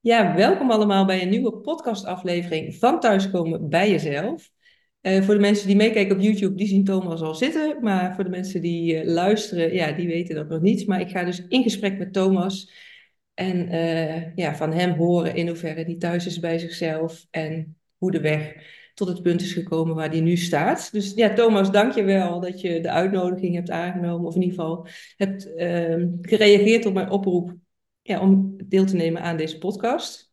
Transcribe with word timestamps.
Ja, 0.00 0.34
welkom 0.34 0.70
allemaal 0.70 1.04
bij 1.04 1.22
een 1.22 1.28
nieuwe 1.28 1.52
podcastaflevering 1.52 2.74
van 2.74 3.00
Thuiskomen 3.00 3.68
bij 3.68 3.90
Jezelf. 3.90 4.50
Eh, 5.00 5.22
voor 5.22 5.34
de 5.34 5.40
mensen 5.40 5.66
die 5.66 5.76
meekijken 5.76 6.16
op 6.16 6.22
YouTube, 6.22 6.54
die 6.54 6.66
zien 6.66 6.84
Thomas 6.84 7.20
al 7.20 7.34
zitten. 7.34 7.76
Maar 7.80 8.14
voor 8.14 8.24
de 8.24 8.30
mensen 8.30 8.60
die 8.62 8.96
eh, 8.96 9.06
luisteren, 9.06 9.74
ja, 9.74 9.92
die 9.92 10.06
weten 10.06 10.34
dat 10.34 10.48
nog 10.48 10.60
niet. 10.60 10.86
Maar 10.86 11.00
ik 11.00 11.08
ga 11.10 11.24
dus 11.24 11.46
in 11.48 11.62
gesprek 11.62 11.98
met 11.98 12.12
Thomas. 12.12 12.72
En 13.34 13.68
eh, 13.68 14.34
ja, 14.34 14.56
van 14.56 14.72
hem 14.72 14.92
horen 14.92 15.34
in 15.34 15.46
hoeverre 15.46 15.82
hij 15.82 15.96
thuis 15.96 16.26
is 16.26 16.38
bij 16.38 16.58
zichzelf. 16.58 17.26
En 17.30 17.76
hoe 17.96 18.10
de 18.10 18.20
weg 18.20 18.54
tot 18.94 19.08
het 19.08 19.22
punt 19.22 19.40
is 19.40 19.52
gekomen 19.52 19.94
waar 19.94 20.10
hij 20.10 20.20
nu 20.20 20.36
staat. 20.36 20.92
Dus 20.92 21.12
ja, 21.14 21.32
Thomas, 21.32 21.70
dank 21.70 21.94
je 21.94 22.02
wel 22.02 22.40
dat 22.40 22.60
je 22.60 22.80
de 22.80 22.90
uitnodiging 22.90 23.54
hebt 23.54 23.70
aangenomen. 23.70 24.26
Of 24.26 24.34
in 24.34 24.42
ieder 24.42 24.58
geval 24.58 24.86
hebt 25.16 25.54
ehm, 25.54 26.08
gereageerd 26.20 26.86
op 26.86 26.94
mijn 26.94 27.10
oproep 27.10 27.56
ja, 28.08 28.20
om 28.20 28.56
deel 28.68 28.84
te 28.84 28.96
nemen 28.96 29.22
aan 29.22 29.36
deze 29.36 29.58
podcast. 29.58 30.32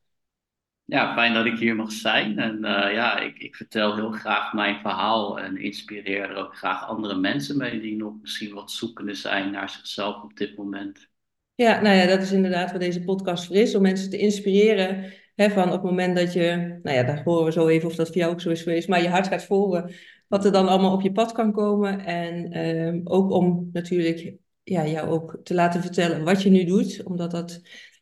Ja, 0.84 1.14
fijn 1.14 1.34
dat 1.34 1.46
ik 1.46 1.58
hier 1.58 1.76
mag 1.76 1.92
zijn. 1.92 2.40
En 2.40 2.56
uh, 2.56 2.94
ja, 2.94 3.20
ik, 3.20 3.38
ik 3.38 3.56
vertel 3.56 3.96
heel 3.96 4.12
graag 4.12 4.54
mijn 4.54 4.80
verhaal 4.80 5.40
en 5.40 5.58
inspireer 5.58 6.30
er 6.30 6.36
ook 6.36 6.56
graag 6.56 6.88
andere 6.88 7.16
mensen 7.16 7.58
mee 7.58 7.82
die 7.82 7.96
nog 7.96 8.14
misschien 8.22 8.54
wat 8.54 8.72
zoekende 8.72 9.14
zijn 9.14 9.52
naar 9.52 9.70
zichzelf 9.70 10.24
op 10.24 10.38
dit 10.38 10.58
moment. 10.58 11.10
Ja, 11.56 11.82
nou 11.82 11.96
ja, 11.96 12.06
dat 12.06 12.22
is 12.22 12.32
inderdaad 12.32 12.70
waar 12.70 12.80
deze 12.80 13.04
podcast 13.04 13.46
voor 13.46 13.56
is, 13.56 13.76
om 13.76 13.82
mensen 13.82 14.10
te 14.10 14.18
inspireren. 14.18 15.14
Hè, 15.36 15.50
van 15.50 15.66
op 15.66 15.72
het 15.72 15.84
moment 15.84 16.16
dat 16.16 16.34
je, 16.34 16.80
nou 16.84 16.98
ja, 16.98 17.04
daar 17.04 17.24
horen 17.24 17.46
we 17.46 17.52
zo 17.52 17.68
even 17.68 17.90
of 17.90 17.96
dat 17.96 18.08
voor 18.08 18.18
jou 18.18 18.32
ook 18.32 18.42
zo 18.42 18.50
is 18.50 18.62
geweest, 18.62 18.88
maar 18.88 19.02
je 19.02 19.10
hart 19.10 19.28
gaat 19.28 19.46
volgen, 19.46 19.94
wat 20.28 20.46
er 20.46 20.52
dan 20.52 20.68
allemaal 20.68 20.94
op 20.94 21.02
je 21.02 21.12
pad 21.12 21.32
kan 21.32 21.52
komen. 21.52 22.06
En 22.06 22.58
uh, 22.58 23.02
ook 23.04 23.32
om 23.32 23.70
natuurlijk 23.74 24.36
ja, 24.66 24.88
jou 24.88 25.10
ook 25.10 25.40
te 25.44 25.54
laten 25.54 25.82
vertellen 25.82 26.24
wat 26.24 26.42
je 26.42 26.50
nu 26.50 26.64
doet. 26.64 27.04
Omdat 27.04 27.32
dat 27.32 27.62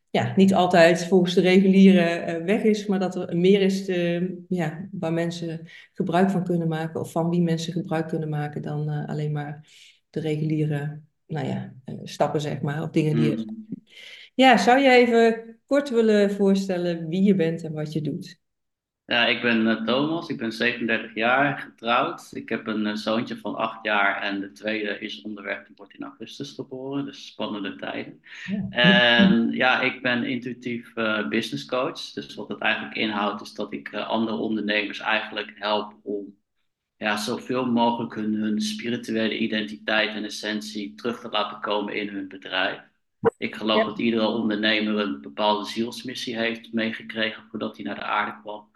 ja, 0.09 0.33
niet 0.35 0.53
altijd 0.53 1.05
volgens 1.05 1.33
de 1.33 1.41
reguliere 1.41 2.39
uh, 2.39 2.45
weg 2.45 2.63
is, 2.63 2.85
maar 2.85 2.99
dat 2.99 3.15
er 3.15 3.37
meer 3.37 3.61
is 3.61 3.85
te, 3.85 4.43
ja, 4.47 4.87
waar 4.91 5.13
mensen 5.13 5.67
gebruik 5.93 6.29
van 6.29 6.43
kunnen 6.43 6.67
maken. 6.67 6.99
Of 6.99 7.11
van 7.11 7.29
wie 7.29 7.41
mensen 7.41 7.73
gebruik 7.73 8.07
kunnen 8.07 8.29
maken 8.29 8.61
dan 8.61 8.89
uh, 8.89 9.07
alleen 9.07 9.31
maar 9.31 9.67
de 10.09 10.19
reguliere 10.19 11.01
nou 11.27 11.47
ja, 11.47 11.73
uh, 11.85 11.95
stappen, 12.03 12.41
zeg 12.41 12.61
maar. 12.61 12.83
Of 12.83 12.89
dingen 12.89 13.15
die 13.15 13.29
je... 13.29 13.35
Mm. 13.35 13.65
Ja, 14.35 14.57
zou 14.57 14.79
je 14.79 14.89
even 14.89 15.57
kort 15.65 15.89
willen 15.89 16.31
voorstellen 16.31 17.07
wie 17.07 17.23
je 17.23 17.35
bent 17.35 17.63
en 17.63 17.73
wat 17.73 17.93
je 17.93 18.01
doet? 18.01 18.41
Ja, 19.13 19.25
ik 19.25 19.41
ben 19.41 19.65
uh, 19.65 19.83
Thomas, 19.83 20.29
ik 20.29 20.37
ben 20.37 20.51
37 20.51 21.15
jaar, 21.15 21.57
getrouwd. 21.57 22.29
Ik 22.31 22.49
heb 22.49 22.67
een 22.67 22.85
uh, 22.85 22.95
zoontje 22.95 23.37
van 23.37 23.55
8 23.55 23.83
jaar 23.83 24.21
en 24.21 24.39
de 24.39 24.51
tweede 24.51 24.99
is 24.99 25.21
onderweg, 25.21 25.65
die 25.65 25.75
wordt 25.75 25.93
in 25.93 26.03
augustus 26.03 26.51
geboren, 26.51 27.05
dus 27.05 27.25
spannende 27.25 27.75
tijden. 27.75 28.21
Ja. 28.45 28.67
En 28.69 29.51
ja, 29.51 29.81
ik 29.81 30.01
ben 30.01 30.23
intuïtief 30.23 30.91
uh, 30.95 31.27
business 31.27 31.65
coach. 31.65 32.11
Dus 32.11 32.35
wat 32.35 32.47
het 32.47 32.59
eigenlijk 32.59 32.95
inhoudt 32.95 33.41
is 33.41 33.53
dat 33.53 33.73
ik 33.73 33.93
andere 33.93 34.37
ondernemers 34.37 34.99
eigenlijk 34.99 35.51
help 35.55 35.95
om 36.03 36.37
ja, 36.97 37.17
zoveel 37.17 37.65
mogelijk 37.65 38.15
hun, 38.15 38.33
hun 38.33 38.61
spirituele 38.61 39.37
identiteit 39.37 40.15
en 40.15 40.23
essentie 40.23 40.95
terug 40.95 41.19
te 41.19 41.29
laten 41.29 41.59
komen 41.59 41.95
in 41.95 42.09
hun 42.09 42.27
bedrijf. 42.27 42.81
Ik 43.37 43.55
geloof 43.55 43.77
ja. 43.77 43.85
dat 43.85 43.99
iedere 43.99 44.27
ondernemer 44.27 44.99
een 44.99 45.21
bepaalde 45.21 45.65
zielsmissie 45.65 46.37
heeft 46.37 46.73
meegekregen 46.73 47.43
voordat 47.49 47.75
hij 47.75 47.85
naar 47.85 47.95
de 47.95 48.03
aarde 48.03 48.41
kwam. 48.41 48.71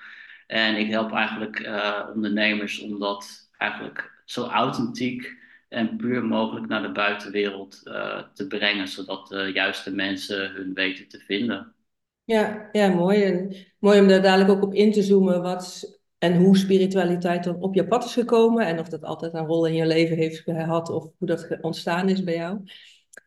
En 0.47 0.75
ik 0.75 0.89
help 0.89 1.11
eigenlijk 1.11 1.59
uh, 1.59 2.09
ondernemers 2.13 2.79
om 2.79 2.99
dat 2.99 3.49
eigenlijk 3.57 4.21
zo 4.25 4.43
authentiek 4.43 5.35
en 5.69 5.97
puur 5.97 6.25
mogelijk 6.25 6.67
naar 6.67 6.81
de 6.81 6.91
buitenwereld 6.91 7.81
uh, 7.83 8.23
te 8.33 8.47
brengen, 8.47 8.87
zodat 8.87 9.27
de 9.27 9.51
juiste 9.53 9.95
mensen 9.95 10.51
hun 10.51 10.73
weten 10.73 11.07
te 11.07 11.19
vinden. 11.19 11.73
Ja, 12.23 12.69
ja 12.71 12.89
mooi. 12.89 13.23
En 13.23 13.55
mooi 13.79 13.99
om 13.99 14.07
daar 14.07 14.21
dadelijk 14.21 14.49
ook 14.49 14.63
op 14.63 14.73
in 14.73 14.91
te 14.91 15.03
zoomen 15.03 15.41
wat 15.41 15.95
en 16.17 16.37
hoe 16.37 16.57
spiritualiteit 16.57 17.43
dan 17.43 17.61
op 17.61 17.75
je 17.75 17.87
pad 17.87 18.03
is 18.03 18.13
gekomen 18.13 18.65
en 18.65 18.79
of 18.79 18.89
dat 18.89 19.03
altijd 19.03 19.33
een 19.33 19.45
rol 19.45 19.65
in 19.65 19.73
je 19.73 19.85
leven 19.85 20.17
heeft 20.17 20.39
gehad 20.39 20.89
of 20.89 21.11
hoe 21.17 21.27
dat 21.27 21.57
ontstaan 21.61 22.09
is 22.09 22.23
bij 22.23 22.35
jou. 22.35 22.59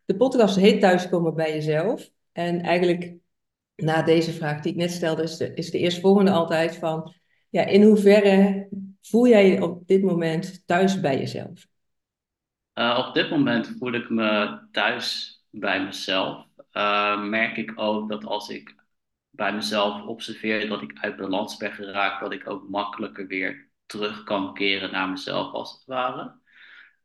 De 0.04 0.16
podcast 0.16 0.56
heet 0.56 0.80
Thuiskomen 0.80 1.34
bij 1.34 1.54
jezelf. 1.54 2.10
En 2.32 2.60
eigenlijk 2.60 3.14
na 3.82 4.02
deze 4.02 4.32
vraag 4.32 4.60
die 4.60 4.72
ik 4.72 4.78
net 4.78 4.90
stelde, 4.90 5.22
is 5.22 5.36
de, 5.36 5.54
is 5.54 5.70
de 5.70 5.78
eerstvolgende 5.78 6.30
altijd 6.30 6.76
van, 6.76 7.14
ja, 7.48 7.64
in 7.64 7.82
hoeverre 7.82 8.68
voel 9.00 9.28
jij 9.28 9.50
je 9.50 9.62
op 9.62 9.86
dit 9.86 10.02
moment 10.02 10.62
thuis 10.66 11.00
bij 11.00 11.18
jezelf? 11.18 11.66
Uh, 12.74 13.04
op 13.08 13.14
dit 13.14 13.30
moment 13.30 13.74
voel 13.78 13.92
ik 13.92 14.10
me 14.10 14.58
thuis 14.70 15.38
bij 15.50 15.84
mezelf. 15.84 16.46
Uh, 16.72 17.22
merk 17.22 17.56
ik 17.56 17.72
ook 17.74 18.08
dat 18.08 18.24
als 18.24 18.48
ik 18.48 18.74
bij 19.30 19.54
mezelf 19.54 20.06
observeer 20.06 20.68
dat 20.68 20.82
ik 20.82 20.98
uit 21.00 21.16
balans 21.16 21.56
ben 21.56 21.72
geraakt, 21.72 22.20
dat 22.20 22.32
ik 22.32 22.48
ook 22.48 22.68
makkelijker 22.68 23.26
weer 23.26 23.68
terug 23.86 24.24
kan 24.24 24.54
keren 24.54 24.92
naar 24.92 25.08
mezelf 25.08 25.52
als 25.52 25.72
het 25.72 25.84
ware. 25.86 26.38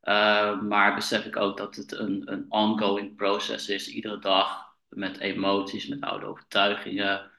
Uh, 0.03 0.61
maar 0.61 0.95
besef 0.95 1.25
ik 1.25 1.35
ook 1.37 1.57
dat 1.57 1.75
het 1.75 1.91
een, 1.91 2.31
een 2.31 2.45
ongoing 2.49 3.15
proces 3.15 3.69
is, 3.69 3.87
iedere 3.87 4.19
dag 4.19 4.74
met 4.89 5.19
emoties, 5.19 5.87
met 5.87 6.01
oude 6.01 6.25
overtuigingen, 6.25 7.31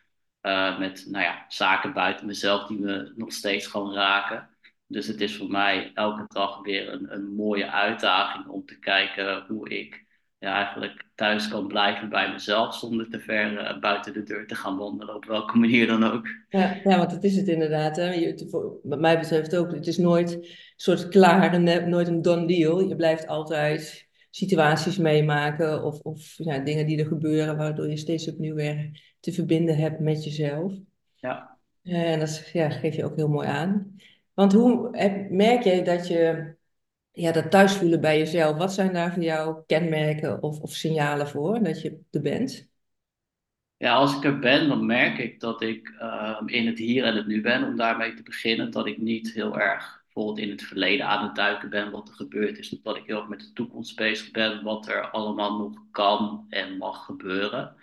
uh, 0.42 0.78
met 0.78 1.06
nou 1.10 1.24
ja, 1.24 1.44
zaken 1.48 1.92
buiten 1.92 2.26
mezelf 2.26 2.66
die 2.66 2.78
me 2.78 3.12
nog 3.16 3.32
steeds 3.32 3.66
gewoon 3.66 3.94
raken. 3.94 4.48
Dus 4.86 5.06
het 5.06 5.20
is 5.20 5.36
voor 5.36 5.50
mij 5.50 5.90
elke 5.94 6.24
dag 6.28 6.62
weer 6.62 6.92
een, 6.92 7.12
een 7.12 7.34
mooie 7.34 7.70
uitdaging 7.70 8.46
om 8.46 8.64
te 8.66 8.78
kijken 8.78 9.44
hoe 9.48 9.68
ik 9.68 10.04
ja, 10.38 10.54
eigenlijk 10.54 11.04
thuis 11.14 11.48
kan 11.48 11.66
blijven 11.66 12.08
bij 12.08 12.32
mezelf 12.32 12.74
zonder 12.74 13.10
te 13.10 13.20
ver 13.20 13.52
uh, 13.52 13.78
buiten 13.78 14.12
de 14.12 14.22
deur 14.22 14.46
te 14.46 14.54
gaan 14.54 14.76
wandelen, 14.76 15.14
op 15.14 15.24
welke 15.24 15.58
manier 15.58 15.86
dan 15.86 16.04
ook. 16.04 16.26
Ja, 16.48 16.80
ja 16.84 16.98
want 16.98 17.10
dat 17.10 17.24
is 17.24 17.36
het 17.36 17.48
inderdaad. 17.48 17.96
Hè. 17.96 18.12
Je, 18.12 18.80
wat 18.82 19.00
mij 19.00 19.18
betreft 19.18 19.56
ook, 19.56 19.72
het 19.72 19.86
is 19.86 19.98
nooit 19.98 20.32
een 20.32 20.46
soort 20.76 21.08
klaar, 21.08 21.60
nooit 21.88 22.08
een 22.08 22.22
done 22.22 22.46
deal. 22.46 22.80
Je 22.80 22.96
blijft 22.96 23.26
altijd 23.26 24.05
situaties 24.36 24.96
meemaken 24.96 25.82
of, 25.82 26.00
of 26.00 26.34
ja, 26.36 26.58
dingen 26.58 26.86
die 26.86 26.98
er 26.98 27.06
gebeuren, 27.06 27.56
waardoor 27.56 27.88
je 27.88 27.96
steeds 27.96 28.28
opnieuw 28.28 28.54
weer 28.54 29.02
te 29.20 29.32
verbinden 29.32 29.76
hebt 29.76 30.00
met 30.00 30.24
jezelf. 30.24 30.72
Ja. 31.14 31.58
En 31.82 32.18
dat 32.18 32.50
ja, 32.52 32.70
geef 32.70 32.96
je 32.96 33.04
ook 33.04 33.16
heel 33.16 33.28
mooi 33.28 33.48
aan. 33.48 33.96
Want 34.34 34.52
hoe 34.52 34.90
merk 35.30 35.62
je 35.62 35.82
dat 35.82 36.08
je 36.08 36.54
ja, 37.12 37.32
dat 37.32 37.50
thuis 37.50 37.72
voelen 37.72 38.00
bij 38.00 38.18
jezelf, 38.18 38.56
wat 38.56 38.72
zijn 38.72 38.92
daar 38.92 39.12
voor 39.12 39.22
jou 39.22 39.62
kenmerken 39.66 40.42
of, 40.42 40.60
of 40.60 40.70
signalen 40.70 41.28
voor 41.28 41.62
dat 41.62 41.82
je 41.82 42.00
er 42.10 42.20
bent? 42.20 42.68
Ja, 43.76 43.94
als 43.94 44.16
ik 44.16 44.24
er 44.24 44.38
ben, 44.38 44.68
dan 44.68 44.86
merk 44.86 45.18
ik 45.18 45.40
dat 45.40 45.62
ik 45.62 45.88
uh, 46.00 46.40
in 46.46 46.66
het 46.66 46.78
hier 46.78 47.04
en 47.04 47.16
het 47.16 47.26
nu 47.26 47.40
ben, 47.40 47.64
om 47.64 47.76
daarmee 47.76 48.14
te 48.14 48.22
beginnen. 48.22 48.70
Dat 48.70 48.86
ik 48.86 48.98
niet 48.98 49.32
heel 49.32 49.58
erg 49.58 50.04
bijvoorbeeld 50.16 50.46
in 50.46 50.52
het 50.52 50.62
verleden 50.62 51.06
aan 51.06 51.24
het 51.26 51.34
duiken 51.34 51.70
ben, 51.70 51.90
wat 51.90 52.08
er 52.08 52.14
gebeurd 52.14 52.58
is. 52.58 52.68
Dat 52.68 52.96
ik 52.96 53.06
heel 53.06 53.18
erg 53.18 53.28
met 53.28 53.40
de 53.40 53.52
toekomst 53.52 53.96
bezig 53.96 54.30
ben, 54.30 54.62
wat 54.62 54.88
er 54.88 55.10
allemaal 55.10 55.58
nog 55.58 55.90
kan 55.90 56.46
en 56.48 56.76
mag 56.76 57.04
gebeuren. 57.04 57.76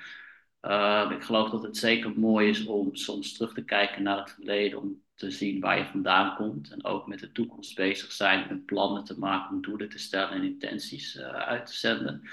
Uh, 0.61 1.11
ik 1.11 1.23
geloof 1.23 1.49
dat 1.49 1.63
het 1.63 1.77
zeker 1.77 2.19
mooi 2.19 2.49
is 2.49 2.66
om 2.66 2.95
soms 2.95 3.33
terug 3.33 3.53
te 3.53 3.63
kijken 3.63 4.03
naar 4.03 4.17
het 4.17 4.31
verleden, 4.31 4.81
om 4.81 5.01
te 5.16 5.31
zien 5.31 5.59
waar 5.59 5.77
je 5.77 5.85
vandaan 5.85 6.35
komt. 6.35 6.71
En 6.71 6.83
ook 6.83 7.07
met 7.07 7.19
de 7.19 7.31
toekomst 7.31 7.75
bezig 7.75 8.11
zijn 8.11 8.50
en 8.50 8.65
plannen 8.65 9.03
te 9.03 9.19
maken, 9.19 9.61
doelen 9.61 9.89
te 9.89 10.00
stellen 10.00 10.31
en 10.31 10.44
intenties 10.44 11.15
uh, 11.15 11.27
uit 11.27 11.65
te 11.65 11.73
zenden. 11.73 12.29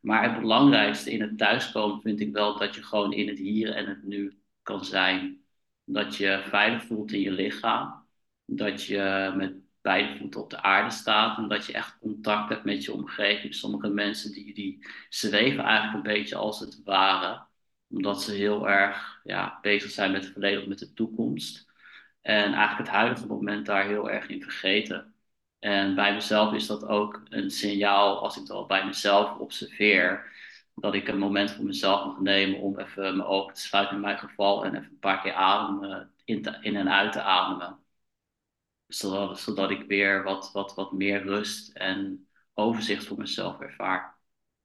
Maar 0.00 0.22
het 0.30 0.40
belangrijkste 0.40 1.12
in 1.12 1.20
het 1.20 1.38
thuiskomen 1.38 2.00
vind 2.00 2.20
ik 2.20 2.32
wel 2.32 2.58
dat 2.58 2.74
je 2.74 2.82
gewoon 2.82 3.12
in 3.12 3.28
het 3.28 3.38
hier 3.38 3.74
en 3.74 3.86
het 3.86 4.02
nu 4.04 4.38
kan 4.62 4.84
zijn. 4.84 5.44
Dat 5.84 6.16
je 6.16 6.42
veilig 6.48 6.84
voelt 6.84 7.12
in 7.12 7.20
je 7.20 7.30
lichaam. 7.32 8.03
Dat 8.46 8.84
je 8.84 9.32
met 9.36 9.54
beide 9.80 10.18
voeten 10.18 10.40
op 10.40 10.50
de 10.50 10.62
aarde 10.62 10.90
staat. 10.90 11.38
En 11.38 11.48
dat 11.48 11.66
je 11.66 11.72
echt 11.72 11.98
contact 11.98 12.48
hebt 12.48 12.64
met 12.64 12.84
je 12.84 12.92
omgeving. 12.92 13.54
Sommige 13.54 13.88
mensen 13.88 14.32
die, 14.32 14.54
die 14.54 14.86
zweven 15.08 15.64
eigenlijk 15.64 15.94
een 15.94 16.14
beetje 16.14 16.36
als 16.36 16.60
het 16.60 16.80
ware. 16.84 17.46
Omdat 17.88 18.22
ze 18.22 18.32
heel 18.32 18.68
erg 18.68 19.20
ja, 19.24 19.58
bezig 19.62 19.90
zijn 19.90 20.12
met 20.12 20.22
het 20.22 20.32
verleden 20.32 20.62
of 20.62 20.68
met 20.68 20.78
de 20.78 20.92
toekomst. 20.92 21.72
En 22.22 22.52
eigenlijk 22.52 22.78
het 22.78 22.88
huidige 22.88 23.26
moment 23.26 23.66
daar 23.66 23.86
heel 23.86 24.10
erg 24.10 24.28
in 24.28 24.42
vergeten. 24.42 25.14
En 25.58 25.94
bij 25.94 26.14
mezelf 26.14 26.52
is 26.54 26.66
dat 26.66 26.86
ook 26.86 27.22
een 27.28 27.50
signaal, 27.50 28.18
als 28.18 28.36
ik 28.36 28.46
dat 28.46 28.66
bij 28.66 28.86
mezelf 28.86 29.38
observeer, 29.38 30.32
dat 30.74 30.94
ik 30.94 31.08
een 31.08 31.18
moment 31.18 31.50
voor 31.52 31.64
mezelf 31.64 32.04
mag 32.06 32.20
nemen 32.20 32.60
om 32.60 32.78
even 32.78 33.02
mijn 33.16 33.28
ogen 33.28 33.54
te 33.54 33.60
sluiten 33.60 33.94
in 33.94 34.00
mijn 34.00 34.18
geval 34.18 34.64
en 34.64 34.74
even 34.74 34.90
een 34.90 34.98
paar 34.98 35.20
keer 35.20 35.32
ademen, 35.32 36.12
in, 36.24 36.42
te, 36.42 36.58
in 36.60 36.76
en 36.76 36.90
uit 36.90 37.12
te 37.12 37.22
ademen. 37.22 37.83
Zodat, 38.94 39.40
zodat 39.40 39.70
ik 39.70 39.84
weer 39.86 40.22
wat, 40.22 40.50
wat, 40.52 40.74
wat 40.74 40.92
meer 40.92 41.22
rust 41.22 41.76
en 41.76 42.26
overzicht 42.54 43.06
voor 43.06 43.18
mezelf 43.18 43.60
ervaar. 43.60 44.14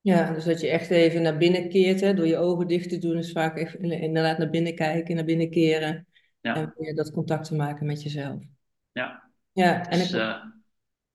Ja, 0.02 0.34
dus 0.34 0.44
dat 0.44 0.62
je 0.62 0.68
echt 0.68 0.90
even 0.90 1.22
naar 1.22 1.38
binnen 1.38 1.70
keert, 1.70 2.02
hè, 2.02 2.14
door 2.14 2.28
je 2.28 2.38
ogen 2.38 2.68
dicht 2.68 2.90
te 2.90 2.98
doen, 2.98 3.18
is 3.18 3.32
vaak 3.32 3.58
even 3.58 3.80
inderdaad 3.80 4.38
naar 4.38 4.50
binnen 4.50 4.76
kijken, 4.76 5.16
naar 5.16 5.26
binnen 5.26 5.50
keren. 5.50 6.08
Ja. 6.42 6.56
En 6.56 6.74
weer 6.78 6.96
dat 6.96 7.12
contact 7.12 7.48
te 7.48 7.56
maken 7.56 7.86
met 7.86 8.04
jezelf. 8.04 8.44
Ja. 8.92 9.32
Ja, 9.52 9.86
en 9.86 9.98
dus, 9.98 10.10
ik... 10.10 10.20
uh, 10.20 10.44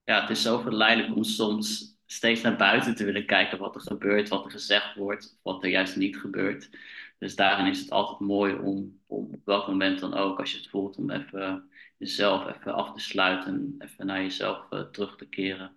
ja, 0.05 0.21
het 0.21 0.31
is 0.31 0.43
zo 0.43 0.59
verleidelijk 0.59 1.17
om 1.17 1.25
soms 1.25 1.99
steeds 2.07 2.41
naar 2.41 2.57
buiten 2.57 2.95
te 2.95 3.05
willen 3.05 3.27
kijken 3.27 3.59
wat 3.59 3.75
er 3.75 3.81
gebeurt, 3.81 4.29
wat 4.29 4.45
er 4.45 4.51
gezegd 4.51 4.95
wordt, 4.95 5.39
wat 5.43 5.63
er 5.63 5.71
juist 5.71 5.97
niet 5.97 6.17
gebeurt. 6.17 6.71
Dus 7.19 7.37
daarin 7.37 7.67
is 7.67 7.81
het 7.81 7.91
altijd 7.91 8.21
mooi 8.21 8.55
om, 8.55 9.01
om 9.07 9.29
op 9.33 9.41
welk 9.45 9.67
moment 9.67 10.01
dan 10.01 10.15
ook, 10.15 10.39
als 10.39 10.51
je 10.51 10.57
het 10.57 10.69
voelt, 10.69 10.97
om 10.97 11.11
even 11.11 11.69
jezelf 11.97 12.57
even 12.57 12.75
af 12.75 12.93
te 12.93 13.01
sluiten 13.01 13.53
en 13.55 13.75
even 13.79 14.07
naar 14.07 14.23
jezelf 14.23 14.67
uh, 14.71 14.81
terug 14.81 15.17
te 15.17 15.29
keren. 15.29 15.77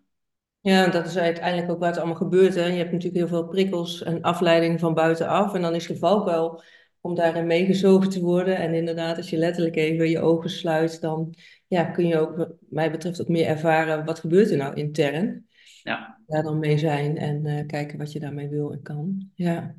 Ja, 0.60 0.88
dat 0.88 1.06
is 1.06 1.18
uiteindelijk 1.18 1.72
ook 1.72 1.80
wat 1.80 1.92
er 1.92 1.98
allemaal 1.98 2.16
gebeurt. 2.16 2.56
Hè. 2.56 2.66
Je 2.66 2.78
hebt 2.78 2.92
natuurlijk 2.92 3.18
heel 3.18 3.28
veel 3.28 3.48
prikkels 3.48 4.04
en 4.04 4.22
afleiding 4.22 4.80
van 4.80 4.94
buitenaf. 4.94 5.54
En 5.54 5.62
dan 5.62 5.76
is 5.76 5.88
de 5.88 5.98
valkuil 5.98 6.64
om 7.02 7.16
daarin 7.16 7.48
meegezogen 7.48 8.10
te 8.10 8.22
worden. 8.22 8.58
En 8.58 8.74
inderdaad, 8.74 9.18
als 9.18 9.30
je 9.30 9.38
letterlijk 9.38 9.76
even 9.76 10.10
je 10.10 10.20
ogen 10.20 10.50
sluit, 10.50 11.02
dan 11.02 11.36
ja, 11.68 11.84
kun 11.84 12.08
je 12.08 12.18
ook, 12.18 12.38
wat 12.38 12.54
mij 12.70 12.92
betreft, 12.92 13.22
ook 13.22 13.28
meer 13.28 13.46
ervaren 13.46 14.06
wat 14.06 14.20
gebeurt 14.20 14.52
er 14.52 14.58
nou 14.58 14.74
intern. 14.76 15.48
Ja. 15.84 16.20
Daar 16.28 16.44
dan 16.44 16.60
mee 16.60 16.78
zijn 16.78 17.18
en 17.18 17.46
uh, 17.46 17.66
kijken 17.66 17.98
wat 17.98 18.12
je 18.12 18.20
daarmee 18.20 18.50
wil 18.50 18.72
en 18.72 18.82
kan. 18.82 19.30
Ja. 19.36 19.76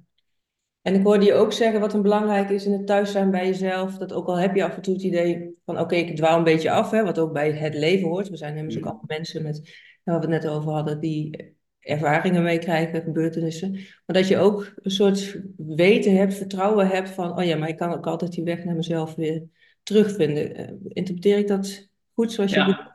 En 0.88 0.94
ik 0.94 1.02
hoorde 1.02 1.24
je 1.24 1.34
ook 1.34 1.52
zeggen 1.52 1.80
wat 1.80 1.94
een 1.94 2.02
belangrijk 2.02 2.50
is 2.50 2.66
in 2.66 2.72
het 2.72 2.86
thuis 2.86 3.12
zijn 3.12 3.30
bij 3.30 3.46
jezelf. 3.46 3.98
Dat 3.98 4.12
ook 4.12 4.26
al 4.26 4.38
heb 4.38 4.54
je 4.54 4.64
af 4.64 4.76
en 4.76 4.82
toe 4.82 4.94
het 4.94 5.02
idee 5.02 5.54
van 5.64 5.80
oké, 5.80 5.94
ik 5.94 6.16
dwaal 6.16 6.38
een 6.38 6.44
beetje 6.44 6.70
af, 6.70 6.90
hè, 6.90 7.04
wat 7.04 7.18
ook 7.18 7.32
bij 7.32 7.52
het 7.52 7.74
leven 7.74 8.08
hoort. 8.08 8.28
We 8.28 8.36
zijn 8.36 8.56
immers 8.56 8.76
ook 8.76 8.84
allemaal 8.84 9.04
mensen 9.06 9.42
met, 9.42 9.60
waar 10.04 10.14
we 10.14 10.20
het 10.20 10.42
net 10.42 10.50
over 10.50 10.72
hadden, 10.72 11.00
die 11.00 11.54
ervaringen 11.80 12.42
meekrijgen, 12.42 13.02
gebeurtenissen. 13.02 13.72
Maar 13.72 14.16
dat 14.16 14.28
je 14.28 14.38
ook 14.38 14.72
een 14.82 14.90
soort 14.90 15.40
weten 15.56 16.16
hebt, 16.16 16.34
vertrouwen 16.34 16.86
hebt 16.86 17.08
van 17.08 17.38
oh 17.38 17.44
ja, 17.44 17.56
maar 17.56 17.68
ik 17.68 17.76
kan 17.76 17.92
ook 17.92 18.06
altijd 18.06 18.32
die 18.32 18.44
weg 18.44 18.64
naar 18.64 18.76
mezelf 18.76 19.14
weer 19.14 19.42
terugvinden. 19.82 20.60
Uh, 20.60 20.66
interpreteer 20.88 21.38
ik 21.38 21.48
dat 21.48 21.88
goed 22.14 22.32
zoals 22.32 22.50
je 22.50 22.58
ja. 22.58 22.87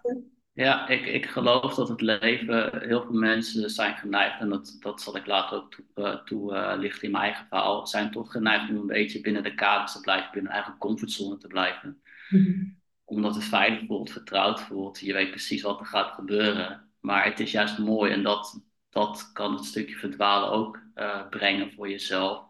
Ja, 0.54 0.88
ik, 0.88 1.06
ik 1.06 1.26
geloof 1.26 1.76
dat 1.76 1.90
het 1.90 2.02
leven, 2.02 2.88
heel 2.88 3.02
veel 3.02 3.14
mensen 3.14 3.70
zijn 3.70 3.96
geneigd, 3.96 4.40
en 4.40 4.50
dat, 4.50 4.78
dat 4.80 5.02
zal 5.02 5.16
ik 5.16 5.26
later 5.26 5.58
ook 5.58 5.72
toelichten 5.72 6.26
toe, 6.26 6.54
uh, 6.54 7.02
in 7.02 7.12
mijn 7.12 7.24
eigen 7.24 7.46
verhaal, 7.48 7.88
zijn 7.88 8.12
toch 8.12 8.32
geneigd 8.32 8.70
om 8.70 8.76
een 8.76 8.88
beetje 8.88 9.22
binnen 9.22 9.44
de 9.44 9.54
kaders 9.54 9.92
te 9.92 10.00
blijven, 10.00 10.32
binnen 10.32 10.52
hun 10.52 10.62
eigen 10.62 10.80
comfortzone 10.80 11.38
te 11.38 11.48
blijven. 11.48 12.02
Mm-hmm. 12.30 12.82
Omdat 13.04 13.36
het 13.36 13.44
veilig 13.44 13.86
voelt, 13.88 14.12
vertrouwd 14.12 14.62
voelt, 14.62 15.00
je 15.00 15.14
weet 15.14 15.30
precies 15.30 15.62
wat 15.62 15.80
er 15.80 15.86
gaat 15.86 16.12
gebeuren. 16.12 16.90
Maar 17.00 17.26
het 17.26 17.40
is 17.40 17.52
juist 17.52 17.78
mooi 17.78 18.12
en 18.12 18.24
dat, 18.24 18.62
dat 18.90 19.32
kan 19.32 19.54
het 19.54 19.66
stukje 19.66 19.96
verdwalen 19.96 20.50
ook 20.52 20.80
uh, 20.96 21.30
brengen 21.30 21.72
voor 21.72 21.90
jezelf. 21.90 22.44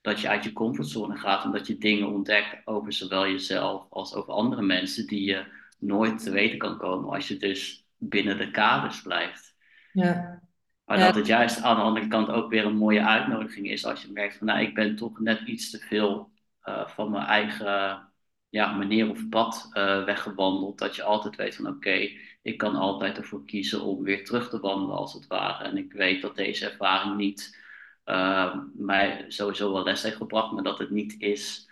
Dat 0.00 0.20
je 0.20 0.28
uit 0.28 0.44
je 0.44 0.52
comfortzone 0.52 1.16
gaat 1.16 1.44
en 1.44 1.52
dat 1.52 1.66
je 1.66 1.78
dingen 1.78 2.08
ontdekt 2.08 2.66
over 2.66 2.92
zowel 2.92 3.26
jezelf 3.26 3.86
als 3.90 4.14
over 4.14 4.32
andere 4.32 4.62
mensen 4.62 5.06
die 5.06 5.24
je 5.24 5.60
nooit 5.82 6.22
te 6.22 6.30
weten 6.30 6.58
kan 6.58 6.78
komen 6.78 7.10
als 7.10 7.28
je 7.28 7.36
dus 7.36 7.86
binnen 7.96 8.38
de 8.38 8.50
kaders 8.50 9.02
blijft. 9.02 9.56
Ja. 9.92 10.42
Maar 10.84 10.98
dat 10.98 11.14
het 11.14 11.26
juist 11.26 11.62
aan 11.62 11.76
de 11.76 11.82
andere 11.82 12.08
kant 12.08 12.28
ook 12.28 12.50
weer 12.50 12.64
een 12.64 12.76
mooie 12.76 13.06
uitnodiging 13.06 13.70
is 13.70 13.84
als 13.84 14.02
je 14.02 14.12
merkt 14.12 14.36
van 14.36 14.46
nou, 14.46 14.60
ik 14.60 14.74
ben 14.74 14.96
toch 14.96 15.20
net 15.20 15.40
iets 15.40 15.70
te 15.70 15.78
veel 15.78 16.30
uh, 16.64 16.88
van 16.88 17.10
mijn 17.10 17.26
eigen 17.26 18.02
ja, 18.48 18.72
manier 18.72 19.10
of 19.10 19.28
pad 19.28 19.70
uh, 19.72 20.04
weggewandeld. 20.04 20.78
Dat 20.78 20.96
je 20.96 21.02
altijd 21.02 21.36
weet 21.36 21.56
van 21.56 21.66
oké, 21.66 22.08
ik 22.42 22.58
kan 22.58 22.74
altijd 22.74 23.16
ervoor 23.16 23.44
kiezen 23.44 23.82
om 23.82 24.02
weer 24.02 24.24
terug 24.24 24.48
te 24.48 24.60
wandelen 24.60 24.96
als 24.96 25.12
het 25.12 25.26
ware. 25.26 25.64
En 25.64 25.76
ik 25.76 25.92
weet 25.92 26.22
dat 26.22 26.36
deze 26.36 26.70
ervaring 26.70 27.16
niet 27.16 27.60
uh, 28.04 28.56
mij 28.74 29.24
sowieso 29.28 29.72
wel 29.72 29.84
les 29.84 30.02
heeft 30.02 30.16
gebracht, 30.16 30.52
maar 30.52 30.62
dat 30.62 30.78
het 30.78 30.90
niet 30.90 31.14
is 31.18 31.70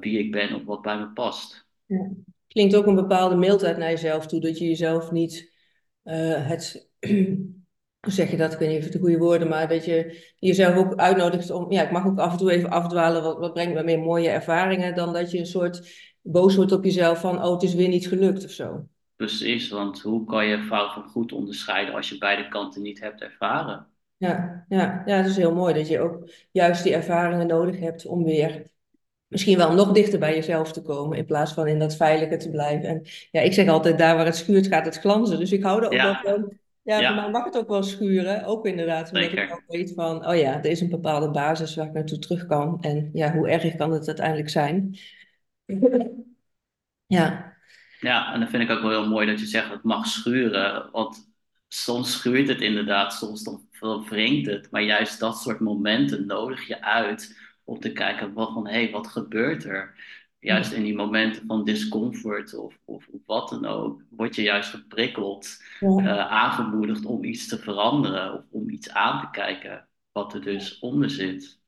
wie 0.00 0.18
ik 0.18 0.32
ben 0.32 0.54
of 0.54 0.64
wat 0.64 0.82
bij 0.82 0.98
me 0.98 1.08
past. 1.08 1.66
Ja 1.86 2.10
klinkt 2.54 2.76
ook 2.76 2.86
een 2.86 2.94
bepaalde 2.94 3.36
mildheid 3.36 3.76
naar 3.76 3.90
jezelf 3.90 4.26
toe. 4.26 4.40
Dat 4.40 4.58
je 4.58 4.64
jezelf 4.68 5.10
niet 5.10 5.52
uh, 6.04 6.46
het. 6.48 6.90
hoe 8.04 8.12
zeg 8.12 8.30
je 8.30 8.36
dat? 8.36 8.52
Ik 8.52 8.58
weet 8.58 8.68
niet 8.68 8.78
of 8.78 8.84
het 8.84 8.92
de 8.92 8.98
goede 8.98 9.18
woorden, 9.18 9.48
maar 9.48 9.68
dat 9.68 9.84
je 9.84 10.32
jezelf 10.38 10.76
ook 10.76 10.94
uitnodigt 10.94 11.50
om. 11.50 11.72
Ja, 11.72 11.82
ik 11.82 11.90
mag 11.90 12.06
ook 12.06 12.18
af 12.18 12.32
en 12.32 12.38
toe 12.38 12.52
even 12.52 12.70
afdwalen. 12.70 13.22
Wat, 13.22 13.38
wat 13.38 13.52
brengt 13.52 13.74
me 13.74 13.82
meer 13.82 13.98
mooie 13.98 14.28
ervaringen 14.28 14.94
dan 14.94 15.12
dat 15.12 15.30
je 15.30 15.38
een 15.38 15.46
soort 15.46 15.88
boos 16.22 16.56
wordt 16.56 16.72
op 16.72 16.84
jezelf 16.84 17.20
van. 17.20 17.44
Oh, 17.44 17.52
het 17.52 17.62
is 17.62 17.74
weer 17.74 17.88
niet 17.88 18.08
gelukt 18.08 18.44
of 18.44 18.50
zo. 18.50 18.88
Precies, 19.16 19.68
want 19.68 20.00
hoe 20.00 20.24
kan 20.24 20.46
je 20.46 20.62
fout 20.62 20.92
van 20.92 21.02
goed 21.02 21.32
onderscheiden 21.32 21.94
als 21.94 22.08
je 22.08 22.18
beide 22.18 22.48
kanten 22.48 22.82
niet 22.82 23.00
hebt 23.00 23.20
ervaren? 23.20 23.86
Ja, 24.16 24.64
ja, 24.68 25.02
ja, 25.06 25.16
het 25.16 25.26
is 25.26 25.36
heel 25.36 25.54
mooi 25.54 25.74
dat 25.74 25.88
je 25.88 26.00
ook 26.00 26.30
juist 26.50 26.82
die 26.82 26.94
ervaringen 26.94 27.46
nodig 27.46 27.78
hebt 27.78 28.06
om 28.06 28.24
weer 28.24 28.72
misschien 29.34 29.56
wel 29.56 29.74
nog 29.74 29.92
dichter 29.92 30.18
bij 30.18 30.34
jezelf 30.34 30.72
te 30.72 30.82
komen, 30.82 31.18
in 31.18 31.24
plaats 31.24 31.52
van 31.52 31.66
in 31.66 31.78
dat 31.78 31.96
veilige 31.96 32.36
te 32.36 32.50
blijven. 32.50 32.88
En 32.88 33.02
ja, 33.30 33.40
ik 33.40 33.52
zeg 33.52 33.68
altijd, 33.68 33.98
daar 33.98 34.16
waar 34.16 34.24
het 34.24 34.36
schuurt 34.36 34.66
gaat 34.66 34.84
het 34.84 34.98
glanzen. 34.98 35.38
Dus 35.38 35.52
ik 35.52 35.62
hou 35.62 35.80
er 35.80 35.86
ook 35.86 35.92
wel 35.92 36.14
van. 36.22 36.52
Ja, 36.82 36.98
ja, 36.98 37.14
mij 37.14 37.30
mag 37.30 37.44
het 37.44 37.56
ook 37.56 37.68
wel 37.68 37.82
schuren. 37.82 38.44
Ook 38.44 38.66
inderdaad, 38.66 39.12
omdat 39.12 39.32
ik 39.32 39.52
ook 39.52 39.64
weet 39.66 39.92
van, 39.94 40.28
oh 40.28 40.36
ja, 40.36 40.58
er 40.58 40.70
is 40.70 40.80
een 40.80 40.90
bepaalde 40.90 41.30
basis 41.30 41.74
waar 41.74 41.86
ik 41.86 41.92
naartoe 41.92 42.18
terug 42.18 42.46
kan. 42.46 42.78
En 42.80 43.10
ja, 43.12 43.32
hoe 43.32 43.48
erg 43.48 43.76
kan 43.76 43.92
het 43.92 44.06
uiteindelijk 44.06 44.48
zijn? 44.50 44.98
ja. 47.06 47.52
Ja, 48.00 48.32
en 48.32 48.40
dan 48.40 48.48
vind 48.48 48.62
ik 48.62 48.70
ook 48.70 48.82
wel 48.82 48.90
heel 48.90 49.08
mooi 49.08 49.26
dat 49.26 49.40
je 49.40 49.46
zegt, 49.46 49.70
het 49.70 49.82
mag 49.82 50.06
schuren. 50.06 50.88
Want 50.92 51.32
soms 51.68 52.12
schuurt 52.12 52.48
het 52.48 52.60
inderdaad, 52.60 53.14
soms 53.14 53.42
dan 53.42 53.68
wringt 54.08 54.46
het. 54.46 54.70
Maar 54.70 54.82
juist 54.82 55.20
dat 55.20 55.40
soort 55.40 55.60
momenten 55.60 56.26
nodig 56.26 56.66
je 56.66 56.82
uit 56.82 57.36
om 57.64 57.80
te 57.80 57.92
kijken 57.92 58.32
wat 58.32 58.52
van, 58.52 58.66
hé, 58.66 58.72
hey, 58.72 58.90
wat 58.90 59.06
gebeurt 59.06 59.64
er? 59.64 59.94
Juist 60.38 60.72
in 60.72 60.82
die 60.82 60.94
momenten 60.94 61.46
van 61.46 61.64
discomfort 61.64 62.54
of, 62.54 62.78
of, 62.84 63.06
of 63.12 63.20
wat 63.26 63.48
dan 63.48 63.66
ook, 63.66 64.02
word 64.10 64.34
je 64.34 64.42
juist 64.42 64.70
geprikkeld, 64.70 65.62
uh, 65.80 66.18
aangemoedigd 66.18 67.04
om 67.04 67.24
iets 67.24 67.48
te 67.48 67.58
veranderen 67.58 68.34
of 68.34 68.42
om 68.50 68.70
iets 68.70 68.90
aan 68.90 69.20
te 69.20 69.30
kijken 69.30 69.88
wat 70.12 70.34
er 70.34 70.42
dus 70.42 70.78
onder 70.78 71.10
zit. 71.10 71.58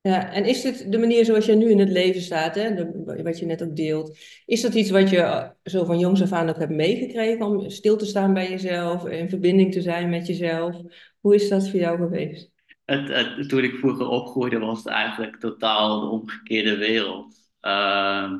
Ja, 0.00 0.32
en 0.32 0.44
is 0.44 0.62
dit 0.62 0.92
de 0.92 0.98
manier 0.98 1.24
zoals 1.24 1.46
je 1.46 1.54
nu 1.54 1.70
in 1.70 1.78
het 1.78 1.88
leven 1.88 2.20
staat, 2.20 2.54
hè, 2.54 2.92
wat 3.22 3.38
je 3.38 3.46
net 3.46 3.62
ook 3.62 3.76
deelt, 3.76 4.18
is 4.46 4.60
dat 4.60 4.74
iets 4.74 4.90
wat 4.90 5.10
je 5.10 5.16
eh, 5.16 5.48
zo 5.62 5.84
van 5.84 5.98
jongs 5.98 6.22
af 6.22 6.32
aan 6.32 6.48
ook 6.48 6.58
hebt 6.58 6.72
meegekregen 6.72 7.46
om 7.46 7.70
stil 7.70 7.96
te 7.96 8.06
staan 8.06 8.34
bij 8.34 8.50
jezelf, 8.50 9.06
in 9.06 9.28
verbinding 9.28 9.72
te 9.72 9.82
zijn 9.82 10.10
met 10.10 10.26
jezelf? 10.26 10.76
Hoe 11.20 11.34
is 11.34 11.48
dat 11.48 11.68
voor 11.68 11.80
jou 11.80 11.98
geweest? 11.98 12.50
Het, 12.88 13.48
toen 13.48 13.64
ik 13.64 13.74
vroeger 13.74 14.06
opgroeide, 14.08 14.58
was 14.58 14.78
het 14.78 14.86
eigenlijk 14.86 15.36
totaal 15.36 16.00
de 16.00 16.06
omgekeerde 16.06 16.76
wereld. 16.76 17.36
Uh, 17.62 18.32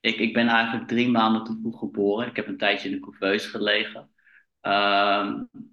ik, 0.00 0.16
ik 0.16 0.32
ben 0.32 0.48
eigenlijk 0.48 0.88
drie 0.88 1.08
maanden 1.08 1.44
te 1.44 1.58
vroeg 1.60 1.78
geboren. 1.78 2.26
Ik 2.26 2.36
heb 2.36 2.46
een 2.46 2.58
tijdje 2.58 2.88
in 2.88 2.94
de 2.94 3.00
couveuse 3.00 3.48
gelegen. 3.48 4.10
Uh, 4.62 5.32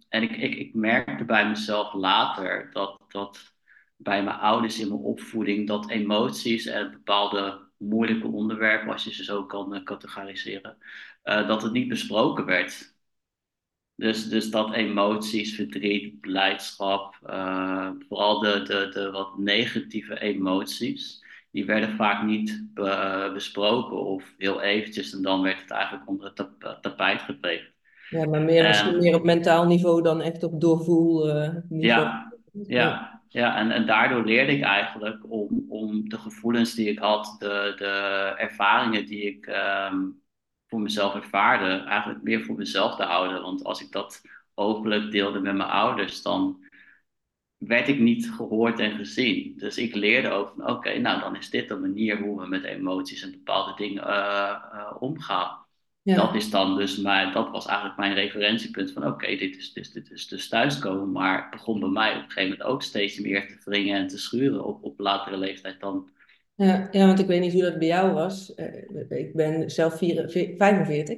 en 0.09 0.23
ik, 0.23 0.37
ik, 0.37 0.55
ik 0.55 0.73
merkte 0.73 1.25
bij 1.25 1.47
mezelf 1.47 1.93
later 1.93 2.69
dat, 2.71 3.01
dat 3.07 3.53
bij 3.95 4.23
mijn 4.23 4.37
ouders 4.37 4.79
in 4.79 4.87
mijn 4.87 4.99
opvoeding, 4.99 5.67
dat 5.67 5.89
emoties 5.89 6.65
en 6.65 6.91
bepaalde 6.91 7.69
moeilijke 7.77 8.27
onderwerpen, 8.27 8.91
als 8.91 9.03
je 9.03 9.13
ze 9.13 9.23
zo 9.23 9.45
kan 9.45 9.83
categoriseren, 9.83 10.77
uh, 11.23 11.47
dat 11.47 11.63
het 11.63 11.71
niet 11.71 11.87
besproken 11.87 12.45
werd. 12.45 12.94
Dus, 13.95 14.29
dus 14.29 14.49
dat 14.49 14.73
emoties, 14.73 15.55
verdriet, 15.55 16.19
blijdschap, 16.19 17.15
uh, 17.29 17.89
vooral 18.07 18.39
de, 18.39 18.61
de, 18.63 18.89
de 18.93 19.11
wat 19.11 19.37
negatieve 19.37 20.19
emoties, 20.19 21.23
die 21.51 21.65
werden 21.65 21.95
vaak 21.95 22.23
niet 22.23 22.67
be, 22.73 23.29
besproken 23.33 24.05
of 24.05 24.33
heel 24.37 24.61
eventjes 24.61 25.13
en 25.13 25.21
dan 25.21 25.41
werd 25.41 25.61
het 25.61 25.71
eigenlijk 25.71 26.09
onder 26.09 26.25
het 26.25 26.35
tap, 26.35 26.77
tapijt 26.81 27.21
geveegd. 27.21 27.73
Ja, 28.09 28.25
maar 28.25 28.41
meer, 28.41 28.67
misschien 28.67 28.97
meer 28.97 29.15
op 29.15 29.23
mentaal 29.23 29.65
niveau 29.65 30.01
dan 30.01 30.21
echt 30.21 30.43
op 30.43 30.61
doorvoel 30.61 31.27
uh, 31.27 31.49
niveau. 31.69 32.03
Ja, 32.03 32.33
ja, 32.67 33.21
ja 33.29 33.57
en, 33.57 33.71
en 33.71 33.85
daardoor 33.85 34.25
leerde 34.25 34.51
ik 34.51 34.63
eigenlijk 34.63 35.31
om, 35.31 35.65
om 35.69 36.09
de 36.09 36.17
gevoelens 36.17 36.73
die 36.73 36.89
ik 36.89 36.99
had, 36.99 37.35
de, 37.39 37.73
de 37.77 38.33
ervaringen 38.37 39.05
die 39.05 39.21
ik 39.21 39.47
um, 39.91 40.23
voor 40.67 40.81
mezelf 40.81 41.15
ervaarde, 41.15 41.83
eigenlijk 41.83 42.23
meer 42.23 42.43
voor 42.43 42.55
mezelf 42.55 42.95
te 42.95 43.03
houden. 43.03 43.41
Want 43.41 43.63
als 43.63 43.81
ik 43.81 43.91
dat 43.91 44.21
openlijk 44.53 45.11
deelde 45.11 45.39
met 45.39 45.55
mijn 45.55 45.69
ouders, 45.69 46.21
dan 46.21 46.65
werd 47.57 47.87
ik 47.87 47.99
niet 47.99 48.31
gehoord 48.31 48.79
en 48.79 48.95
gezien. 48.97 49.53
Dus 49.57 49.77
ik 49.77 49.95
leerde 49.95 50.29
ook 50.29 50.53
van 50.55 50.69
oké, 50.69 50.97
nou 50.97 51.19
dan 51.19 51.35
is 51.35 51.49
dit 51.49 51.67
de 51.67 51.75
manier 51.75 52.21
hoe 52.21 52.41
we 52.41 52.47
met 52.47 52.63
emoties 52.63 53.21
en 53.21 53.31
bepaalde 53.31 53.73
dingen 53.75 54.03
uh, 54.03 54.55
uh, 54.73 54.95
omgaan. 54.99 55.63
Ja. 56.01 56.15
Dat 56.15 56.35
is 56.35 56.49
dan 56.49 56.77
dus 56.77 56.97
mijn, 56.97 57.31
dat 57.31 57.49
was 57.49 57.65
eigenlijk 57.65 57.97
mijn 57.97 58.13
referentiepunt 58.13 58.91
van 58.91 59.07
oké, 59.07 59.35
dit, 59.35 59.57
is, 59.57 59.73
dit, 59.73 59.93
dit 59.93 60.11
is 60.11 60.27
dus 60.27 60.47
thuiskomen. 60.47 61.11
Maar 61.11 61.41
het 61.41 61.49
begon 61.49 61.79
bij 61.79 61.89
mij 61.89 62.09
op 62.09 62.15
een 62.15 62.31
gegeven 62.31 62.49
moment 62.49 62.63
ook 62.63 62.81
steeds 62.81 63.19
meer 63.19 63.47
te 63.47 63.69
wringen 63.69 63.97
en 63.97 64.07
te 64.07 64.17
schuren 64.17 64.65
op, 64.65 64.83
op 64.83 64.99
latere 64.99 65.37
leeftijd 65.37 65.79
dan 65.79 66.09
ja, 66.57 66.87
ja, 66.91 67.05
want 67.07 67.19
ik 67.19 67.27
weet 67.27 67.41
niet 67.41 67.53
hoe 67.53 67.61
dat 67.61 67.79
bij 67.79 67.87
jou 67.87 68.13
was. 68.13 68.53
Uh, 68.55 69.09
ik 69.09 69.33
ben 69.33 69.71
zelf 69.71 69.97
44, 69.97 70.57
45. 70.57 71.17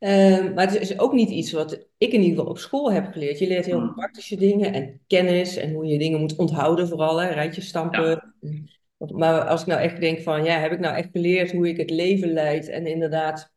Uh, 0.00 0.54
maar 0.54 0.66
het 0.66 0.80
is 0.80 0.98
ook 0.98 1.12
niet 1.12 1.30
iets 1.30 1.52
wat 1.52 1.72
ik 1.98 2.12
in 2.12 2.20
ieder 2.20 2.36
geval 2.36 2.50
op 2.50 2.58
school 2.58 2.92
heb 2.92 3.12
geleerd. 3.12 3.38
Je 3.38 3.46
leert 3.46 3.64
heel 3.64 3.78
veel 3.78 3.84
hmm. 3.84 3.94
praktische 3.94 4.36
dingen 4.36 4.72
en 4.72 5.00
kennis 5.06 5.56
en 5.56 5.72
hoe 5.72 5.86
je 5.86 5.98
dingen 5.98 6.20
moet 6.20 6.36
onthouden 6.36 6.88
vooral. 6.88 7.22
Hè, 7.22 7.28
rijtjes 7.28 7.66
stampen. 7.66 8.34
Ja. 8.40 8.50
Maar 9.16 9.44
als 9.44 9.60
ik 9.60 9.66
nou 9.66 9.80
echt 9.80 10.00
denk 10.00 10.20
van, 10.20 10.44
ja, 10.44 10.58
heb 10.58 10.72
ik 10.72 10.80
nou 10.80 10.96
echt 10.96 11.08
geleerd 11.12 11.52
hoe 11.52 11.68
ik 11.68 11.76
het 11.76 11.90
leven 11.90 12.32
leid? 12.32 12.68
En 12.68 12.86
inderdaad, 12.86 13.52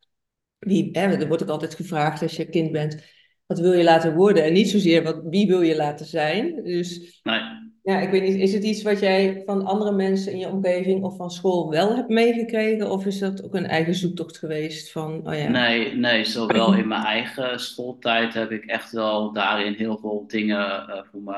wie, 0.58 0.88
hè, 0.92 1.00
er 1.00 1.28
wordt 1.28 1.42
ook 1.42 1.48
altijd 1.48 1.74
gevraagd 1.74 2.22
als 2.22 2.36
je 2.36 2.48
kind 2.48 2.72
bent, 2.72 3.04
wat 3.46 3.58
wil 3.58 3.72
je 3.72 3.84
laten 3.84 4.14
worden? 4.14 4.44
En 4.44 4.52
niet 4.52 4.70
zozeer 4.70 5.02
wat, 5.02 5.22
wie 5.24 5.46
wil 5.46 5.60
je 5.60 5.76
laten 5.76 6.06
zijn. 6.06 6.64
Dus 6.64 7.20
nee 7.22 7.67
Ja, 7.88 8.00
ik 8.00 8.10
weet 8.10 8.22
niet, 8.22 8.36
is 8.36 8.52
het 8.52 8.64
iets 8.64 8.82
wat 8.82 9.00
jij 9.00 9.42
van 9.46 9.64
andere 9.64 9.92
mensen 9.92 10.32
in 10.32 10.38
je 10.38 10.48
omgeving 10.48 11.04
of 11.04 11.16
van 11.16 11.30
school 11.30 11.70
wel 11.70 11.96
hebt 11.96 12.08
meegekregen? 12.08 12.90
Of 12.90 13.06
is 13.06 13.18
dat 13.18 13.44
ook 13.44 13.54
een 13.54 13.66
eigen 13.66 13.94
zoektocht 13.94 14.38
geweest 14.38 14.92
van, 14.92 15.28
oh 15.28 15.34
ja. 15.34 15.48
Nee, 15.48 15.94
nee, 15.94 16.24
zowel 16.24 16.74
in 16.74 16.88
mijn 16.88 17.04
eigen 17.04 17.60
schooltijd 17.60 18.34
heb 18.34 18.50
ik 18.50 18.64
echt 18.64 18.92
wel 18.92 19.32
daarin 19.32 19.72
heel 19.72 19.98
veel 19.98 20.24
dingen 20.26 20.88
uh, 20.88 21.02
voor 21.10 21.36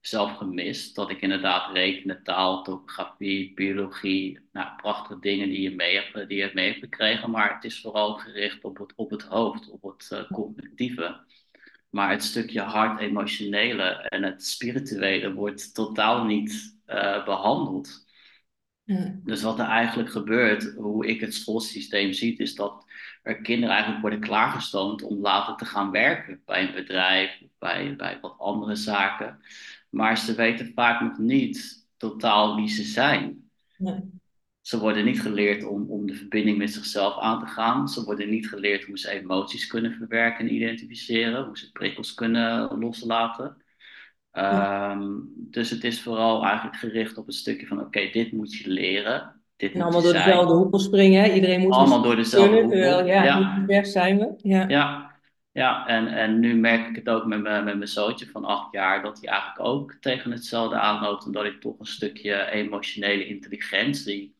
mezelf 0.00 0.36
gemist. 0.36 0.94
Dat 0.94 1.10
ik 1.10 1.20
inderdaad 1.20 1.72
rekenen, 1.72 2.22
taal, 2.22 2.62
topografie, 2.62 3.54
biologie, 3.54 4.38
nou, 4.52 4.68
prachtige 4.76 5.20
dingen 5.20 5.48
die 5.48 5.60
je 5.60 5.74
mee 5.74 5.94
hebt, 5.94 6.28
die 6.28 6.38
je 6.38 6.50
mee 6.54 6.68
hebt 6.68 6.80
gekregen. 6.80 7.30
Maar 7.30 7.54
het 7.54 7.64
is 7.64 7.80
vooral 7.80 8.14
gericht 8.14 8.64
op 8.64 8.78
het, 8.78 8.92
op 8.96 9.10
het 9.10 9.22
hoofd, 9.22 9.70
op 9.70 9.82
het 9.82 10.10
uh, 10.12 10.30
cognitieve. 10.30 11.16
Maar 11.90 12.10
het 12.10 12.22
stukje 12.24 12.60
hart, 12.60 13.00
emotionele 13.00 13.82
en 13.84 14.22
het 14.22 14.46
spirituele 14.46 15.32
wordt 15.32 15.74
totaal 15.74 16.24
niet 16.24 16.78
uh, 16.86 17.24
behandeld. 17.24 18.04
Dus 19.24 19.42
wat 19.42 19.58
er 19.58 19.66
eigenlijk 19.66 20.10
gebeurt, 20.10 20.74
hoe 20.74 21.06
ik 21.06 21.20
het 21.20 21.34
schoolsysteem 21.34 22.12
zie, 22.12 22.36
is 22.38 22.54
dat 22.54 22.84
er 23.22 23.40
kinderen 23.40 23.70
eigenlijk 23.74 24.02
worden 24.02 24.20
klaargestoomd 24.20 25.02
om 25.02 25.20
later 25.20 25.56
te 25.56 25.64
gaan 25.64 25.90
werken 25.90 26.42
bij 26.44 26.68
een 26.68 26.74
bedrijf 26.74 27.40
of 27.42 27.50
bij, 27.58 27.96
bij 27.96 28.18
wat 28.20 28.38
andere 28.38 28.74
zaken. 28.76 29.40
Maar 29.90 30.18
ze 30.18 30.34
weten 30.34 30.72
vaak 30.74 31.00
nog 31.00 31.18
niet 31.18 31.86
totaal 31.96 32.56
wie 32.56 32.68
ze 32.68 32.82
zijn. 32.82 33.50
Ze 34.66 34.78
worden 34.78 35.04
niet 35.04 35.20
geleerd 35.20 35.64
om, 35.64 35.90
om 35.90 36.06
de 36.06 36.14
verbinding 36.14 36.58
met 36.58 36.72
zichzelf 36.72 37.18
aan 37.18 37.40
te 37.40 37.46
gaan. 37.46 37.88
Ze 37.88 38.04
worden 38.04 38.30
niet 38.30 38.48
geleerd 38.48 38.84
hoe 38.84 38.98
ze 38.98 39.10
emoties 39.10 39.66
kunnen 39.66 39.92
verwerken 39.92 40.46
en 40.46 40.54
identificeren, 40.54 41.44
hoe 41.44 41.58
ze 41.58 41.72
prikkels 41.72 42.14
kunnen 42.14 42.78
loslaten. 42.78 43.56
Ehm, 44.30 45.08
dus 45.28 45.70
het 45.70 45.84
is 45.84 46.02
vooral 46.02 46.44
eigenlijk 46.44 46.76
gericht 46.76 47.18
op 47.18 47.26
een 47.26 47.32
stukje 47.32 47.66
van: 47.66 47.80
oké, 47.80 48.10
dit 48.12 48.32
moet 48.32 48.54
je 48.54 48.70
leren. 48.70 49.40
Dit 49.56 49.72
en 49.72 49.80
allemaal 49.80 50.02
door 50.02 50.12
dezelfde 50.12 50.54
hoepel 50.54 50.78
springen, 50.78 51.22
hè? 51.22 51.32
Iedereen 51.32 51.60
moet 51.60 51.72
allemaal 51.72 52.02
door 52.02 52.16
dezelfde 52.16 52.60
hoepel. 52.60 53.04
ja, 53.06 53.24
ja. 53.24 53.64
ver 53.66 53.86
zijn 53.86 54.18
we. 54.18 54.34
Ja, 54.36 54.68
ja. 54.68 55.10
ja. 55.52 55.86
en, 55.86 56.06
en 56.06 56.38
nu 56.38 56.54
merk 56.54 56.88
ik 56.88 56.96
het 56.96 57.08
ook 57.08 57.26
met, 57.26 57.42
mijn, 57.42 57.64
met 57.64 57.76
mijn 57.76 57.88
zoontje 57.88 58.26
van 58.26 58.44
acht 58.44 58.72
jaar, 58.72 59.02
dat 59.02 59.20
hij 59.20 59.28
eigenlijk 59.28 59.60
ook 59.60 59.96
tegen 60.00 60.30
hetzelfde 60.30 60.76
aanloopt. 60.76 61.26
Omdat 61.26 61.44
ik 61.44 61.60
toch 61.60 61.78
een 61.78 61.86
stukje 61.86 62.50
emotionele 62.50 63.26
intelligentie 63.26 64.35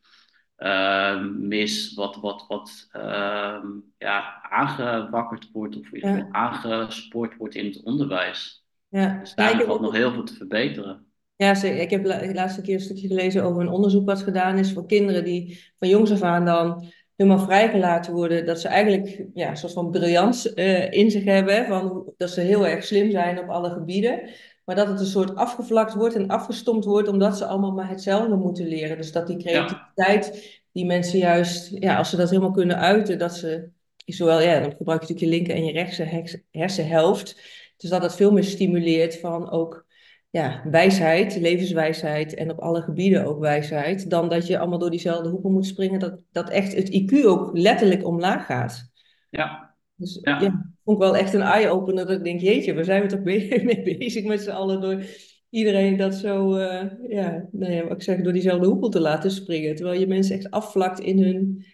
mis, 1.39 1.93
wat, 1.93 2.15
wat, 2.15 2.45
wat 2.47 2.87
uh, 2.95 3.63
ja, 3.97 4.41
aangewakkerd 4.49 5.49
wordt 5.51 5.79
of 5.79 5.87
ja. 5.91 6.27
aangespoord 6.31 7.37
wordt 7.37 7.55
in 7.55 7.65
het 7.65 7.83
onderwijs. 7.83 8.65
Ja. 8.89 9.17
Dus 9.19 9.33
daar 9.35 9.63
valt 9.65 9.81
nog 9.81 9.93
heel 9.93 10.11
veel 10.11 10.23
te 10.23 10.33
verbeteren. 10.33 11.05
Ja, 11.35 11.63
ik 11.63 11.89
heb 11.89 12.03
de 12.03 12.33
laatste 12.33 12.61
keer 12.61 12.73
een 12.73 12.79
stukje 12.79 13.07
gelezen 13.07 13.43
over 13.43 13.61
een 13.61 13.69
onderzoek 13.69 14.05
wat 14.05 14.21
gedaan 14.21 14.57
is 14.57 14.73
voor 14.73 14.85
kinderen 14.85 15.23
die 15.23 15.71
van 15.79 15.89
jongs 15.89 16.11
af 16.11 16.21
aan 16.21 16.45
dan 16.45 16.91
helemaal 17.15 17.45
vrijgelaten 17.45 18.13
worden. 18.13 18.45
Dat 18.45 18.61
ze 18.61 18.67
eigenlijk 18.67 19.25
ja, 19.33 19.49
een 19.49 19.57
soort 19.57 19.73
van 19.73 19.91
briljant 19.91 20.51
uh, 20.55 20.91
in 20.91 21.11
zich 21.11 21.23
hebben. 21.23 21.65
Van, 21.65 22.13
dat 22.17 22.29
ze 22.29 22.41
heel 22.41 22.67
erg 22.67 22.83
slim 22.83 23.11
zijn 23.11 23.39
op 23.39 23.49
alle 23.49 23.69
gebieden. 23.69 24.29
Maar 24.67 24.75
dat 24.75 24.87
het 24.87 24.99
een 24.99 25.05
soort 25.05 25.35
afgevlakt 25.35 25.93
wordt 25.93 26.15
en 26.15 26.27
afgestompt 26.27 26.85
wordt 26.85 27.07
omdat 27.07 27.37
ze 27.37 27.45
allemaal 27.45 27.71
maar 27.71 27.89
hetzelfde 27.89 28.35
moeten 28.35 28.67
leren. 28.67 28.97
Dus 28.97 29.11
dat 29.11 29.27
die 29.27 29.37
creativiteit, 29.37 30.59
die 30.71 30.85
mensen 30.85 31.19
juist, 31.19 31.77
ja, 31.79 31.97
als 31.97 32.09
ze 32.09 32.15
dat 32.15 32.29
helemaal 32.29 32.51
kunnen 32.51 32.77
uiten, 32.77 33.17
dat 33.17 33.35
ze 33.35 33.69
zowel, 34.05 34.41
ja, 34.41 34.59
dan 34.59 34.75
gebruik 34.75 35.01
je 35.03 35.13
natuurlijk 35.13 35.19
je 35.19 35.27
linker 35.27 35.55
en 35.55 35.65
je 35.65 35.71
rechtse 35.71 36.43
hersenhelft 36.51 37.35
dus 37.77 37.89
dat 37.89 38.01
het 38.01 38.15
veel 38.15 38.31
meer 38.31 38.43
stimuleert 38.43 39.19
van 39.19 39.49
ook 39.49 39.85
ja, 40.29 40.61
wijsheid, 40.71 41.35
levenswijsheid 41.35 42.33
en 42.33 42.51
op 42.51 42.59
alle 42.59 42.81
gebieden 42.81 43.25
ook 43.25 43.39
wijsheid, 43.39 44.09
dan 44.09 44.29
dat 44.29 44.47
je 44.47 44.59
allemaal 44.59 44.79
door 44.79 44.89
diezelfde 44.89 45.29
hoeken 45.29 45.51
moet 45.51 45.65
springen, 45.65 45.99
dat, 45.99 46.21
dat 46.31 46.49
echt 46.49 46.73
het 46.73 46.89
IQ 46.89 47.25
ook 47.25 47.57
letterlijk 47.57 48.05
omlaag 48.05 48.45
gaat. 48.45 48.91
Ja. 49.29 49.75
Dus 49.95 50.19
ja, 50.21 50.75
vond 50.87 51.01
ik 51.01 51.05
wel 51.09 51.17
echt 51.17 51.33
een 51.33 51.41
eye-opener 51.41 52.05
dat 52.05 52.17
ik 52.17 52.23
denk, 52.23 52.41
jeetje, 52.41 52.73
waar 52.73 52.83
zijn 52.83 53.01
we 53.01 53.07
toch 53.07 53.23
mee, 53.63 53.97
bezig 53.97 54.23
met 54.23 54.41
z'n 54.41 54.49
allen 54.49 54.81
door 54.81 55.03
iedereen 55.49 55.97
dat 55.97 56.15
zo, 56.15 56.57
uh, 56.57 56.83
ja, 57.07 57.47
nou 57.51 57.73
ja, 57.73 57.83
ik 57.83 58.01
zeg, 58.01 58.21
door 58.21 58.33
diezelfde 58.33 58.67
hoepel 58.67 58.89
te 58.89 58.99
laten 58.99 59.31
springen, 59.31 59.75
terwijl 59.75 59.99
je 59.99 60.07
mensen 60.07 60.35
echt 60.35 60.51
afvlakt 60.51 60.99
in 60.99 61.23
hun 61.23 61.65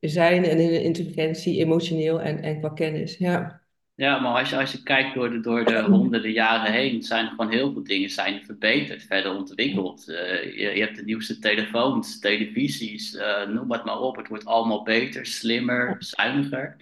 zijn 0.00 0.44
en 0.44 0.58
in 0.58 0.72
hun 0.72 0.82
intelligentie, 0.82 1.58
emotioneel 1.58 2.20
en, 2.20 2.42
en 2.42 2.58
qua 2.58 2.68
kennis, 2.68 3.16
ja. 3.16 3.64
Ja, 3.94 4.18
maar 4.18 4.38
als 4.38 4.50
je, 4.50 4.56
als 4.56 4.72
je 4.72 4.82
kijkt 4.82 5.14
door 5.14 5.30
de, 5.30 5.40
door 5.40 5.64
de 5.64 5.82
honderden 5.90 6.32
jaren 6.32 6.72
heen, 6.72 7.02
zijn 7.02 7.24
er 7.24 7.30
gewoon 7.30 7.50
heel 7.50 7.72
veel 7.72 7.84
dingen 7.84 8.10
zijn 8.10 8.44
verbeterd, 8.44 9.02
verder 9.02 9.34
ontwikkeld. 9.34 10.08
Uh, 10.08 10.42
je, 10.44 10.70
je, 10.74 10.80
hebt 10.80 10.96
de 10.96 11.04
nieuwste 11.04 11.38
telefoons, 11.38 12.18
televisies, 12.18 13.14
uh, 13.14 13.46
noem 13.46 13.72
het 13.72 13.84
maar 13.84 14.00
op. 14.00 14.16
Het 14.16 14.28
wordt 14.28 14.44
allemaal 14.44 14.82
beter, 14.82 15.26
slimmer, 15.26 15.96
zuiniger. 15.98 16.76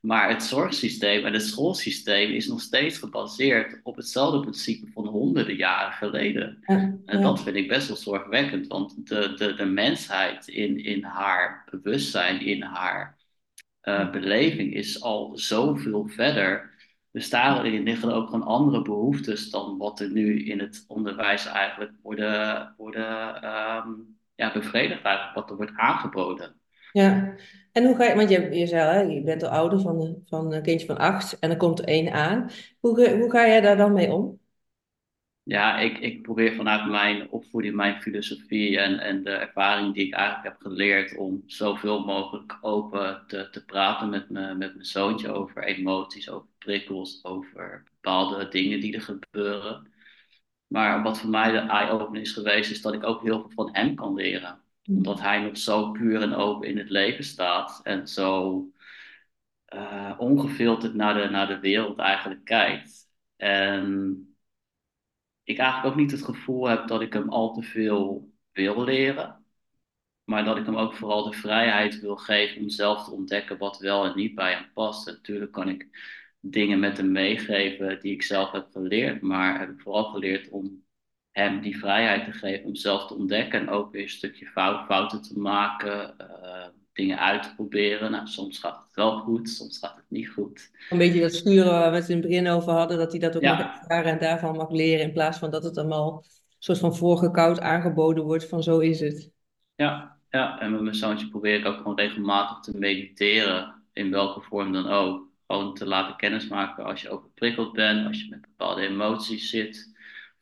Maar 0.00 0.28
het 0.28 0.42
zorgsysteem 0.42 1.24
en 1.24 1.32
het 1.32 1.42
schoolsysteem 1.42 2.30
is 2.30 2.46
nog 2.46 2.60
steeds 2.60 2.98
gebaseerd 2.98 3.80
op 3.82 3.96
hetzelfde 3.96 4.40
principe 4.40 4.90
van 4.92 5.06
honderden 5.06 5.56
jaren 5.56 5.92
geleden. 5.92 6.58
En 7.06 7.22
dat 7.22 7.42
vind 7.42 7.56
ik 7.56 7.68
best 7.68 7.88
wel 7.88 7.96
zorgwekkend, 7.96 8.66
want 8.66 9.08
de, 9.08 9.34
de, 9.34 9.54
de 9.54 9.64
mensheid 9.64 10.48
in, 10.48 10.84
in 10.84 11.04
haar 11.04 11.68
bewustzijn, 11.70 12.40
in 12.40 12.62
haar 12.62 13.16
uh, 13.82 14.10
beleving 14.10 14.74
is 14.74 15.02
al 15.02 15.38
zoveel 15.38 16.06
verder. 16.06 16.76
Dus 17.12 17.30
daarin 17.30 17.82
liggen 17.82 18.14
ook 18.14 18.28
gewoon 18.28 18.46
andere 18.46 18.82
behoeftes 18.82 19.50
dan 19.50 19.78
wat 19.78 20.00
er 20.00 20.10
nu 20.10 20.44
in 20.44 20.58
het 20.58 20.84
onderwijs 20.88 21.46
eigenlijk 21.46 21.92
worden, 22.02 22.74
worden 22.76 23.44
um, 23.44 24.18
ja, 24.34 24.52
bevredigd, 24.52 25.02
eigenlijk, 25.02 25.34
wat 25.34 25.50
er 25.50 25.56
wordt 25.56 25.76
aangeboden. 25.76 26.56
Ja, 26.92 27.34
en 27.78 27.86
hoe 27.86 27.96
ga 27.96 28.04
je, 28.04 28.14
want 28.14 28.28
je, 28.30 28.50
je 28.54 28.66
zei, 28.66 28.82
hè, 28.94 29.00
je 29.00 29.22
bent 29.22 29.42
al 29.42 29.48
ouder 29.50 29.80
van, 29.80 30.22
van 30.26 30.52
een 30.52 30.62
kindje 30.62 30.86
van 30.86 30.98
acht 30.98 31.38
en 31.38 31.50
er 31.50 31.56
komt 31.56 31.78
er 31.78 31.84
één 31.84 32.12
aan. 32.12 32.50
Hoe, 32.80 33.10
hoe 33.10 33.30
ga 33.30 33.46
jij 33.46 33.60
daar 33.60 33.76
dan 33.76 33.92
mee 33.92 34.12
om? 34.12 34.40
ja, 35.48 35.78
ik, 35.78 35.98
ik 35.98 36.22
probeer 36.22 36.54
vanuit 36.54 36.86
mijn 36.90 37.30
opvoeding, 37.30 37.74
mijn 37.74 38.02
filosofie 38.02 38.78
en, 38.78 38.98
en 38.98 39.24
de 39.24 39.30
ervaring 39.30 39.94
die 39.94 40.06
ik 40.06 40.14
eigenlijk 40.14 40.44
heb 40.48 40.60
geleerd 40.60 41.16
om 41.16 41.42
zoveel 41.46 42.04
mogelijk 42.04 42.58
open 42.60 43.24
te, 43.26 43.50
te 43.50 43.64
praten 43.64 44.08
met, 44.08 44.30
me, 44.30 44.54
met 44.54 44.74
mijn 44.74 44.84
zoontje 44.84 45.32
over 45.32 45.64
emoties, 45.64 46.30
over 46.30 46.48
prikkels, 46.58 47.24
over 47.24 47.82
bepaalde 47.84 48.48
dingen 48.48 48.80
die 48.80 48.94
er 48.94 49.00
gebeuren. 49.02 49.92
Maar 50.66 51.02
wat 51.02 51.18
voor 51.20 51.30
mij 51.30 51.50
de 51.52 51.58
eye-opener 51.58 52.20
is 52.20 52.32
geweest, 52.32 52.70
is 52.70 52.82
dat 52.82 52.94
ik 52.94 53.04
ook 53.04 53.22
heel 53.22 53.40
veel 53.40 53.50
van 53.50 53.68
hem 53.72 53.94
kan 53.94 54.14
leren. 54.14 54.62
Omdat 54.88 55.20
hij 55.20 55.40
nog 55.40 55.58
zo 55.58 55.90
puur 55.90 56.22
en 56.22 56.34
open 56.34 56.68
in 56.68 56.78
het 56.78 56.90
leven 56.90 57.24
staat 57.24 57.80
en 57.82 58.08
zo 58.08 58.62
uh, 59.74 60.14
ongefilterd 60.18 60.94
naar 60.94 61.14
de, 61.14 61.28
naar 61.28 61.46
de 61.46 61.58
wereld 61.58 61.98
eigenlijk 61.98 62.44
kijkt. 62.44 63.10
En 63.36 64.22
ik 65.44 65.58
eigenlijk 65.58 65.92
ook 65.92 66.00
niet 66.00 66.10
het 66.10 66.24
gevoel 66.24 66.68
heb 66.68 66.86
dat 66.88 67.00
ik 67.00 67.12
hem 67.12 67.28
al 67.28 67.52
te 67.54 67.62
veel 67.62 68.32
wil 68.52 68.84
leren. 68.84 69.44
Maar 70.24 70.44
dat 70.44 70.56
ik 70.56 70.66
hem 70.66 70.76
ook 70.76 70.94
vooral 70.94 71.30
de 71.30 71.36
vrijheid 71.36 72.00
wil 72.00 72.16
geven 72.16 72.60
om 72.62 72.68
zelf 72.68 73.04
te 73.04 73.10
ontdekken 73.10 73.58
wat 73.58 73.78
wel 73.78 74.04
en 74.04 74.16
niet 74.16 74.34
bij 74.34 74.52
hem 74.52 74.72
past. 74.72 75.06
natuurlijk 75.06 75.52
kan 75.52 75.68
ik 75.68 75.88
dingen 76.40 76.78
met 76.78 76.96
hem 76.96 77.12
meegeven 77.12 78.00
die 78.00 78.12
ik 78.12 78.22
zelf 78.22 78.50
heb 78.50 78.68
geleerd. 78.72 79.20
Maar 79.22 79.58
heb 79.58 79.70
ik 79.70 79.80
vooral 79.80 80.04
geleerd 80.04 80.48
om 80.50 80.84
hem 81.38 81.60
die 81.60 81.78
vrijheid 81.78 82.24
te 82.24 82.32
geven 82.32 82.64
om 82.64 82.74
zelf 82.74 83.06
te 83.06 83.14
ontdekken. 83.14 83.60
En 83.60 83.70
ook 83.70 83.92
weer 83.92 84.02
een 84.02 84.08
stukje 84.08 84.46
fout, 84.46 84.86
fouten 84.86 85.22
te 85.22 85.38
maken. 85.38 86.14
Uh, 86.20 86.66
dingen 86.98 87.18
uit 87.18 87.42
te 87.42 87.54
proberen. 87.54 88.10
Nou, 88.10 88.26
soms 88.26 88.58
gaat 88.58 88.84
het 88.86 88.94
wel 88.94 89.18
goed, 89.18 89.48
soms 89.48 89.78
gaat 89.78 89.96
het 89.96 90.04
niet 90.08 90.28
goed. 90.28 90.70
Een 90.90 90.98
beetje 90.98 91.20
dat 91.20 91.34
sturen 91.34 91.72
waar 91.72 91.90
we 91.90 91.96
het 91.96 92.08
in 92.08 92.16
het 92.16 92.26
begin 92.26 92.48
over 92.48 92.72
hadden, 92.72 92.98
dat 92.98 93.10
hij 93.10 93.20
dat 93.20 93.36
ook 93.36 93.42
ja. 93.42 93.56
mag 93.56 93.80
ervaren 93.80 94.12
en 94.12 94.18
daarvan 94.18 94.56
mag 94.56 94.70
leren, 94.70 95.04
in 95.04 95.12
plaats 95.12 95.38
van 95.38 95.50
dat 95.50 95.64
het 95.64 95.78
allemaal 95.78 96.24
een 96.24 96.56
soort 96.58 96.78
van 96.78 96.96
voorgekoud 96.96 97.60
aangeboden 97.60 98.24
wordt 98.24 98.48
van 98.48 98.62
zo 98.62 98.78
is 98.78 99.00
het. 99.00 99.30
Ja, 99.74 100.16
ja. 100.30 100.60
en 100.60 100.72
met 100.72 100.80
mijn 100.80 100.94
zoontje 100.94 101.28
probeer 101.28 101.58
ik 101.58 101.66
ook 101.66 101.76
gewoon 101.76 101.98
regelmatig 101.98 102.60
te 102.60 102.78
mediteren, 102.78 103.82
in 103.92 104.10
welke 104.10 104.40
vorm 104.40 104.72
dan 104.72 104.86
ook. 104.86 105.26
Gewoon 105.46 105.74
te 105.74 105.86
laten 105.86 106.16
kennismaken 106.16 106.84
als 106.84 107.02
je 107.02 107.10
overprikkeld 107.10 107.72
bent, 107.72 108.06
als 108.06 108.20
je 108.20 108.28
met 108.30 108.40
bepaalde 108.40 108.80
emoties 108.80 109.50
zit. 109.50 109.96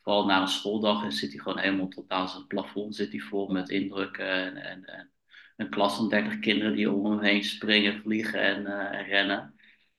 Vooral 0.07 0.27
na 0.27 0.41
een 0.41 0.49
schooldag 0.49 1.05
en 1.05 1.13
zit 1.13 1.31
hij 1.31 1.39
gewoon 1.39 1.59
helemaal 1.59 1.89
tot 1.89 2.09
aan 2.09 2.29
zijn 2.29 2.47
plafond, 2.47 2.95
zit 2.95 3.11
hij 3.11 3.21
vol 3.21 3.49
met 3.49 3.69
indrukken 3.69 4.29
en, 4.29 4.57
en, 4.57 4.85
en 4.85 5.11
een 5.57 5.71
klas 5.71 5.97
van 5.97 6.09
30 6.09 6.39
kinderen 6.39 6.75
die 6.75 6.91
om 6.91 7.11
hem 7.11 7.21
heen 7.21 7.45
springen, 7.45 8.01
vliegen 8.03 8.41
en, 8.41 8.61
uh, 8.61 9.09
rennen. 9.09 9.55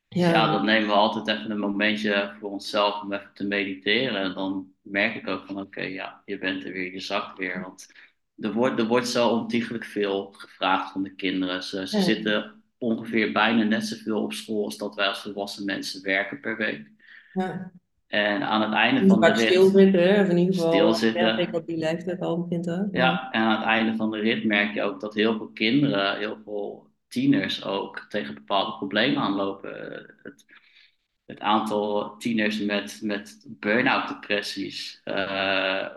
Ja. 0.07 0.29
ja, 0.29 0.51
dan 0.51 0.65
nemen 0.65 0.87
we 0.87 0.93
altijd 0.93 1.27
even 1.27 1.51
een 1.51 1.59
momentje 1.59 2.35
voor 2.39 2.49
onszelf 2.49 3.01
om 3.01 3.13
even 3.13 3.31
te 3.33 3.47
mediteren. 3.47 4.21
En 4.21 4.33
dan 4.33 4.71
merk 4.81 5.15
ik 5.15 5.27
ook 5.27 5.45
van 5.45 5.59
oké, 5.59 5.81
ja, 5.81 6.21
je 6.25 6.37
bent 6.37 6.63
er 6.63 6.71
weer, 6.71 6.91
je 6.91 6.99
zakt 6.99 7.37
weer. 7.37 7.61
Want 7.61 7.93
er 8.37 8.53
wordt, 8.53 8.79
er 8.79 8.87
wordt 8.87 9.07
zo 9.07 9.29
ontiegelijk 9.29 9.85
veel 9.85 10.31
gevraagd 10.31 10.91
van 10.91 11.03
de 11.03 11.15
kinderen. 11.15 11.63
Ze, 11.63 11.87
ze 11.87 12.01
zitten 12.01 12.63
ongeveer 12.77 13.31
bijna 13.31 13.63
net 13.63 13.85
zoveel 13.85 14.23
op 14.23 14.33
school 14.33 14.65
als 14.65 14.77
dat 14.77 14.95
wij 14.95 15.07
als 15.07 15.21
volwassen 15.21 15.65
mensen 15.65 16.03
werken 16.03 16.39
per 16.39 16.57
week. 16.57 16.91
Ja. 17.33 17.71
En 18.07 18.41
aan 18.41 18.61
het 18.61 18.73
einde 18.73 19.07
van 19.07 19.21
de 19.21 19.27
rit 19.27 19.37
stilzitten? 19.37 20.19
Of 20.19 20.29
in 20.29 20.37
ieder 20.37 20.53
geval, 20.53 20.69
merk 20.69 20.87
ik 20.87 20.93
stilzitten. 20.93 21.53
op 21.53 21.65
die 21.65 21.77
leeftijd 21.77 22.21
al 22.21 22.41
begint 22.41 22.65
hè? 22.65 22.73
Ja. 22.73 22.87
Ja, 22.91 23.31
en 23.31 23.41
aan 23.41 23.55
het 23.57 23.65
einde 23.65 23.95
van 23.95 24.11
de 24.11 24.19
rit 24.19 24.43
merk 24.43 24.73
je 24.73 24.81
ook 24.81 24.99
dat 24.99 25.13
heel 25.13 25.37
veel 25.37 25.49
kinderen, 25.49 26.17
heel 26.17 26.37
veel 26.43 26.87
tieners 27.07 27.65
ook 27.65 28.05
tegen 28.09 28.33
bepaalde 28.33 28.77
problemen 28.77 29.21
aanlopen. 29.21 30.05
Het, 30.23 30.45
het 31.25 31.39
aantal 31.39 32.17
tieners 32.17 32.61
met, 32.61 32.99
met 33.03 33.45
burn-out 33.47 34.07
depressies. 34.07 35.01
Uh, 35.05 35.87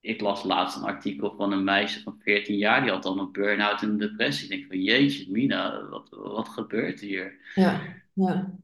ik 0.00 0.20
las 0.20 0.44
laatst 0.44 0.76
een 0.76 0.82
artikel 0.82 1.34
van 1.36 1.52
een 1.52 1.64
meisje 1.64 2.02
van 2.02 2.18
14 2.22 2.56
jaar, 2.56 2.82
die 2.82 2.90
had 2.90 3.02
dan 3.02 3.18
een 3.18 3.32
burn-out 3.32 3.82
en 3.82 3.88
een 3.88 3.98
depressie. 3.98 4.44
Ik 4.44 4.50
denk 4.50 4.66
van 4.66 4.82
jeetje, 4.82 5.30
Mina, 5.30 5.88
wat, 5.88 6.08
wat 6.10 6.48
gebeurt 6.48 7.00
hier? 7.00 7.52
Ja, 7.54 7.80
ja. 8.12 8.58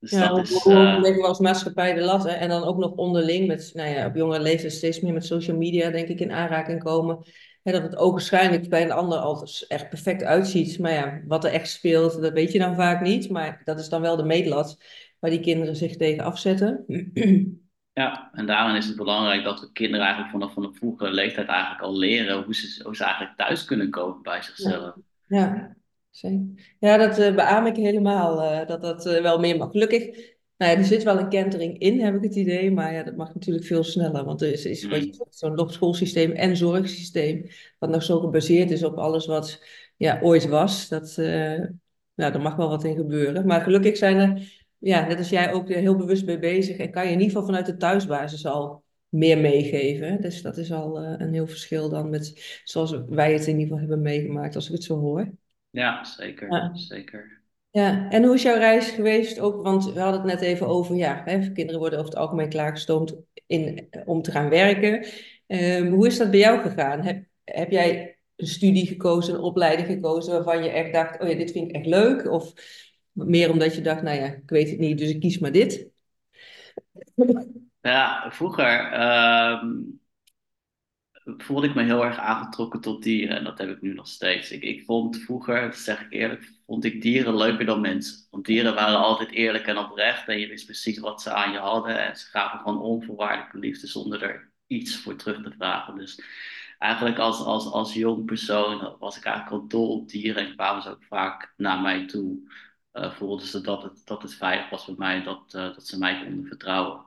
Dus 0.00 0.10
ja, 0.10 0.28
dat 0.28 0.48
is. 0.48 0.62
hoe 0.62 0.72
Uh, 0.72 0.98
leggen 1.00 1.20
we 1.20 1.26
als 1.26 1.38
maatschappij 1.38 1.94
de 1.94 2.00
lat? 2.00 2.24
Hè? 2.24 2.30
En 2.30 2.48
dan 2.48 2.64
ook 2.64 2.78
nog 2.78 2.92
onderling 2.92 3.46
met, 3.46 3.70
nou 3.74 3.88
ja, 3.88 4.06
op 4.06 4.14
jongere 4.14 4.42
leeftijd 4.42 4.72
steeds 4.72 5.00
meer 5.00 5.12
met 5.12 5.24
social 5.24 5.56
media, 5.56 5.90
denk 5.90 6.08
ik, 6.08 6.20
in 6.20 6.32
aanraking 6.32 6.82
komen. 6.82 7.18
Hè, 7.62 7.72
dat 7.72 7.82
het 7.82 7.96
ook 7.96 8.12
waarschijnlijk 8.12 8.68
bij 8.68 8.82
een 8.82 8.92
ander 8.92 9.18
altijd 9.18 9.64
echt 9.68 9.88
perfect 9.88 10.22
uitziet. 10.22 10.78
Maar 10.78 10.92
ja, 10.92 11.20
wat 11.26 11.44
er 11.44 11.52
echt 11.52 11.70
speelt, 11.70 12.20
dat 12.22 12.32
weet 12.32 12.52
je 12.52 12.58
dan 12.58 12.74
vaak 12.74 13.00
niet. 13.00 13.30
Maar 13.30 13.60
dat 13.64 13.78
is 13.78 13.88
dan 13.88 14.00
wel 14.00 14.16
de 14.16 14.24
meetlat 14.24 14.78
waar 15.18 15.30
die 15.30 15.40
kinderen 15.40 15.76
zich 15.76 15.96
tegen 15.96 16.24
afzetten. 16.24 16.84
Ja, 17.92 18.30
en 18.32 18.46
daarom 18.46 18.76
is 18.76 18.86
het 18.86 18.96
belangrijk 18.96 19.44
dat 19.44 19.60
we 19.60 19.72
kinderen 19.72 20.06
eigenlijk 20.06 20.32
vanaf 20.32 20.52
van 20.52 20.64
een 20.64 20.74
vroege 20.74 21.10
leeftijd 21.10 21.48
eigenlijk 21.48 21.82
al 21.82 21.96
leren 21.96 22.44
hoe 22.44 22.54
ze, 22.54 22.82
hoe 22.82 22.96
ze 22.96 23.04
eigenlijk 23.04 23.36
thuis 23.36 23.64
kunnen 23.64 23.90
komen 23.90 24.22
bij 24.22 24.42
zichzelf. 24.42 24.94
Ja, 25.26 25.38
ja. 25.38 25.76
Ja, 26.78 26.96
dat 26.96 27.18
uh, 27.18 27.34
beaam 27.34 27.66
ik 27.66 27.76
helemaal, 27.76 28.42
uh, 28.42 28.66
dat 28.66 28.80
dat 28.80 29.06
uh, 29.06 29.20
wel 29.22 29.38
meer 29.38 29.56
mag. 29.56 29.70
Gelukkig, 29.70 30.04
nou 30.56 30.72
ja, 30.72 30.78
er 30.78 30.84
zit 30.84 31.02
wel 31.02 31.18
een 31.18 31.28
kentering 31.28 31.78
in, 31.78 32.00
heb 32.00 32.14
ik 32.14 32.22
het 32.22 32.34
idee, 32.34 32.70
maar 32.70 32.92
ja, 32.92 33.02
dat 33.02 33.16
mag 33.16 33.34
natuurlijk 33.34 33.66
veel 33.66 33.84
sneller, 33.84 34.24
want 34.24 34.42
er 34.42 34.52
is, 34.52 34.64
is 34.64 34.88
zo'n 35.30 35.70
schoolsysteem 35.70 36.30
en 36.30 36.56
zorgsysteem, 36.56 37.46
wat 37.78 37.90
nog 37.90 38.02
zo 38.02 38.20
gebaseerd 38.20 38.70
is 38.70 38.82
op 38.82 38.96
alles 38.96 39.26
wat 39.26 39.62
ja, 39.96 40.18
ooit 40.22 40.48
was, 40.48 40.88
dat, 40.88 41.14
nou, 41.16 42.32
er 42.32 42.40
mag 42.40 42.56
wel 42.56 42.68
wat 42.68 42.84
in 42.84 42.96
gebeuren. 42.96 43.46
Maar 43.46 43.60
gelukkig 43.60 43.96
zijn 43.96 44.16
er, 44.16 44.62
ja, 44.78 45.06
net 45.06 45.18
als 45.18 45.28
jij 45.28 45.52
ook 45.52 45.68
heel 45.68 45.96
bewust 45.96 46.26
mee 46.26 46.38
bezig 46.38 46.76
en 46.76 46.90
kan 46.90 47.04
je 47.04 47.12
in 47.12 47.20
ieder 47.20 47.32
geval 47.32 47.46
vanuit 47.46 47.66
de 47.66 47.76
thuisbasis 47.76 48.46
al 48.46 48.82
meer 49.08 49.38
meegeven. 49.38 50.20
Dus 50.20 50.42
dat 50.42 50.56
is 50.56 50.72
al 50.72 51.02
een 51.02 51.32
heel 51.32 51.46
verschil 51.46 51.88
dan 51.88 52.08
met 52.10 52.60
zoals 52.64 52.94
wij 53.08 53.32
het 53.32 53.46
in 53.46 53.58
ieder 53.58 53.62
geval 53.62 53.78
hebben 53.78 54.00
meegemaakt, 54.00 54.54
als 54.54 54.66
ik 54.66 54.72
het 54.72 54.84
zo 54.84 54.98
hoor. 54.98 55.32
Ja, 55.70 56.04
zeker. 56.04 56.52
Ja. 56.52 56.70
zeker. 56.74 57.42
Ja, 57.70 58.10
en 58.10 58.24
hoe 58.24 58.34
is 58.34 58.42
jouw 58.42 58.58
reis 58.58 58.90
geweest? 58.90 59.40
Ook, 59.40 59.62
want 59.62 59.92
we 59.92 60.00
hadden 60.00 60.20
het 60.20 60.30
net 60.30 60.40
even 60.40 60.66
over, 60.66 60.96
ja, 60.96 61.22
hè, 61.24 61.52
kinderen 61.52 61.80
worden 61.80 61.98
over 61.98 62.10
het 62.10 62.20
algemeen 62.20 62.48
klaargestoomd 62.48 63.16
in, 63.46 63.88
om 64.04 64.22
te 64.22 64.30
gaan 64.30 64.48
werken. 64.48 65.06
Um, 65.46 65.92
hoe 65.92 66.06
is 66.06 66.18
dat 66.18 66.30
bij 66.30 66.40
jou 66.40 66.60
gegaan? 66.60 67.02
Heb, 67.02 67.24
heb 67.44 67.70
jij 67.70 68.18
een 68.36 68.46
studie 68.46 68.86
gekozen, 68.86 69.34
een 69.34 69.40
opleiding 69.40 69.88
gekozen 69.88 70.32
waarvan 70.32 70.64
je 70.64 70.70
echt 70.70 70.92
dacht, 70.92 71.20
oh 71.20 71.28
ja, 71.28 71.34
dit 71.34 71.52
vind 71.52 71.68
ik 71.68 71.74
echt 71.74 71.86
leuk? 71.86 72.30
Of 72.30 72.52
meer 73.12 73.50
omdat 73.50 73.74
je 73.74 73.80
dacht, 73.80 74.02
nou 74.02 74.16
ja, 74.16 74.26
ik 74.26 74.50
weet 74.50 74.70
het 74.70 74.78
niet, 74.78 74.98
dus 74.98 75.10
ik 75.10 75.20
kies 75.20 75.38
maar 75.38 75.52
dit? 75.52 75.88
Ja, 77.80 78.30
vroeger 78.30 79.00
um, 79.62 79.97
voelde 81.36 81.66
ik 81.66 81.74
me 81.74 81.82
heel 81.82 82.04
erg 82.04 82.18
aangetrokken 82.18 82.80
tot 82.80 83.02
dieren. 83.02 83.36
En 83.36 83.44
dat 83.44 83.58
heb 83.58 83.68
ik 83.68 83.80
nu 83.80 83.94
nog 83.94 84.08
steeds. 84.08 84.50
Ik, 84.50 84.62
ik 84.62 84.84
vond 84.84 85.18
vroeger, 85.18 85.60
dat 85.60 85.76
zeg 85.76 86.00
ik 86.00 86.12
eerlijk, 86.12 86.52
vond 86.66 86.84
ik 86.84 87.02
dieren 87.02 87.36
leuker 87.36 87.66
dan 87.66 87.80
mensen. 87.80 88.26
Want 88.30 88.44
dieren 88.46 88.74
waren 88.74 88.98
altijd 88.98 89.30
eerlijk 89.30 89.66
en 89.66 89.78
oprecht. 89.78 90.28
En 90.28 90.38
je 90.38 90.46
wist 90.46 90.64
precies 90.64 90.98
wat 90.98 91.22
ze 91.22 91.32
aan 91.32 91.52
je 91.52 91.58
hadden. 91.58 92.06
En 92.06 92.16
ze 92.16 92.26
gaven 92.26 92.58
gewoon 92.58 92.80
onvoorwaardelijke 92.80 93.58
liefde 93.58 93.86
zonder 93.86 94.22
er 94.22 94.50
iets 94.66 94.96
voor 94.96 95.16
terug 95.16 95.42
te 95.42 95.52
vragen. 95.58 95.96
Dus 95.96 96.22
eigenlijk 96.78 97.18
als, 97.18 97.38
als, 97.40 97.66
als 97.66 97.92
jong 97.94 98.24
persoon 98.24 98.96
was 98.98 99.16
ik 99.16 99.24
eigenlijk 99.24 99.62
al 99.62 99.68
dol 99.68 99.92
op 99.92 100.08
dieren. 100.08 100.46
En 100.46 100.54
kwamen 100.54 100.82
ze 100.82 100.90
ook 100.90 101.04
vaak 101.04 101.52
naar 101.56 101.80
mij 101.80 102.06
toe. 102.06 102.38
Uh, 102.92 103.12
voelden 103.12 103.46
ze 103.46 103.60
dat 103.60 103.82
het, 103.82 104.02
dat 104.04 104.22
het 104.22 104.34
veilig 104.34 104.70
was 104.70 104.84
voor 104.84 104.98
mij. 104.98 105.22
Dat, 105.22 105.54
uh, 105.56 105.62
dat 105.62 105.86
ze 105.86 105.98
mij 105.98 106.24
konden 106.24 106.46
vertrouwen. 106.46 107.06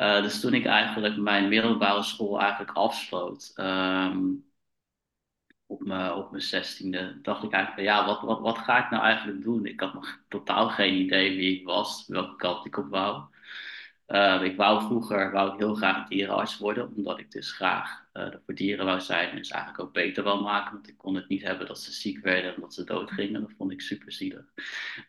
Uh, 0.00 0.22
dus 0.22 0.40
toen 0.40 0.54
ik 0.54 0.66
eigenlijk 0.66 1.16
mijn 1.16 1.48
middelbare 1.48 2.02
school 2.02 2.40
eigenlijk 2.40 2.72
afsloot, 2.72 3.52
um, 3.56 4.44
op 5.66 5.84
mijn, 5.84 6.12
op 6.12 6.30
mijn 6.30 6.42
zestiende, 6.42 7.18
dacht 7.22 7.42
ik 7.42 7.52
eigenlijk 7.52 7.88
van 7.88 7.96
ja, 7.96 8.06
wat, 8.06 8.20
wat, 8.20 8.40
wat 8.40 8.58
ga 8.58 8.84
ik 8.84 8.90
nou 8.90 9.02
eigenlijk 9.02 9.42
doen? 9.42 9.66
Ik 9.66 9.80
had 9.80 9.94
nog 9.94 10.18
totaal 10.28 10.68
geen 10.68 10.94
idee 10.94 11.36
wie 11.36 11.58
ik 11.60 11.66
was, 11.66 12.04
welke 12.06 12.36
kant 12.36 12.66
ik 12.66 12.76
op 12.76 12.88
wou. 12.88 13.22
Uh, 14.08 14.42
ik 14.42 14.56
wou 14.56 14.82
vroeger 14.82 15.30
wou 15.32 15.56
heel 15.56 15.74
graag 15.74 16.08
dierenarts 16.08 16.58
worden, 16.58 16.92
omdat 16.96 17.18
ik 17.18 17.30
dus 17.30 17.52
graag 17.52 18.04
uh, 18.12 18.26
voor 18.44 18.54
dieren 18.54 18.84
wou 18.84 19.00
zijn 19.00 19.30
en 19.30 19.44
ze 19.44 19.52
eigenlijk 19.52 19.82
ook 19.82 19.92
beter 19.92 20.22
wou 20.22 20.42
maken. 20.42 20.72
Want 20.72 20.88
ik 20.88 20.98
kon 20.98 21.14
het 21.14 21.28
niet 21.28 21.42
hebben 21.42 21.66
dat 21.66 21.80
ze 21.80 21.92
ziek 21.92 22.22
werden 22.24 22.54
en 22.54 22.60
dat 22.60 22.74
ze 22.74 22.84
doodgingen. 22.84 23.40
Dat 23.40 23.52
vond 23.56 23.72
ik 23.72 23.80
super 23.80 24.12
zielig. 24.12 24.44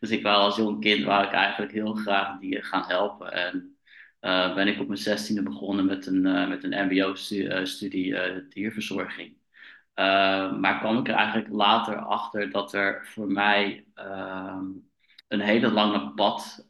Dus 0.00 0.10
ik 0.10 0.22
wou 0.22 0.36
als 0.36 0.56
jong 0.56 0.80
kind 0.80 1.04
wou 1.04 1.24
ik 1.24 1.32
eigenlijk 1.32 1.72
heel 1.72 1.94
graag 1.94 2.38
dieren 2.38 2.64
gaan 2.64 2.84
helpen. 2.86 3.32
En 3.32 3.78
uh, 4.20 4.54
ben 4.54 4.68
ik 4.68 4.80
op 4.80 4.86
mijn 4.86 4.98
zestiende 4.98 5.42
begonnen 5.42 5.84
met 5.84 6.06
een, 6.06 6.26
uh, 6.26 6.48
met 6.48 6.64
een 6.64 6.86
mbo-studie 6.86 8.06
uh, 8.06 8.36
dierverzorging. 8.48 9.36
maar 10.60 10.78
kwam 10.78 10.98
ik 10.98 11.08
er 11.08 11.14
eigenlijk 11.14 11.48
later 11.48 11.96
achter 11.96 12.50
dat 12.50 12.72
er 12.74 13.06
voor 13.06 13.26
mij 13.26 13.84
ehm, 13.94 14.64
een 15.28 15.40
hele 15.40 15.70
lange 15.70 16.12
pad 16.14 16.66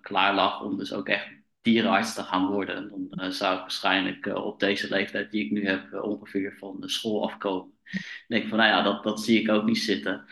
klaar 0.00 0.34
lag 0.34 0.62
om 0.62 0.76
dus 0.76 0.92
ook 0.92 1.08
echt 1.08 1.28
dierenarts 1.62 2.14
te 2.14 2.22
gaan 2.22 2.46
worden. 2.46 3.08
Dan 3.10 3.32
zou 3.32 3.54
ik 3.54 3.60
waarschijnlijk 3.60 4.26
op 4.26 4.60
deze 4.60 4.88
leeftijd 4.88 5.30
die 5.30 5.44
ik 5.44 5.50
nu 5.50 5.66
heb 5.66 5.92
ongeveer 6.02 6.56
van 6.58 6.80
de 6.80 6.88
school 6.88 7.24
afkomen. 7.24 7.75
Ik 7.92 8.24
denk 8.28 8.48
van, 8.48 8.58
nou 8.58 8.70
ja, 8.70 8.82
dat, 8.82 9.02
dat 9.02 9.20
zie 9.20 9.40
ik 9.40 9.50
ook 9.50 9.64
niet 9.64 9.78
zitten. 9.78 10.24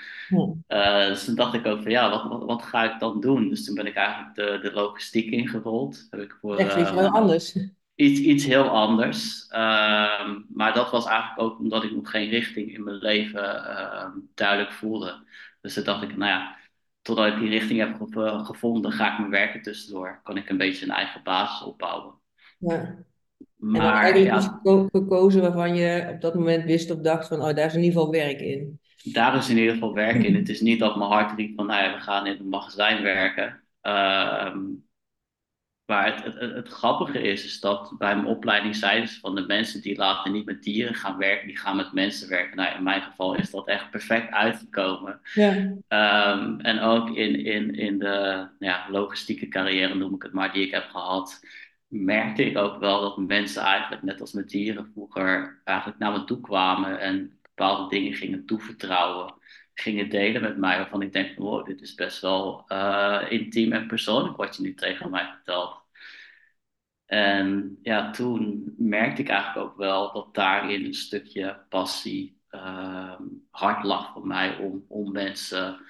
Uh, 0.69 1.07
dus 1.07 1.25
toen 1.25 1.35
dacht 1.35 1.55
ik 1.55 1.67
ook 1.67 1.83
van, 1.83 1.91
ja, 1.91 2.11
wat, 2.11 2.29
wat, 2.29 2.45
wat, 2.45 2.63
ga 2.63 2.93
ik 2.93 3.01
dan 3.01 3.21
doen? 3.21 3.49
Dus 3.49 3.65
toen 3.65 3.75
ben 3.75 3.87
ik 3.87 3.95
eigenlijk 3.95 4.35
de, 4.35 4.59
de 4.69 4.73
logistiek 4.73 5.31
ingerold. 5.31 6.07
Heb 6.11 6.21
ik 6.21 6.37
voor, 6.41 6.57
Echt 6.57 6.77
iets 6.77 6.91
uh, 6.91 6.97
heel 6.97 7.09
anders. 7.09 7.59
Iets, 7.95 8.21
iets 8.21 8.45
heel 8.45 8.69
anders. 8.69 9.47
Uh, 9.51 10.31
maar 10.49 10.75
dat 10.75 10.91
was 10.91 11.07
eigenlijk 11.07 11.41
ook 11.41 11.59
omdat 11.59 11.85
ik 11.85 11.95
nog 11.95 12.11
geen 12.11 12.29
richting 12.29 12.75
in 12.75 12.85
mijn 12.85 12.97
leven 12.97 13.67
ehm, 13.77 14.11
duidelijk 14.35 14.73
voelde. 14.73 15.27
Dus 15.61 15.75
toen 15.75 15.85
dacht 15.85 16.03
ik, 16.03 16.17
nou 16.17 16.31
ja, 16.31 16.57
totdat 17.03 17.27
ik 17.27 17.39
die 17.39 17.49
richting 17.49 17.79
heb 17.79 17.97
gevonden, 18.45 18.93
ga 18.93 19.13
ik 19.13 19.19
mijn 19.19 19.31
werken 19.31 19.63
tussendoor. 19.63 20.21
Kan 20.23 20.37
ik 20.37 20.49
een 20.49 20.57
beetje 20.57 20.85
een 20.85 20.93
eigen 20.95 21.23
basis 21.23 21.67
opbouwen. 21.67 22.15
Ja. 22.59 23.05
Maar, 23.65 23.81
en 23.81 23.93
eigenlijk 23.93 24.35
ja, 24.63 24.89
gekozen 24.93 25.41
waarvan 25.41 25.77
je 25.77 26.11
op 26.15 26.21
dat 26.21 26.35
moment 26.35 26.65
wist 26.65 26.91
of 26.91 26.99
dacht 26.99 27.29
van, 27.29 27.43
oh, 27.43 27.55
daar 27.55 27.67
is 27.67 27.75
in 27.75 27.83
ieder 27.83 27.99
geval 27.99 28.13
werk 28.13 28.41
in. 28.41 28.81
Daar 29.13 29.37
is 29.37 29.49
in 29.49 29.57
ieder 29.57 29.73
geval 29.73 29.95
werk 29.95 30.23
in. 30.23 30.35
Het 30.35 30.49
is 30.49 30.61
niet 30.61 30.79
dat 30.79 30.97
mijn 30.97 31.11
hart 31.11 31.37
riep 31.37 31.57
van, 31.57 31.67
nou 31.67 31.85
ja, 31.85 31.95
we 31.95 32.01
gaan 32.01 32.27
in 32.27 32.37
een 32.39 32.49
magazijn 32.49 33.03
werken. 33.03 33.63
Um, 33.83 34.85
maar 35.87 36.15
het, 36.15 36.25
het, 36.25 36.55
het, 36.55 36.69
grappige 36.69 37.23
is, 37.23 37.45
is 37.45 37.61
dat 37.61 37.95
bij 37.99 38.15
mijn 38.15 38.27
opleiding 38.27 38.77
zeiden 38.77 39.09
ze 39.09 39.21
van 39.21 39.35
de 39.35 39.47
mensen 39.47 39.83
die 39.83 39.97
later 39.97 40.31
niet 40.31 40.45
met 40.45 40.63
dieren 40.63 40.95
gaan 40.95 41.17
werken, 41.17 41.47
die 41.47 41.59
gaan 41.59 41.77
met 41.77 41.93
mensen 41.93 42.29
werken. 42.29 42.57
Nou, 42.57 42.77
in 42.77 42.83
mijn 42.83 43.03
geval 43.03 43.35
is 43.35 43.51
dat 43.51 43.69
echt 43.69 43.91
perfect 43.91 44.33
uitgekomen. 44.33 45.21
Ja. 45.35 45.51
Um, 46.33 46.61
en 46.61 46.81
ook 46.81 47.17
in, 47.17 47.45
in, 47.45 47.75
in 47.75 47.99
de 47.99 48.47
ja, 48.59 48.87
logistieke 48.91 49.49
carrière, 49.49 49.95
noem 49.95 50.15
ik 50.15 50.23
het 50.23 50.33
maar, 50.33 50.53
die 50.53 50.67
ik 50.67 50.73
heb 50.73 50.89
gehad, 50.89 51.41
merkte 51.95 52.45
ik 52.45 52.57
ook 52.57 52.79
wel 52.79 53.01
dat 53.01 53.17
mensen 53.17 53.63
eigenlijk, 53.63 54.03
net 54.03 54.21
als 54.21 54.33
met 54.33 54.49
dieren 54.49 54.91
vroeger, 54.93 55.61
eigenlijk 55.65 55.99
naar 55.99 56.13
me 56.13 56.25
toe 56.25 56.41
kwamen 56.41 57.01
en 57.01 57.39
bepaalde 57.43 57.89
dingen 57.89 58.15
gingen 58.15 58.47
toevertrouwen, 58.47 59.35
gingen 59.75 60.11
delen 60.11 60.43
met 60.43 60.57
mij, 60.57 60.79
waarvan 60.79 61.03
ik 61.03 61.13
denk, 61.13 61.39
wow, 61.39 61.67
dit 61.67 61.81
is 61.81 61.95
best 61.95 62.21
wel 62.21 62.65
uh, 62.69 63.23
intiem 63.29 63.73
en 63.73 63.87
persoonlijk 63.87 64.37
wat 64.37 64.57
je 64.57 64.63
nu 64.63 64.75
tegen 64.75 65.11
mij 65.11 65.27
vertelt. 65.27 65.83
En 67.07 67.79
ja, 67.83 68.11
toen 68.11 68.75
merkte 68.79 69.23
ik 69.23 69.29
eigenlijk 69.29 69.67
ook 69.67 69.77
wel 69.77 70.13
dat 70.13 70.35
daarin 70.35 70.85
een 70.85 70.95
stukje 70.95 71.65
passie 71.69 72.41
uh, 72.51 73.21
hard 73.51 73.85
lag 73.85 74.13
voor 74.13 74.27
mij 74.27 74.57
om, 74.59 74.85
om 74.89 75.13
mensen 75.13 75.81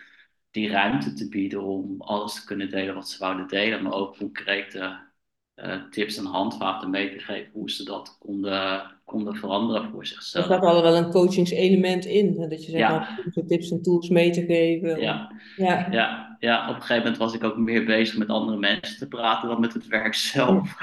die 0.50 0.70
ruimte 0.70 1.12
te 1.12 1.28
bieden 1.28 1.62
om 1.62 2.00
alles 2.00 2.34
te 2.34 2.44
kunnen 2.44 2.70
delen 2.70 2.94
wat 2.94 3.08
ze 3.08 3.18
wouden 3.18 3.48
delen, 3.48 3.82
maar 3.82 3.92
ook 3.92 4.16
concrete 4.16 5.12
uh, 5.56 5.90
tips 5.90 6.16
en 6.16 6.24
handvaten 6.24 6.90
mee 6.90 7.10
te 7.10 7.18
geven 7.18 7.50
hoe 7.52 7.70
ze 7.70 7.84
dat 7.84 8.16
konden, 8.18 8.82
konden 9.04 9.34
veranderen 9.34 9.90
voor 9.90 10.06
zichzelf. 10.06 10.44
Er 10.44 10.52
staat 10.52 10.64
al 10.64 10.82
wel 10.82 10.96
een 10.96 11.10
coachingselement 11.10 12.04
in, 12.04 12.48
dat 12.48 12.64
je 12.64 12.70
zegt, 12.70 12.82
ja. 12.82 13.18
Nou, 13.34 13.46
tips 13.46 13.70
en 13.70 13.82
tools 13.82 14.08
mee 14.08 14.30
te 14.30 14.44
geven. 14.44 15.00
Ja. 15.00 15.32
Ja. 15.56 15.86
ja. 15.90 16.36
ja, 16.40 16.68
op 16.68 16.74
een 16.74 16.80
gegeven 16.80 17.02
moment 17.02 17.16
was 17.16 17.34
ik 17.34 17.44
ook 17.44 17.56
meer 17.56 17.84
bezig 17.84 18.18
met 18.18 18.28
andere 18.28 18.58
mensen 18.58 18.98
te 18.98 19.08
praten 19.08 19.48
dan 19.48 19.60
met 19.60 19.72
het 19.72 19.86
werk 19.86 20.14
zelf. 20.14 20.76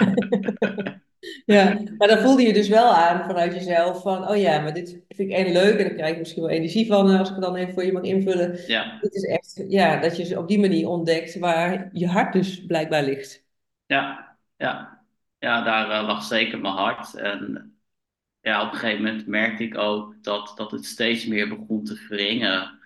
ja, 1.46 1.80
maar 1.98 2.08
dan 2.08 2.20
voelde 2.20 2.42
je 2.42 2.54
dus 2.54 2.68
wel 2.68 2.94
aan 2.94 3.26
vanuit 3.26 3.54
jezelf 3.54 4.02
van, 4.02 4.30
oh 4.30 4.38
ja, 4.38 4.60
maar 4.62 4.74
dit 4.74 5.00
vind 5.10 5.30
ik 5.30 5.38
en 5.38 5.52
leuk 5.52 5.78
en 5.78 5.86
dan 5.86 5.96
krijg 5.96 6.14
ik 6.14 6.20
misschien 6.20 6.42
wel 6.42 6.52
energie 6.52 6.88
van 6.88 7.10
als 7.10 7.30
ik 7.30 7.36
het 7.36 7.44
dan 7.44 7.56
even 7.56 7.74
voor 7.74 7.86
je 7.86 7.92
mag 7.92 8.04
invullen. 8.04 8.60
Ja. 8.68 8.98
Dit 9.02 9.16
is 9.16 9.24
echt, 9.24 9.64
ja, 9.68 10.00
dat 10.00 10.18
je 10.18 10.38
op 10.38 10.48
die 10.48 10.60
manier 10.60 10.88
ontdekt 10.88 11.40
waar 11.40 11.90
je 11.94 12.08
hart 12.08 12.34
dus 12.34 12.66
blijkbaar 12.66 13.04
ligt. 13.04 13.46
Ja, 13.86 14.31
ja. 14.62 15.04
ja, 15.40 15.62
daar 15.64 16.02
uh, 16.02 16.08
lag 16.08 16.24
zeker 16.24 16.60
mijn 16.60 16.74
hart. 16.74 17.16
En 17.16 17.76
ja, 18.42 18.66
op 18.66 18.72
een 18.72 18.80
gegeven 18.80 19.04
moment 19.04 19.28
merkte 19.28 19.64
ik 19.64 19.78
ook 19.78 20.24
dat, 20.24 20.54
dat 20.56 20.72
het 20.72 20.86
steeds 20.86 21.26
meer 21.26 21.50
begon 21.50 21.84
te 21.84 22.06
wringen. 22.10 22.80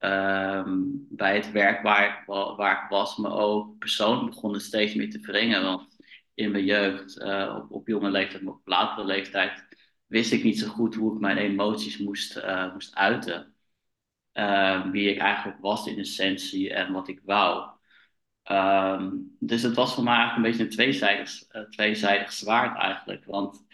Um, 0.00 1.06
bij 1.10 1.34
het 1.34 1.52
werk 1.52 1.82
waar 1.82 2.24
waar 2.56 2.84
ik 2.84 2.90
was, 2.90 3.16
maar 3.16 3.32
ook 3.32 3.78
persoonlijk 3.78 4.30
begon 4.30 4.52
het 4.52 4.62
steeds 4.62 4.94
meer 4.94 5.10
te 5.10 5.20
wringen. 5.20 5.62
Want 5.62 5.96
in 6.34 6.50
mijn 6.50 6.64
jeugd, 6.64 7.18
uh, 7.18 7.58
op, 7.62 7.70
op 7.72 7.88
jonge 7.88 8.10
leeftijd, 8.10 8.42
maar 8.42 8.54
op 8.54 8.66
latere 8.68 9.06
leeftijd, 9.06 9.66
wist 10.06 10.32
ik 10.32 10.44
niet 10.44 10.58
zo 10.58 10.68
goed 10.68 10.94
hoe 10.94 11.14
ik 11.14 11.20
mijn 11.20 11.36
emoties 11.36 11.98
moest, 11.98 12.36
uh, 12.36 12.72
moest 12.72 12.94
uiten. 12.94 13.54
Uh, 14.34 14.90
wie 14.90 15.10
ik 15.10 15.18
eigenlijk 15.18 15.60
was 15.60 15.86
in 15.86 15.98
essentie 15.98 16.74
en 16.74 16.92
wat 16.92 17.08
ik 17.08 17.20
wou. 17.24 17.77
Um, 18.52 19.36
dus 19.38 19.62
het 19.62 19.74
was 19.74 19.94
voor 19.94 20.04
mij 20.04 20.14
eigenlijk 20.14 20.44
een 20.44 20.50
beetje 20.50 20.64
een 20.64 20.76
tweezijdig, 20.76 21.30
uh, 21.52 21.62
tweezijdig 21.62 22.32
zwaard 22.32 22.78
eigenlijk. 22.78 23.24
Want 23.24 23.66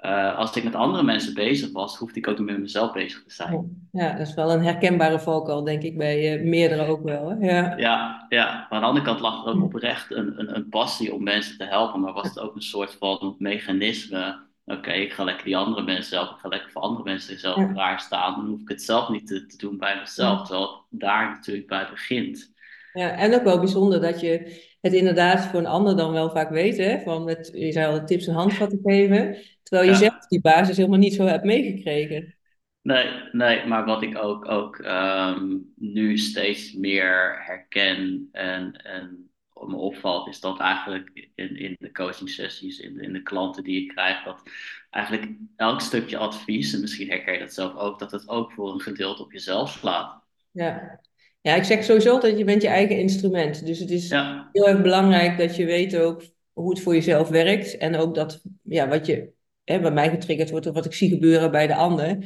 uh, 0.00 0.38
als 0.38 0.56
ik 0.56 0.64
met 0.64 0.74
andere 0.74 1.02
mensen 1.02 1.34
bezig 1.34 1.72
was, 1.72 1.96
hoefde 1.96 2.18
ik 2.18 2.28
ook 2.28 2.38
niet 2.38 2.46
met 2.46 2.58
mezelf 2.58 2.92
bezig 2.92 3.22
te 3.22 3.32
zijn. 3.32 3.88
Ja, 3.92 4.12
dat 4.12 4.26
is 4.26 4.34
wel 4.34 4.52
een 4.52 4.64
herkenbare 4.64 5.20
valkuil, 5.20 5.64
denk 5.64 5.82
ik, 5.82 5.98
bij 5.98 6.38
uh, 6.38 6.44
meerdere 6.44 6.86
ook 6.86 7.02
wel. 7.02 7.30
Hè? 7.30 7.46
Ja. 7.46 7.76
Ja, 7.76 8.26
ja, 8.28 8.46
maar 8.52 8.66
aan 8.70 8.80
de 8.80 8.86
andere 8.86 9.04
kant 9.04 9.20
lag 9.20 9.46
er 9.46 9.52
ook 9.52 9.62
oprecht 9.62 10.10
een, 10.10 10.40
een, 10.40 10.56
een 10.56 10.68
passie 10.68 11.14
om 11.14 11.22
mensen 11.22 11.58
te 11.58 11.64
helpen, 11.64 12.00
maar 12.00 12.12
was 12.12 12.28
het 12.28 12.38
ook 12.38 12.54
een 12.54 12.62
soort 12.62 12.96
van 13.00 13.34
mechanisme. 13.38 14.44
Oké, 14.64 14.78
okay, 14.78 15.00
ik 15.00 15.12
ga 15.12 15.24
lekker 15.24 15.44
die 15.44 15.56
andere 15.56 15.82
mensen 15.82 16.16
helpen, 16.16 16.34
ik 16.34 16.40
ga 16.40 16.48
lekker 16.48 16.70
voor 16.70 16.82
andere 16.82 17.04
mensen 17.04 17.38
zelf 17.38 17.56
ja. 17.56 17.72
klaarstaan. 17.72 18.34
Dan 18.34 18.46
hoef 18.46 18.60
ik 18.60 18.68
het 18.68 18.82
zelf 18.82 19.08
niet 19.08 19.26
te, 19.26 19.46
te 19.46 19.56
doen 19.56 19.78
bij 19.78 19.98
mezelf, 19.98 20.38
ja. 20.38 20.44
terwijl 20.44 20.84
daar 20.90 21.28
natuurlijk 21.28 21.66
bij 21.66 21.88
begint. 21.90 22.54
Ja, 22.96 23.16
en 23.16 23.34
ook 23.34 23.42
wel 23.42 23.58
bijzonder 23.58 24.00
dat 24.00 24.20
je 24.20 24.64
het 24.80 24.92
inderdaad 24.92 25.46
voor 25.46 25.58
een 25.58 25.66
ander 25.66 25.96
dan 25.96 26.12
wel 26.12 26.30
vaak 26.30 26.50
weet, 26.50 26.76
hè? 26.76 27.00
Van 27.00 27.24
met, 27.24 27.50
je 27.54 27.72
zei 27.72 27.86
al 27.86 28.06
tips 28.06 28.26
en 28.26 28.34
handvatten 28.34 28.80
geven, 28.82 29.36
terwijl 29.62 29.88
je 29.88 29.94
ja. 29.94 30.10
zelf 30.10 30.26
die 30.26 30.40
basis 30.40 30.76
helemaal 30.76 30.98
niet 30.98 31.14
zo 31.14 31.24
hebt 31.24 31.44
meegekregen. 31.44 32.34
Nee, 32.82 33.06
nee, 33.32 33.66
maar 33.66 33.84
wat 33.84 34.02
ik 34.02 34.18
ook, 34.18 34.48
ook 34.48 34.78
um, 34.78 35.72
nu 35.76 36.18
steeds 36.18 36.72
meer 36.72 37.42
herken 37.44 38.28
en, 38.32 38.72
en 38.72 39.30
me 39.52 39.76
opvalt, 39.76 40.28
is 40.28 40.40
dat 40.40 40.60
eigenlijk 40.60 41.30
in, 41.34 41.56
in 41.56 41.76
de 41.78 41.92
coaching 41.92 42.30
sessies, 42.30 42.78
in, 42.78 43.00
in 43.00 43.12
de 43.12 43.22
klanten 43.22 43.64
die 43.64 43.82
ik 43.82 43.88
krijg, 43.88 44.24
dat 44.24 44.42
eigenlijk 44.90 45.32
elk 45.56 45.80
stukje 45.80 46.16
advies, 46.16 46.74
en 46.74 46.80
misschien 46.80 47.08
herken 47.08 47.32
je 47.32 47.38
dat 47.38 47.54
zelf 47.54 47.74
ook, 47.76 47.98
dat 47.98 48.10
het 48.10 48.28
ook 48.28 48.52
voor 48.52 48.72
een 48.72 48.80
gedeelte 48.80 49.22
op 49.22 49.32
jezelf 49.32 49.70
slaat. 49.70 50.24
Ja, 50.50 51.00
ja, 51.46 51.54
ik 51.54 51.64
zeg 51.64 51.84
sowieso 51.84 52.12
altijd, 52.12 52.38
je 52.38 52.44
bent 52.44 52.62
je 52.62 52.68
eigen 52.68 52.98
instrument. 52.98 53.66
Dus 53.66 53.78
het 53.78 53.90
is 53.90 54.08
Ja, 54.08 54.48
heel 54.52 54.68
erg 54.68 54.82
belangrijk 54.82 55.38
dat 55.38 55.56
je 55.56 55.64
weet 55.64 55.96
ook 55.96 56.22
hoe 56.52 56.70
het 56.70 56.80
voor 56.80 56.94
jezelf 56.94 57.28
werkt. 57.28 57.76
En 57.76 57.96
ook 57.96 58.14
dat, 58.14 58.42
ja, 58.62 58.88
wat 58.88 59.06
je, 59.06 59.32
hè, 59.64 59.80
bij 59.80 59.90
mij 59.90 60.10
getriggerd 60.10 60.50
wordt, 60.50 60.66
of 60.66 60.74
wat 60.74 60.84
ik 60.84 60.94
zie 60.94 61.08
gebeuren 61.08 61.50
bij 61.50 61.66
de 61.66 61.74
ander. 61.74 62.18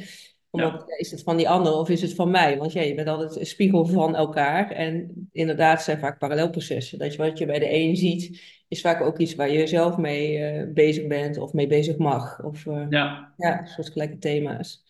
Omdat, 0.49 0.83
ja, 0.87 0.97
is 0.97 1.11
het 1.11 1.23
van 1.23 1.37
die 1.37 1.49
ander 1.49 1.73
of 1.73 1.89
is 1.89 2.01
het 2.01 2.15
van 2.15 2.31
mij? 2.31 2.57
Want 2.57 2.73
ja, 2.73 2.81
je 2.81 2.95
bent 2.95 3.07
altijd 3.07 3.35
een 3.35 3.45
spiegel 3.45 3.85
van 3.85 4.15
elkaar. 4.15 4.71
En 4.71 5.11
inderdaad 5.31 5.83
zijn 5.83 5.99
vaak 5.99 6.19
parallelprocessen. 6.19 6.99
Dat 6.99 7.11
je 7.11 7.17
wat 7.17 7.37
je 7.37 7.45
bij 7.45 7.59
de 7.59 7.73
een 7.73 7.95
ziet, 7.95 8.41
is 8.67 8.81
vaak 8.81 9.01
ook 9.01 9.17
iets 9.19 9.35
waar 9.35 9.51
je 9.51 9.67
zelf 9.67 9.97
mee 9.97 10.37
eh, 10.37 10.73
bezig 10.73 11.07
bent 11.07 11.37
of 11.37 11.53
mee 11.53 11.67
bezig 11.67 11.97
mag. 11.97 12.43
Of 12.43 12.65
eh, 12.65 12.85
ja, 12.89 13.33
ja, 13.37 13.65
soortgelijke 13.65 14.17
thema's. 14.17 14.83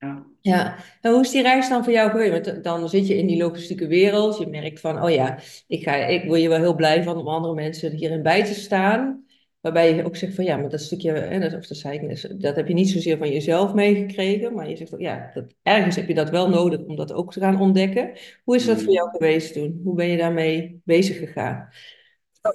Ja. 0.00 0.26
Ja, 0.42 0.76
en 1.00 1.12
hoe 1.12 1.20
is 1.20 1.30
die 1.30 1.42
reis 1.42 1.68
dan 1.68 1.84
voor 1.84 1.92
jou 1.92 2.10
geweest? 2.10 2.46
Want 2.46 2.64
dan 2.64 2.88
zit 2.88 3.06
je 3.06 3.16
in 3.16 3.26
die 3.26 3.36
logistieke 3.42 3.86
wereld, 3.86 4.38
je 4.38 4.46
merkt 4.46 4.80
van, 4.80 5.02
oh 5.02 5.10
ja, 5.10 5.38
ik, 5.66 5.82
ga, 5.82 5.94
ik 5.94 6.24
word 6.24 6.40
je 6.40 6.48
wel 6.48 6.58
heel 6.58 6.74
blij 6.74 7.02
van 7.02 7.16
om 7.16 7.28
andere 7.28 7.54
mensen 7.54 7.92
hierin 7.92 8.22
bij 8.22 8.44
te 8.44 8.54
staan. 8.54 9.24
Waarbij 9.60 9.94
je 9.94 10.04
ook 10.04 10.16
zegt 10.16 10.34
van, 10.34 10.44
ja, 10.44 10.56
maar 10.56 10.68
dat 10.70 10.80
stukje, 10.80 11.12
hè, 11.12 11.38
dat, 11.40 11.54
of 11.54 11.66
dat 11.66 11.76
zei 11.76 11.98
ik 11.98 12.40
dat 12.40 12.56
heb 12.56 12.68
je 12.68 12.74
niet 12.74 12.90
zozeer 12.90 13.18
van 13.18 13.30
jezelf 13.32 13.74
meegekregen, 13.74 14.54
maar 14.54 14.68
je 14.68 14.76
zegt, 14.76 14.94
ook, 14.94 15.00
ja, 15.00 15.30
dat, 15.34 15.54
ergens 15.62 15.96
heb 15.96 16.08
je 16.08 16.14
dat 16.14 16.30
wel 16.30 16.48
nodig 16.48 16.80
om 16.80 16.96
dat 16.96 17.12
ook 17.12 17.32
te 17.32 17.40
gaan 17.40 17.60
ontdekken. 17.60 18.12
Hoe 18.44 18.56
is 18.56 18.66
dat 18.66 18.76
voor 18.78 18.86
Mm. 18.88 18.92
jou 18.94 19.10
geweest 19.10 19.52
toen? 19.52 19.80
Hoe 19.84 19.94
ben 19.94 20.06
je 20.06 20.16
daarmee 20.16 20.80
bezig 20.84 21.18
gegaan? 21.18 21.68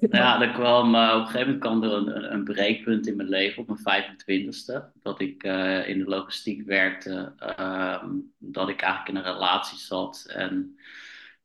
Ja, 0.09 0.41
er 0.41 0.51
kwam, 0.51 0.95
eh, 0.95 1.13
op 1.15 1.19
een 1.19 1.25
gegeven 1.25 1.39
moment 1.39 1.59
kwam 1.59 1.83
er 1.83 1.91
een, 1.91 2.15
een, 2.15 2.33
een 2.33 2.43
breekpunt 2.43 3.07
in 3.07 3.15
mijn 3.15 3.29
leven 3.29 3.61
op 3.67 3.79
mijn 3.83 4.05
25ste. 4.05 4.91
Dat 5.01 5.19
ik 5.19 5.43
eh, 5.43 5.87
in 5.87 5.97
de 5.97 6.05
logistiek 6.05 6.65
werkte, 6.65 7.33
ehm, 7.37 8.09
dat 8.37 8.69
ik 8.69 8.81
eigenlijk 8.81 9.09
in 9.09 9.15
een 9.15 9.33
relatie 9.33 9.77
zat. 9.77 10.25
En 10.29 10.79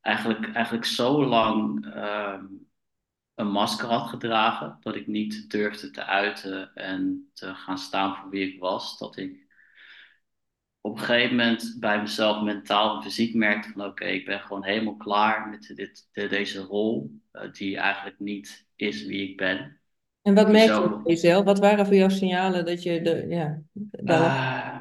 eigenlijk, 0.00 0.54
eigenlijk 0.54 0.84
zo 0.84 1.24
lang 1.24 1.86
ehm, 1.94 2.44
een 3.34 3.50
masker 3.50 3.88
had 3.88 4.08
gedragen, 4.08 4.76
dat 4.80 4.94
ik 4.94 5.06
niet 5.06 5.50
durfde 5.50 5.90
te 5.90 6.04
uiten 6.04 6.74
en 6.74 7.30
te 7.34 7.54
gaan 7.54 7.78
staan 7.78 8.16
voor 8.16 8.30
wie 8.30 8.52
ik 8.52 8.60
was. 8.60 8.98
Dat 8.98 9.16
ik 9.16 9.46
op 10.80 10.92
een 10.98 11.04
gegeven 11.04 11.36
moment 11.36 11.76
bij 11.80 12.00
mezelf 12.00 12.42
mentaal 12.42 12.96
en 12.96 13.02
fysiek 13.02 13.34
merkte 13.34 13.68
van 13.72 13.84
oké, 13.84 14.04
ik 14.04 14.24
ben 14.24 14.40
gewoon 14.40 14.64
helemaal 14.64 14.96
klaar 14.96 15.48
met 15.48 15.72
dit, 15.76 16.08
de- 16.12 16.28
deze 16.28 16.60
rol, 16.60 17.20
eh, 17.32 17.52
die 17.52 17.76
eigenlijk 17.76 18.18
niet 18.18 18.66
is 18.76 19.04
wie 19.06 19.28
ik 19.30 19.36
ben. 19.36 19.80
En 20.22 20.34
wat 20.34 20.48
merkte 20.50 20.82
je 20.82 20.88
bij 20.88 20.98
jezelf? 21.04 21.44
Wat 21.44 21.58
waren 21.58 21.86
voor 21.86 21.94
jou 21.94 22.10
signalen 22.10 22.64
dat 22.64 22.82
je 22.82 23.02
de, 23.02 23.26
ja, 23.28 23.62
daar 23.90 24.30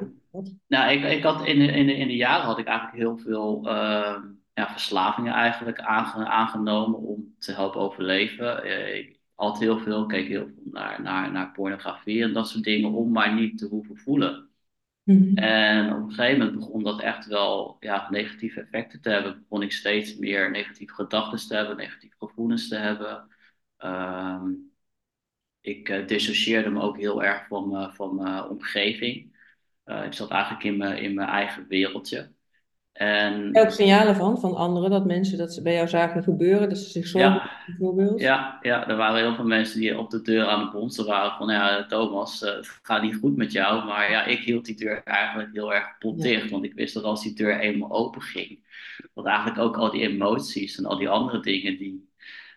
nou, 0.66 0.92
ik, 0.92 1.04
ik 1.04 1.22
had 1.22 1.46
in 1.46 1.58
de, 1.58 1.64
in 1.66 1.86
de, 1.86 1.96
in 1.96 2.08
de 2.08 2.16
jaren 2.16 2.46
had 2.46 2.58
ik 2.58 2.66
eigenlijk 2.66 2.98
heel 2.98 3.18
veel 3.18 3.68
ehm, 3.68 4.22
ja, 4.54 4.70
verslavingen 4.72 5.32
eigenlijk 5.32 5.80
aange- 5.80 6.26
aangenomen 6.26 6.98
om 7.00 7.34
te 7.38 7.52
helpen 7.52 7.80
overleven. 7.80 8.62
Eh, 8.64 8.96
ik 8.98 9.20
had 9.34 9.58
heel 9.58 9.78
veel, 9.78 10.06
keek 10.06 10.28
heel 10.28 10.46
veel 10.46 10.62
naar, 10.72 11.02
naar, 11.02 11.32
naar 11.32 11.52
pornografie 11.52 12.22
en 12.22 12.32
dat 12.32 12.48
soort 12.48 12.64
dingen 12.64 12.90
om 12.92 13.12
maar 13.12 13.34
niet 13.34 13.58
te 13.58 13.66
hoeven 13.66 13.96
voelen. 13.96 14.49
Mhm. 15.10 15.36
En 15.36 15.92
op 15.92 16.02
een 16.02 16.12
gegeven 16.12 16.38
moment 16.38 16.58
begon 16.58 16.82
dat 16.82 17.00
echt 17.00 17.26
wel 17.26 17.76
ja, 17.80 18.10
negatieve 18.10 18.60
effecten 18.60 19.00
te 19.00 19.10
hebben. 19.10 19.40
Begon 19.40 19.62
ik 19.62 19.72
steeds 19.72 20.16
meer 20.16 20.50
negatieve 20.50 20.94
gedachten 20.94 21.48
te 21.48 21.54
hebben, 21.54 21.76
negatieve 21.76 22.16
gevoelens 22.18 22.68
te 22.68 22.76
hebben. 22.76 23.28
Ehm, 23.76 24.52
ik 25.60 25.88
eh, 25.88 26.06
dissocieerde 26.06 26.70
me 26.70 26.80
ook 26.80 26.98
heel 26.98 27.22
erg 27.22 27.46
van, 27.46 27.92
van 27.94 28.14
mijn 28.14 28.44
omgeving. 28.44 29.36
Eh, 29.84 30.04
ik 30.04 30.12
zat 30.12 30.30
eigenlijk 30.30 30.64
in 30.64 30.76
mijn, 30.76 30.98
in 31.02 31.14
mijn 31.14 31.28
eigen 31.28 31.66
wereldje. 31.68 32.32
En 32.92 33.50
ook 33.52 33.70
signalen 33.70 34.16
van, 34.16 34.40
van 34.40 34.54
anderen, 34.54 34.90
dat 34.90 35.04
mensen 35.06 35.38
dat 35.38 35.54
ze 35.54 35.62
bij 35.62 35.74
jou 35.74 35.88
zagen 35.88 36.22
gebeuren, 36.22 36.68
dat 36.68 36.78
ze 36.78 36.90
zich 36.90 37.06
zorgen 37.06 37.42
ja, 37.42 37.50
bijvoorbeeld. 37.66 38.20
ja, 38.20 38.58
ja, 38.60 38.88
er 38.88 38.96
waren 38.96 39.20
heel 39.20 39.34
veel 39.34 39.44
mensen 39.44 39.80
die 39.80 39.98
op 39.98 40.10
de 40.10 40.22
deur 40.22 40.46
aan 40.46 40.60
het 40.60 40.70
bonzen 40.70 41.06
waren 41.06 41.36
van 41.36 41.48
ja, 41.48 41.86
Thomas, 41.86 42.42
eh, 42.42 42.54
het 42.54 42.78
gaat 42.82 43.02
niet 43.02 43.16
goed 43.16 43.36
met 43.36 43.52
jou. 43.52 43.84
Maar 43.84 44.10
ja, 44.10 44.24
ik 44.24 44.38
hield 44.38 44.64
die 44.64 44.76
deur 44.76 45.02
eigenlijk 45.04 45.52
heel 45.52 45.74
erg 45.74 45.98
pot 45.98 46.22
Ja. 46.22 46.22
dicht, 46.22 46.50
want 46.50 46.64
ik 46.64 46.74
wist 46.74 46.94
dat 46.94 47.04
als 47.04 47.22
die 47.22 47.34
deur 47.34 47.58
eenmaal 47.60 47.90
open 47.90 48.22
ging, 48.22 48.66
dat 49.14 49.26
eigenlijk 49.26 49.58
ook 49.58 49.76
al 49.76 49.90
die 49.90 50.02
emoties 50.08 50.78
en 50.78 50.84
al 50.84 50.98
die 50.98 51.08
andere 51.08 51.40
dingen 51.40 51.78
die 51.78 52.08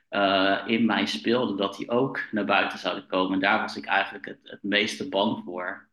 eh, 0.09 0.61
in 0.65 0.85
mij 0.85 1.05
speelden, 1.05 1.57
dat 1.57 1.77
die 1.77 1.89
ook 1.89 2.19
naar 2.31 2.45
buiten 2.45 2.79
zouden 2.79 3.07
komen. 3.07 3.33
En 3.33 3.39
daar 3.39 3.61
was 3.61 3.77
ik 3.77 3.85
eigenlijk 3.85 4.25
het, 4.25 4.39
het 4.43 4.63
meeste 4.63 5.09
bang 5.09 5.41
voor. 5.45 5.89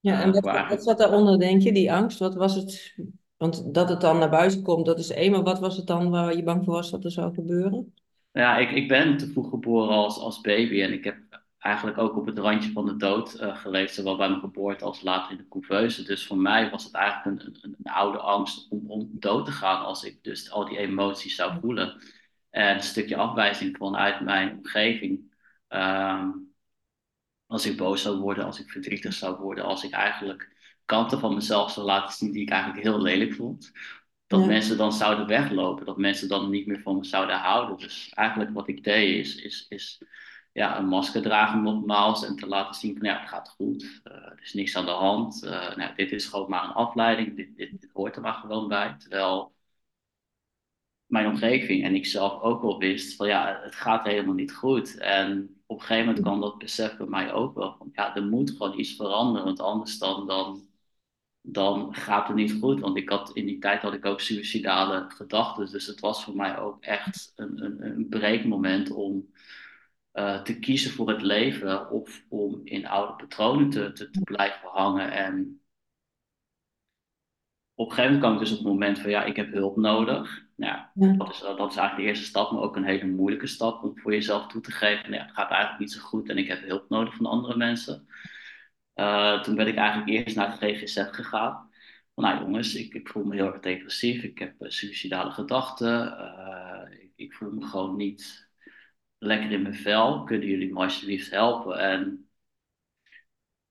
Ja, 0.00 0.22
en 0.22 0.34
Eh, 0.34 0.68
wat, 0.68 0.84
zat 0.84 0.98
daaronder, 0.98 1.38
denk 1.38 1.62
je, 1.62 1.72
die 1.72 1.92
angst? 1.92 2.18
Wat 2.18 2.34
was 2.34 2.54
het? 2.54 2.94
Want 3.38 3.74
dat 3.74 3.88
het 3.88 4.00
dan 4.00 4.18
naar 4.18 4.30
buiten 4.30 4.62
komt, 4.62 4.86
dat 4.86 4.98
is 4.98 5.10
één, 5.10 5.30
maar 5.30 5.42
wat 5.42 5.58
was 5.58 5.76
het 5.76 5.86
dan 5.86 6.10
waar 6.10 6.36
je 6.36 6.42
bang 6.42 6.64
voor 6.64 6.74
was 6.74 6.90
dat 6.90 7.04
er 7.04 7.10
zou 7.10 7.34
gebeuren? 7.34 7.94
Ja, 8.32 8.58
ik, 8.58 8.70
ik 8.70 8.88
ben 8.88 9.16
te 9.16 9.26
vroeg 9.26 9.48
geboren 9.48 9.94
als, 9.94 10.18
als 10.18 10.40
baby 10.40 10.82
en 10.82 10.92
ik 10.92 11.04
heb 11.04 11.16
eigenlijk 11.58 11.98
ook 11.98 12.16
op 12.16 12.26
het 12.26 12.38
randje 12.38 12.72
van 12.72 12.86
de 12.86 12.96
dood 12.96 13.34
eh, 13.34 13.56
geleefd, 13.56 13.94
zowel 13.94 14.16
bij 14.16 14.28
mijn 14.28 14.40
geboorte 14.40 14.84
als 14.84 15.02
later 15.02 15.30
in 15.30 15.36
de 15.36 15.48
couveuse. 15.48 16.02
Dus 16.02 16.26
voor 16.26 16.36
mij 16.36 16.70
was 16.70 16.84
het 16.84 16.94
eigenlijk 16.94 17.42
een, 17.42 17.56
een, 17.60 17.76
een 17.82 17.92
oude 17.92 18.18
angst 18.18 18.70
om, 18.70 18.90
om 18.90 19.10
dood 19.12 19.44
te 19.44 19.52
gaan 19.52 19.84
als 19.84 20.04
ik 20.04 20.22
dus 20.22 20.50
al 20.50 20.68
die 20.68 20.78
emoties 20.78 21.34
zou 21.34 21.60
voelen. 21.60 22.02
En 22.50 22.74
een 22.74 22.82
stukje 22.82 23.16
afwijzing 23.16 23.76
vanuit 23.76 24.20
mijn 24.20 24.56
omgeving. 24.56 25.34
Ehm, 25.68 26.28
als 27.46 27.66
ik 27.66 27.76
boos 27.76 28.02
zou 28.02 28.16
worden, 28.16 28.44
als 28.44 28.60
ik 28.60 28.70
verdrietig 28.70 29.12
zou 29.12 29.38
worden, 29.40 29.64
als 29.64 29.84
ik 29.84 29.92
eigenlijk 29.92 30.56
kanten 30.88 31.20
van 31.20 31.34
mezelf 31.34 31.70
zou 31.72 31.86
laten 31.86 32.14
zien 32.14 32.32
die 32.32 32.42
ik 32.42 32.50
eigenlijk 32.50 32.82
heel 32.82 33.02
lelijk 33.02 33.34
vond 33.34 33.72
dat 34.26 34.40
Ja, 34.40 34.46
mensen 34.46 34.76
dan 34.76 34.92
zouden 34.92 35.26
weglopen, 35.26 35.86
dat 35.86 35.96
mensen 35.98 36.28
dan 36.28 36.50
niet 36.50 36.66
meer 36.66 36.80
van 36.82 36.96
me 36.96 37.04
zouden 37.04 37.36
houden. 37.38 37.78
Dus 37.78 38.10
eigenlijk 38.14 38.54
wat 38.54 38.68
ik 38.68 38.84
deed 38.84 39.18
is, 39.26 39.36
is, 39.36 39.66
is 39.68 40.02
ja, 40.52 40.78
een 40.78 40.86
masker 40.88 41.22
dragen 41.22 41.62
nogmaals 41.62 42.24
en 42.26 42.36
te 42.36 42.46
laten 42.46 42.74
zien 42.74 42.96
van 42.98 43.06
ja, 43.06 43.20
het 43.20 43.28
gaat 43.28 43.48
goed, 43.48 44.00
eh, 44.04 44.14
er 44.14 44.38
is 44.42 44.52
niks 44.54 44.76
aan 44.76 44.84
de 44.84 44.90
hand, 44.90 45.42
Eh, 45.44 45.76
nou, 45.76 45.94
dit 45.94 46.12
is 46.12 46.26
gewoon 46.26 46.50
maar 46.50 46.64
een 46.64 46.72
afleiding, 46.72 47.36
dit, 47.36 47.56
dit, 47.56 47.80
dit 47.80 47.90
hoort 47.92 48.16
er 48.16 48.22
maar 48.22 48.34
gewoon 48.34 48.68
bij. 48.68 48.94
Terwijl 48.98 49.54
mijn 51.06 51.26
omgeving 51.26 51.84
en 51.84 51.94
ik 51.94 52.06
zelf 52.06 52.42
ook 52.42 52.62
wel 52.62 52.78
wist 52.78 53.16
van 53.16 53.26
ja, 53.28 53.60
het 53.62 53.74
gaat 53.74 54.04
helemaal 54.06 54.34
niet 54.34 54.54
goed. 54.54 54.96
En 54.98 55.60
op 55.66 55.76
een 55.80 55.84
gegeven 55.86 56.06
moment 56.06 56.24
kwam 56.24 56.40
dat 56.40 56.58
besef 56.58 56.96
bij 56.96 57.06
mij 57.06 57.32
ook 57.32 57.54
wel 57.54 57.74
van 57.78 57.88
ja, 57.92 58.14
er 58.16 58.24
moet 58.24 58.50
gewoon 58.50 58.78
iets 58.78 58.96
veranderen, 58.96 59.44
want 59.44 59.60
anders 59.60 59.98
dan, 59.98 60.26
dan 60.26 60.67
dan 61.40 61.94
gaat 61.94 62.26
het 62.26 62.36
niet 62.36 62.52
goed. 62.60 62.80
Want 62.80 62.96
ik 62.96 63.08
had, 63.08 63.30
in 63.32 63.46
die 63.46 63.58
tijd 63.58 63.82
had 63.82 63.94
ik 63.94 64.04
ook 64.04 64.20
suïcidale 64.20 65.04
gedachten. 65.08 65.70
Dus 65.70 65.86
het 65.86 66.00
was 66.00 66.24
voor 66.24 66.36
mij 66.36 66.58
ook 66.58 66.82
echt 66.82 67.32
een, 67.36 67.64
een, 67.64 67.84
een 67.84 68.08
breekmoment 68.08 68.90
om 68.90 69.32
uh, 70.12 70.42
te 70.42 70.58
kiezen 70.58 70.90
voor 70.90 71.08
het 71.08 71.22
leven 71.22 71.90
of 71.90 72.24
om 72.28 72.60
in 72.64 72.86
oude 72.86 73.12
patronen 73.12 73.70
te, 73.70 73.92
te, 73.92 74.10
te 74.10 74.20
blijven 74.20 74.68
hangen. 74.68 75.12
En 75.12 75.60
op 77.74 77.88
een 77.88 77.94
gegeven 77.94 78.14
moment 78.14 78.20
kwam 78.20 78.32
ik 78.32 78.38
dus 78.38 78.50
op 78.50 78.64
het 78.64 78.72
moment 78.72 78.98
van 78.98 79.10
ja, 79.10 79.24
ik 79.24 79.36
heb 79.36 79.52
hulp 79.52 79.76
nodig. 79.76 80.46
Nou, 80.56 80.72
ja. 80.94 81.14
dat, 81.16 81.30
is, 81.30 81.38
dat 81.38 81.70
is 81.70 81.76
eigenlijk 81.76 81.96
de 81.96 82.02
eerste 82.02 82.24
stap, 82.24 82.52
maar 82.52 82.62
ook 82.62 82.76
een 82.76 82.84
hele 82.84 83.06
moeilijke 83.06 83.46
stap 83.46 83.82
om 83.82 83.98
voor 83.98 84.12
jezelf 84.12 84.46
toe 84.46 84.60
te 84.60 84.72
geven. 84.72 85.10
Nou, 85.10 85.22
het 85.22 85.32
gaat 85.32 85.50
eigenlijk 85.50 85.80
niet 85.80 85.92
zo 85.92 86.00
goed 86.00 86.28
en 86.28 86.38
ik 86.38 86.48
heb 86.48 86.62
hulp 86.62 86.88
nodig 86.88 87.14
van 87.14 87.26
andere 87.26 87.56
mensen. 87.56 88.08
Uh, 89.00 89.42
toen 89.42 89.54
ben 89.54 89.66
ik 89.66 89.76
eigenlijk 89.76 90.08
eerst 90.08 90.36
naar 90.36 90.50
het 90.50 90.58
GGZ 90.58 91.04
gegaan. 91.10 91.70
Van, 92.14 92.24
nou 92.24 92.40
jongens, 92.40 92.74
ik, 92.74 92.94
ik, 92.94 93.08
voel 93.08 93.24
me 93.24 93.34
heel 93.34 93.52
erg 93.52 93.60
depressief, 93.60 94.22
ik 94.22 94.38
heb 94.38 94.54
uh, 94.62 94.70
suicidale 94.70 95.30
gedachten, 95.30 96.06
uh, 96.06 97.00
ik, 97.00 97.12
ik, 97.16 97.34
voel 97.34 97.50
me 97.50 97.66
gewoon 97.66 97.96
niet 97.96 98.48
lekker 99.18 99.50
in 99.50 99.62
mijn 99.62 99.74
vel. 99.74 100.24
Kunnen 100.24 100.48
jullie 100.48 100.72
me 100.72 100.80
alsjeblieft 100.80 101.30
helpen? 101.30 101.78
En 101.78 102.28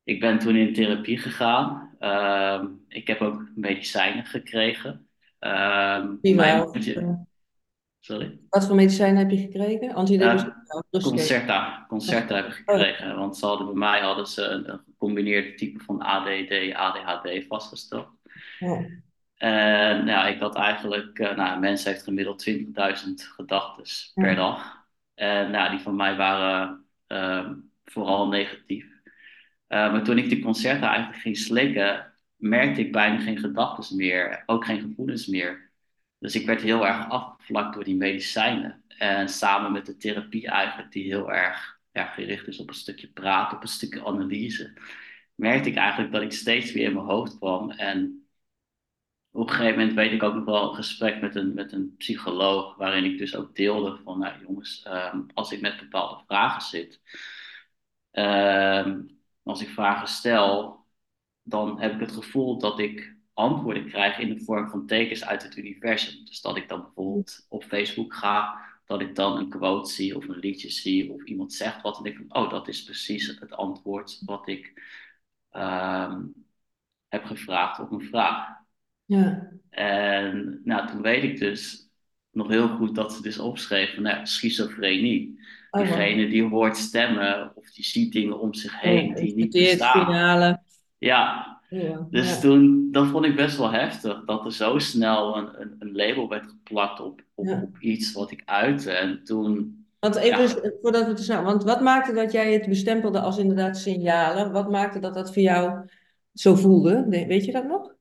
ik 0.03 0.19
ben 0.19 0.39
toen 0.39 0.55
in 0.55 0.73
therapie 0.73 1.17
gegaan. 1.17 1.95
Uh, 1.99 2.63
ik 2.87 3.07
heb 3.07 3.21
ook 3.21 3.49
medicijnen 3.55 4.25
gekregen. 4.25 5.07
Uh, 5.39 6.05
mijn, 6.21 7.26
Sorry? 7.99 8.39
Wat 8.49 8.65
voor 8.65 8.75
medicijnen 8.75 9.17
heb 9.17 9.29
je 9.29 9.37
gekregen? 9.37 9.93
Antidepressiva? 9.93 10.63
Uh, 10.91 11.01
Concerta. 11.01 11.85
Concerta 11.87 12.35
heb 12.35 12.45
ik 12.45 12.51
oh. 12.51 12.75
gekregen. 12.75 13.15
Want 13.15 13.37
ze 13.37 13.45
hadden, 13.45 13.65
bij 13.65 13.75
mij 13.75 13.99
hadden 13.99 14.27
ze 14.27 14.41
een, 14.41 14.79
gecombineerd 14.85 15.57
type 15.57 15.83
van 15.83 16.01
ADD, 16.01 16.73
ADHD 16.73 17.45
vastgesteld. 17.47 18.07
En 19.37 20.05
ja, 20.05 20.27
ik 20.27 20.39
had 20.39 20.55
eigenlijk, 20.55 21.19
uh, 21.19 21.35
nou, 21.35 21.53
een 21.53 21.59
mens 21.59 21.83
heeft 21.83 22.03
gemiddeld 22.03 22.49
20.000 22.49 22.55
gedachten 23.15 23.85
per 24.13 24.35
dag. 24.35 24.85
En 25.13 25.51
nou, 25.51 25.69
die 25.69 25.79
van 25.79 25.95
mij 25.95 26.15
waren 26.15 26.85
uh, 27.07 27.49
vooral 27.85 28.27
negatief. 28.27 28.85
Uh, 29.67 29.91
maar 29.91 30.03
toen 30.03 30.17
ik 30.17 30.29
die 30.29 30.43
concerten 30.43 30.87
eigenlijk 30.87 31.21
ging 31.21 31.37
slikken, 31.37 32.13
merkte 32.35 32.81
ik 32.81 32.91
bijna 32.91 33.19
geen 33.19 33.37
gedachten 33.37 33.95
meer, 33.95 34.43
ook 34.45 34.65
geen 34.65 34.81
gevoelens 34.81 35.27
meer. 35.27 35.66
Dus 36.19 36.35
ik 36.35 36.45
werd 36.45 36.61
heel 36.61 36.87
erg 36.87 37.09
afgevlakt 37.09 37.73
door 37.73 37.83
die 37.83 37.95
medicijnen. 37.95 38.83
En 38.87 39.29
samen 39.29 39.71
met 39.71 39.85
de 39.85 39.97
therapie 39.97 40.47
eigenlijk, 40.47 40.91
die 40.91 41.03
heel 41.03 41.31
erg 41.31 41.79
ja, 41.91 42.05
gericht 42.05 42.47
is 42.47 42.59
op 42.59 42.67
een 42.67 42.73
stukje 42.73 43.07
praten, 43.07 43.57
op 43.57 43.63
een 43.63 43.69
stukje 43.69 44.05
analyse, 44.05 44.73
merkte 45.35 45.69
ik 45.69 45.75
eigenlijk 45.75 46.11
dat 46.11 46.21
ik 46.21 46.31
steeds 46.31 46.71
weer 46.71 46.85
in 46.85 46.93
mijn 46.93 47.05
hoofd 47.05 47.37
kwam. 47.37 47.71
En 47.71 48.27
op 49.31 49.47
een 49.49 49.55
gegeven 49.55 49.77
moment 49.79 49.95
weet 49.95 50.11
ik 50.11 50.23
ook 50.23 50.33
nog 50.35 50.45
wel 50.45 50.69
een 50.69 50.75
gesprek 50.75 51.21
met 51.21 51.35
een, 51.35 51.53
met 51.53 51.71
een 51.71 51.95
psycholoog, 51.97 52.75
waarin 52.75 53.03
ik 53.03 53.17
dus 53.17 53.35
ook 53.35 53.55
deelde 53.55 53.99
van, 54.03 54.19
nou 54.19 54.41
jongens, 54.41 54.85
um, 54.87 55.25
als 55.33 55.51
ik 55.51 55.61
met 55.61 55.79
bepaalde 55.79 56.23
vragen 56.25 56.61
zit, 56.61 57.01
um, 58.11 59.19
als 59.43 59.61
ik 59.61 59.69
vragen 59.69 60.07
stel, 60.07 60.85
dan 61.43 61.81
heb 61.81 61.93
ik 61.93 61.99
het 61.99 62.11
gevoel 62.11 62.59
dat 62.59 62.79
ik 62.79 63.16
antwoorden 63.37 63.87
krijg 63.89 64.17
in 64.19 64.33
de 64.33 64.43
vorm 64.43 64.69
van 64.69 64.85
tekens 64.85 65.25
uit 65.25 65.43
het 65.43 65.57
universum. 65.57 66.25
Dus 66.25 66.41
dat 66.41 66.57
ik 66.57 66.67
dan 66.69 66.81
bijvoorbeeld 66.81 67.45
op 67.49 67.63
Facebook 67.63 68.13
ga, 68.13 68.61
dat 68.85 69.01
ik 69.01 69.15
dan 69.15 69.37
een 69.37 69.49
quote 69.49 69.91
zie 69.91 70.15
of 70.15 70.27
een 70.27 70.39
liedje 70.39 70.69
zie 70.69 71.11
of 71.11 71.23
iemand 71.23 71.53
zegt 71.53 71.81
wat 71.81 71.97
en 71.97 72.05
ik 72.05 72.17
van, 72.17 72.43
oh, 72.43 72.49
dat 72.49 72.67
is 72.67 72.83
precies 72.83 73.27
het 73.39 73.53
antwoord 73.53 74.21
wat 74.25 74.47
ik 74.47 74.73
um, 75.51 76.33
heb 77.07 77.23
gevraagd 77.23 77.79
op 77.79 77.91
een 77.91 78.01
vraag. 78.05 78.47
Ja. 79.05 79.51
En 79.69 80.61
nou, 80.63 80.87
toen 80.87 81.01
weet 81.01 81.23
ik 81.23 81.39
dus 81.39 81.89
nog 82.31 82.47
heel 82.47 82.67
goed 82.67 82.95
dat 82.95 83.13
ze 83.13 83.21
dus 83.21 83.39
opschreven, 83.39 84.03
nou, 84.03 84.25
schizofrenie. 84.25 85.39
Oh, 85.69 85.81
Diegene 85.81 86.27
die 86.27 86.43
hoort 86.43 86.77
stemmen 86.77 87.51
of 87.55 87.71
die 87.71 87.85
ziet 87.85 88.11
dingen 88.11 88.39
om 88.39 88.53
zich 88.53 88.81
heen 88.81 89.13
die 89.13 89.35
niet 89.35 89.51
bestaan. 89.51 90.05
Finale. 90.05 90.61
Ja, 90.97 91.56
ja, 91.69 92.07
dus 92.09 92.39
toen, 92.39 92.87
dat 92.91 93.07
vond 93.07 93.25
ik 93.25 93.35
best 93.35 93.57
wel 93.57 93.71
heftig, 93.71 94.25
dat 94.25 94.45
er 94.45 94.53
zo 94.53 94.77
snel 94.77 95.37
een, 95.37 95.61
een, 95.61 95.75
een 95.79 95.95
label 95.95 96.29
werd 96.29 96.47
geplakt 96.47 96.99
op, 96.99 97.21
op, 97.35 97.47
op, 97.47 97.77
iets 97.79 98.13
wat 98.13 98.31
ik 98.31 98.41
uitte. 98.45 98.91
En 98.91 99.23
toen... 99.23 99.85
Want 99.99 100.15
even, 100.15 100.73
voordat 100.81 101.03
we 101.03 101.09
het 101.09 101.19
snel, 101.19 101.43
want 101.43 101.63
wat 101.63 101.81
maakte 101.81 102.13
dat 102.13 102.31
jij 102.31 102.53
het 102.53 102.67
bestempelde 102.67 103.19
als 103.19 103.37
inderdaad 103.37 103.77
signalen? 103.77 104.51
Wat 104.51 104.69
maakte 104.69 104.99
dat 104.99 105.13
dat 105.13 105.33
voor 105.33 105.41
jou 105.41 105.85
zo 106.33 106.55
voelde? 106.55 107.05
Weet 107.07 107.45
je 107.45 107.51
dat 107.51 107.67
nog? 107.67 107.95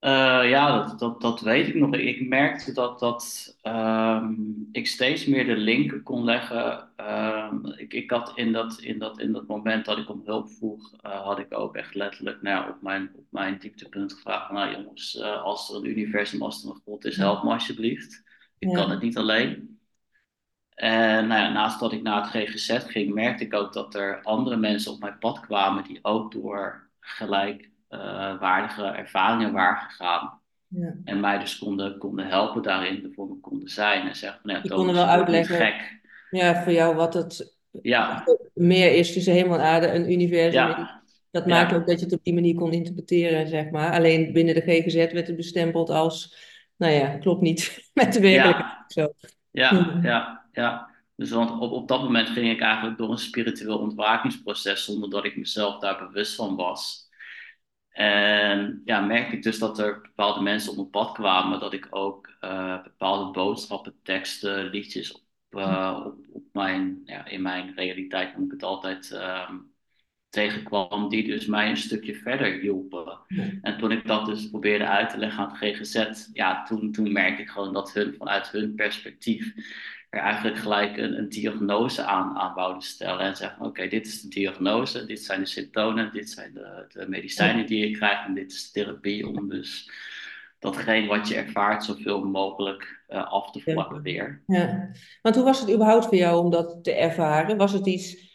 Uh, 0.00 0.48
ja, 0.48 0.76
dat, 0.76 0.98
dat, 0.98 1.20
dat 1.20 1.40
weet 1.40 1.68
ik 1.68 1.74
nog. 1.74 1.94
Ik 1.94 2.28
merkte 2.28 2.72
dat, 2.72 2.98
dat 2.98 3.56
um, 3.62 4.68
ik 4.72 4.86
steeds 4.86 5.26
meer 5.26 5.46
de 5.46 5.56
linken 5.56 6.02
kon 6.02 6.24
leggen. 6.24 6.88
Um, 6.96 7.66
ik, 7.66 7.92
ik 7.92 8.10
had 8.10 8.32
in 8.34 8.52
dat, 8.52 8.80
in, 8.80 8.98
dat, 8.98 9.20
in 9.20 9.32
dat 9.32 9.46
moment 9.46 9.84
dat 9.84 9.98
ik 9.98 10.08
om 10.08 10.22
hulp 10.24 10.50
vroeg, 10.50 10.92
uh, 11.06 11.24
had 11.24 11.38
ik 11.38 11.58
ook 11.58 11.76
echt 11.76 11.94
letterlijk 11.94 12.42
nou 12.42 12.64
ja, 12.64 12.70
op, 12.70 12.82
mijn, 12.82 13.10
op 13.14 13.24
mijn 13.30 13.58
dieptepunt 13.58 14.12
gevraagd: 14.12 14.50
Nou 14.50 14.70
jongens, 14.76 15.14
uh, 15.14 15.42
als 15.42 15.70
er 15.70 15.76
een 15.76 15.90
universum, 15.90 16.42
als 16.42 16.64
er 16.64 16.70
een 16.70 16.82
God 16.84 17.04
is, 17.04 17.16
help 17.16 17.42
me 17.42 17.52
alsjeblieft. 17.52 18.22
Ik 18.58 18.72
kan 18.72 18.90
het 18.90 19.02
niet 19.02 19.16
alleen. 19.16 19.80
En 20.74 21.26
nou 21.26 21.42
ja, 21.42 21.52
naast 21.52 21.80
dat 21.80 21.92
ik 21.92 22.02
naar 22.02 22.22
het 22.22 22.30
GGZ 22.30 22.78
ging, 22.86 23.14
merkte 23.14 23.44
ik 23.44 23.54
ook 23.54 23.72
dat 23.72 23.94
er 23.94 24.22
andere 24.22 24.56
mensen 24.56 24.92
op 24.92 25.00
mijn 25.00 25.18
pad 25.18 25.40
kwamen 25.40 25.84
die 25.84 25.98
ook 26.02 26.32
door 26.32 26.90
gelijk 27.00 27.70
uh, 27.90 28.40
waardige 28.40 28.84
ervaringen 28.84 29.52
waren 29.52 29.90
gegaan. 29.90 30.40
Ja. 30.68 30.94
En 31.04 31.20
mij 31.20 31.38
dus 31.38 31.58
konden, 31.58 31.98
konden 31.98 32.26
helpen 32.26 32.62
daarin, 32.62 33.04
ervoor 33.04 33.28
me 33.28 33.40
konden 33.40 33.68
zijn. 33.68 34.08
En 34.08 34.16
zeggen 34.16 34.40
van 34.42 34.50
ja, 34.50 34.60
Je 34.62 34.68
konden 34.68 34.94
wel 34.94 35.04
uitleggen. 35.04 35.56
Gek. 35.56 36.00
Ja, 36.30 36.62
voor 36.62 36.72
jou 36.72 36.94
wat 36.94 37.14
het 37.14 37.56
ja. 37.70 38.24
meer 38.54 38.94
is 38.94 39.12
tussen 39.12 39.32
hemel 39.32 39.54
en 39.54 39.64
aarde, 39.64 39.92
een 39.92 40.12
universum. 40.12 40.68
Ja. 40.68 41.02
Dat 41.30 41.46
maakt 41.46 41.72
ook 41.72 41.86
dat 41.86 41.98
je 41.98 42.04
het 42.04 42.14
op 42.14 42.24
die 42.24 42.34
manier 42.34 42.54
kon 42.54 42.72
interpreteren, 42.72 43.48
zeg 43.48 43.70
maar. 43.70 43.92
Alleen 43.92 44.32
binnen 44.32 44.54
de 44.54 44.60
GGZ 44.60 44.94
werd 44.94 45.26
het 45.26 45.36
bestempeld 45.36 45.90
als, 45.90 46.36
nou 46.76 46.92
ja, 46.92 47.16
klopt 47.16 47.40
niet 47.40 47.78
met 47.94 48.12
de 48.12 48.20
werkelijkheid. 48.20 48.84
Zo. 48.86 49.12
Ja, 49.50 49.98
ja, 50.02 50.46
ja. 50.52 50.90
Dus 51.16 51.30
want 51.30 51.50
op, 51.60 51.72
op 51.72 51.88
dat 51.88 52.02
moment 52.02 52.28
ging 52.28 52.50
ik 52.50 52.60
eigenlijk 52.60 52.98
door 52.98 53.10
een 53.10 53.18
spiritueel 53.18 53.78
ontwakingsproces 53.78 54.84
zonder 54.84 55.10
dat 55.10 55.24
ik 55.24 55.36
mezelf 55.36 55.78
daar 55.78 55.98
bewust 55.98 56.34
van 56.34 56.56
was. 56.56 57.07
En 57.98 58.82
ja, 58.84 59.00
merkte 59.00 59.36
ik 59.36 59.42
dus 59.42 59.58
dat 59.58 59.78
er 59.78 60.00
bepaalde 60.00 60.42
mensen 60.42 60.70
op 60.70 60.76
mijn 60.76 60.90
pad 60.90 61.12
kwamen, 61.12 61.60
dat 61.60 61.72
ik 61.72 61.86
ook 61.90 62.36
uh, 62.40 62.82
bepaalde 62.82 63.30
boodschappen, 63.30 63.94
teksten, 64.02 64.64
liedjes 64.64 65.12
op, 65.12 65.22
uh, 65.50 66.02
op, 66.06 66.18
op, 66.32 66.42
mijn, 66.52 67.02
ja, 67.04 67.26
in 67.26 67.42
mijn 67.42 67.74
realiteit 67.74 68.36
noem 68.36 68.44
ik 68.44 68.50
het 68.50 68.62
altijd, 68.62 69.10
um, 69.10 69.72
tegenkwam, 70.28 71.08
die 71.08 71.26
dus 71.26 71.46
mij 71.46 71.68
een 71.68 71.76
stukje 71.76 72.14
verder 72.14 72.60
hielpen. 72.60 73.18
En 73.62 73.78
toen 73.78 73.92
ik 73.92 74.06
dat 74.06 74.26
dus 74.26 74.50
probeerde 74.50 74.86
uit 74.86 75.10
te 75.10 75.18
leggen 75.18 75.44
aan 75.44 75.56
het 75.58 75.58
GGZ, 75.58 76.28
ja, 76.32 76.62
toen, 76.64 76.92
toen 76.92 77.12
merkte 77.12 77.42
ik 77.42 77.48
gewoon 77.48 77.72
dat 77.72 77.92
hun 77.92 78.14
vanuit 78.18 78.50
hun 78.50 78.74
perspectief 78.74 79.54
er 80.08 80.20
eigenlijk 80.20 80.56
gelijk 80.56 80.96
een, 80.96 81.18
een 81.18 81.28
diagnose 81.28 82.02
aan, 82.02 82.36
aan 82.36 82.54
wouden 82.54 82.82
stellen. 82.82 83.20
En 83.20 83.36
zeggen: 83.36 83.64
Oké, 83.64 83.88
dit 83.88 84.06
is 84.06 84.20
de 84.20 84.28
diagnose, 84.28 85.06
dit 85.06 85.20
zijn 85.20 85.40
de 85.40 85.46
symptomen, 85.46 86.12
dit 86.12 86.30
zijn 86.30 86.54
de, 86.54 86.84
de 86.88 87.08
medicijnen 87.08 87.66
die 87.66 87.88
je 87.88 87.96
krijgt 87.96 88.26
en 88.26 88.34
dit 88.34 88.52
is 88.52 88.70
de 88.70 88.80
therapie 88.80 89.28
om 89.28 89.48
dus 89.48 89.90
datgene 90.58 91.06
wat 91.06 91.28
je 91.28 91.34
ervaart 91.34 91.84
zoveel 91.84 92.24
mogelijk 92.24 93.04
uh, 93.08 93.32
af 93.32 93.50
te 93.50 93.60
vlakken 93.60 94.02
weer. 94.02 94.42
Ja, 94.46 94.90
want 95.22 95.34
hoe 95.34 95.44
was 95.44 95.60
het 95.60 95.72
überhaupt 95.72 96.04
voor 96.04 96.16
jou 96.16 96.44
om 96.44 96.50
dat 96.50 96.84
te 96.84 96.92
ervaren? 96.92 97.56
Was 97.56 97.72
het 97.72 97.86
iets 97.86 98.26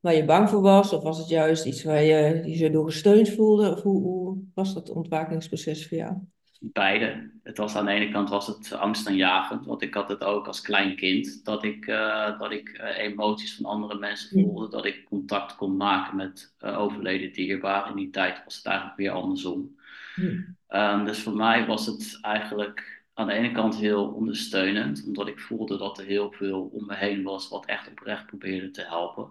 waar 0.00 0.14
je 0.14 0.24
bang 0.24 0.48
voor 0.48 0.60
was? 0.60 0.92
Of 0.92 1.02
was 1.02 1.18
het 1.18 1.28
juist 1.28 1.64
iets 1.64 1.84
waar 1.84 2.02
je 2.02 2.42
je 2.44 2.70
door 2.70 2.84
gesteund 2.84 3.28
voelde? 3.28 3.70
Of 3.70 3.82
hoe, 3.82 4.02
hoe 4.02 4.38
was 4.54 4.74
dat 4.74 4.90
ontwakingsproces 4.90 5.88
voor 5.88 5.98
jou? 5.98 6.16
Beide. 6.60 7.30
Het 7.42 7.56
was 7.56 7.76
aan 7.76 7.84
de 7.84 7.90
ene 7.90 8.10
kant 8.10 8.28
was 8.28 8.46
het 8.46 8.72
angstaanjagend, 8.72 9.66
want 9.66 9.82
ik 9.82 9.94
had 9.94 10.08
het 10.08 10.24
ook 10.24 10.46
als 10.46 10.60
klein 10.60 10.96
kind, 10.96 11.44
dat 11.44 11.64
ik, 11.64 11.86
uh, 11.86 12.38
dat 12.38 12.52
ik 12.52 12.68
uh, 12.68 12.98
emoties 12.98 13.54
van 13.56 13.64
andere 13.64 13.98
mensen 13.98 14.28
voelde, 14.28 14.68
dat 14.68 14.84
ik 14.84 15.04
contact 15.04 15.56
kon 15.56 15.76
maken 15.76 16.16
met 16.16 16.54
uh, 16.60 16.78
overleden 16.78 17.32
dierbaren. 17.32 17.90
In 17.90 17.96
die 17.96 18.10
tijd 18.10 18.44
was 18.44 18.56
het 18.56 18.66
eigenlijk 18.66 18.96
weer 18.96 19.10
andersom. 19.10 19.76
Um, 20.68 21.04
dus 21.04 21.22
voor 21.22 21.36
mij 21.36 21.66
was 21.66 21.86
het 21.86 22.18
eigenlijk 22.22 23.04
aan 23.14 23.26
de 23.26 23.32
ene 23.32 23.52
kant 23.52 23.76
heel 23.76 24.04
ondersteunend, 24.04 25.04
omdat 25.06 25.28
ik 25.28 25.40
voelde 25.40 25.78
dat 25.78 25.98
er 25.98 26.04
heel 26.04 26.32
veel 26.32 26.70
om 26.72 26.86
me 26.86 26.94
heen 26.94 27.22
was 27.22 27.48
wat 27.48 27.66
echt 27.66 27.88
oprecht 27.90 28.26
probeerde 28.26 28.70
te 28.70 28.82
helpen. 28.82 29.28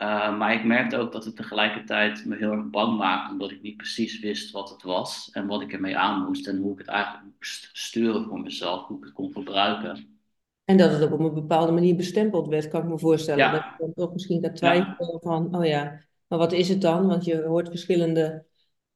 Uh, 0.00 0.38
maar 0.38 0.54
ik 0.54 0.64
merkte 0.64 0.96
ook 0.96 1.12
dat 1.12 1.24
het 1.24 1.36
tegelijkertijd 1.36 2.24
me 2.24 2.36
heel 2.36 2.52
erg 2.52 2.70
bang 2.70 2.98
maakte, 2.98 3.32
omdat 3.32 3.50
ik 3.50 3.62
niet 3.62 3.76
precies 3.76 4.20
wist 4.20 4.50
wat 4.50 4.70
het 4.70 4.82
was 4.82 5.30
en 5.32 5.46
wat 5.46 5.62
ik 5.62 5.72
ermee 5.72 5.96
aan 5.96 6.24
moest 6.24 6.46
en 6.46 6.56
hoe 6.56 6.72
ik 6.72 6.78
het 6.78 6.86
eigenlijk 6.86 7.24
moest 7.36 7.70
sturen 7.72 8.24
voor 8.24 8.40
mezelf, 8.40 8.86
hoe 8.86 8.98
ik 8.98 9.04
het 9.04 9.12
kon 9.12 9.32
gebruiken. 9.32 10.18
En 10.64 10.76
dat 10.76 10.90
het 10.92 11.02
ook 11.02 11.12
op 11.12 11.20
een 11.20 11.34
bepaalde 11.34 11.72
manier 11.72 11.96
bestempeld 11.96 12.48
werd, 12.48 12.68
kan 12.68 12.82
ik 12.82 12.88
me 12.88 12.98
voorstellen. 12.98 13.44
Ja. 13.44 13.52
Dat 13.52 13.62
je 13.62 13.74
dan 13.78 13.92
toch 13.94 14.12
misschien 14.12 14.42
gaat 14.42 14.56
twijfelen 14.56 15.12
ja. 15.12 15.18
van, 15.20 15.56
oh 15.56 15.64
ja, 15.64 16.00
maar 16.26 16.38
wat 16.38 16.52
is 16.52 16.68
het 16.68 16.80
dan? 16.80 17.06
Want 17.06 17.24
je 17.24 17.42
hoort 17.42 17.68
verschillende 17.68 18.44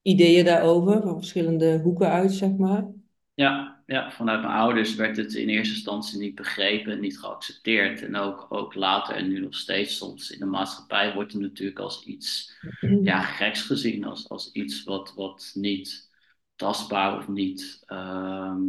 ideeën 0.03 0.45
daarover, 0.45 1.03
van 1.03 1.17
verschillende 1.17 1.81
hoeken 1.81 2.09
uit, 2.09 2.33
zeg 2.33 2.57
maar. 2.57 2.87
Ja, 3.35 3.72
ja, 3.87 4.11
vanuit 4.11 4.41
mijn 4.41 4.53
ouders 4.53 4.95
werd 4.95 5.17
het 5.17 5.35
in 5.35 5.49
eerste 5.49 5.75
instantie 5.75 6.19
niet 6.19 6.35
begrepen 6.35 6.93
en 6.93 7.01
niet 7.01 7.19
geaccepteerd. 7.19 8.03
En 8.03 8.17
ook, 8.17 8.47
ook 8.49 8.75
later 8.75 9.15
en 9.15 9.29
nu 9.29 9.41
nog 9.41 9.55
steeds 9.55 9.97
soms 9.97 10.31
in 10.31 10.39
de 10.39 10.45
maatschappij 10.45 11.15
wordt 11.15 11.33
het 11.33 11.43
natuurlijk 11.43 11.79
als 11.79 12.05
iets 12.05 12.59
ja, 13.03 13.21
geks 13.21 13.63
gezien. 13.63 14.05
Als, 14.05 14.29
als 14.29 14.53
iets 14.53 14.85
wat, 14.85 15.15
wat 15.15 15.51
niet 15.55 16.11
tastbaar 16.57 17.17
of 17.17 17.29
niet, 17.29 17.83
ehm, 17.87 18.61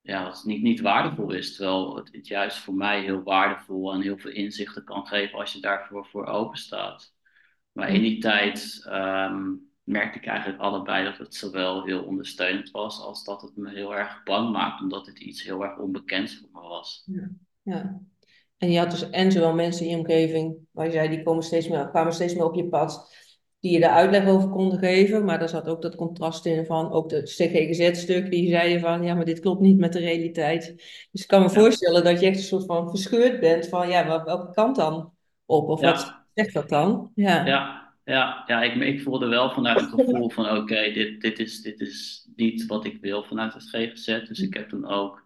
ja, 0.00 0.24
wat 0.24 0.44
niet, 0.44 0.62
niet 0.62 0.80
waardevol 0.80 1.32
is. 1.32 1.56
Terwijl 1.56 1.96
het, 1.96 2.08
het 2.12 2.26
juist 2.26 2.58
voor 2.58 2.74
mij 2.74 3.02
heel 3.02 3.22
waardevol 3.22 3.92
en 3.92 4.00
heel 4.00 4.18
veel 4.18 4.30
inzichten 4.30 4.84
kan 4.84 5.06
geven 5.06 5.38
als 5.38 5.52
je 5.52 5.60
daarvoor 5.60 6.06
voor 6.06 6.26
open 6.26 6.58
staat. 6.58 7.14
Maar 7.72 7.88
in 7.94 8.02
die 8.02 8.18
tijd 8.18 8.82
ehm, 8.88 9.52
merkte 9.86 10.18
ik 10.18 10.26
eigenlijk 10.26 10.60
allebei 10.60 11.04
dat 11.04 11.18
het 11.18 11.34
zowel 11.34 11.84
heel 11.84 12.02
ondersteunend 12.02 12.70
was 12.70 13.00
als 13.00 13.24
dat 13.24 13.42
het 13.42 13.56
me 13.56 13.70
heel 13.70 13.96
erg 13.96 14.22
bang 14.24 14.52
maakte, 14.52 14.82
omdat 14.82 15.06
het 15.06 15.18
iets 15.18 15.42
heel 15.42 15.62
erg 15.62 15.78
onbekends 15.78 16.38
voor 16.38 16.48
me 16.52 16.68
was. 16.68 17.02
Ja. 17.06 17.30
ja. 17.62 18.00
En 18.58 18.70
je 18.70 18.78
had 18.78 18.90
dus 18.90 19.10
en 19.10 19.32
zowel 19.32 19.54
mensen 19.54 19.84
in 19.84 19.90
je 19.90 19.96
omgeving, 19.96 20.56
waar 20.70 20.86
je 20.86 20.92
zei, 20.92 21.08
die 21.08 21.22
komen 21.22 21.42
steeds 21.42 21.68
meer, 21.68 21.88
kwamen 21.88 22.12
steeds 22.12 22.34
meer 22.34 22.44
op 22.44 22.54
je 22.54 22.68
pad, 22.68 23.14
die 23.60 23.72
je 23.72 23.80
daar 23.80 23.90
uitleg 23.90 24.26
over 24.26 24.48
konden 24.48 24.78
geven, 24.78 25.24
maar 25.24 25.38
daar 25.38 25.48
zat 25.48 25.68
ook 25.68 25.82
dat 25.82 25.96
contrast 25.96 26.46
in 26.46 26.66
van, 26.66 26.90
ook 26.90 27.10
het 27.10 27.30
GGZ-stuk, 27.30 28.30
die 28.30 28.50
zeiden 28.50 28.80
van, 28.80 29.02
ja, 29.02 29.14
maar 29.14 29.24
dit 29.24 29.40
klopt 29.40 29.60
niet 29.60 29.78
met 29.78 29.92
de 29.92 29.98
realiteit. 29.98 30.74
Dus 31.12 31.22
ik 31.22 31.26
kan 31.26 31.42
me 31.42 31.50
voorstellen 31.50 32.04
dat 32.04 32.20
je 32.20 32.26
echt 32.26 32.36
een 32.36 32.42
soort 32.42 32.64
van 32.64 32.88
verscheurd 32.90 33.40
bent 33.40 33.68
van, 33.68 33.88
ja, 33.88 34.24
welke 34.24 34.52
kant 34.52 34.76
dan 34.76 35.12
op? 35.44 35.68
Of 35.68 35.80
wat 35.80 36.24
zegt 36.34 36.54
dat 36.54 36.68
dan? 36.68 37.12
Ja, 37.14 37.46
ja, 37.46 37.85
ja, 38.06 38.44
ja 38.46 38.62
ik, 38.62 38.74
ik 38.74 39.02
voelde 39.02 39.26
wel 39.26 39.50
vanuit 39.50 39.80
het 39.80 39.90
gevoel 39.90 40.30
van, 40.30 40.56
oké, 40.56 40.92
dit, 40.92 41.20
dit, 41.20 41.38
is, 41.38 41.62
dit 41.62 41.80
is 41.80 42.28
niet 42.36 42.66
wat 42.66 42.84
ik 42.84 43.00
wil 43.00 43.24
vanuit 43.24 43.54
het 43.54 43.68
GGZ. 43.68 44.06
Dus 44.28 44.40
ik 44.40 44.54
heb 44.54 44.68
toen 44.68 44.86
ook 44.86 45.24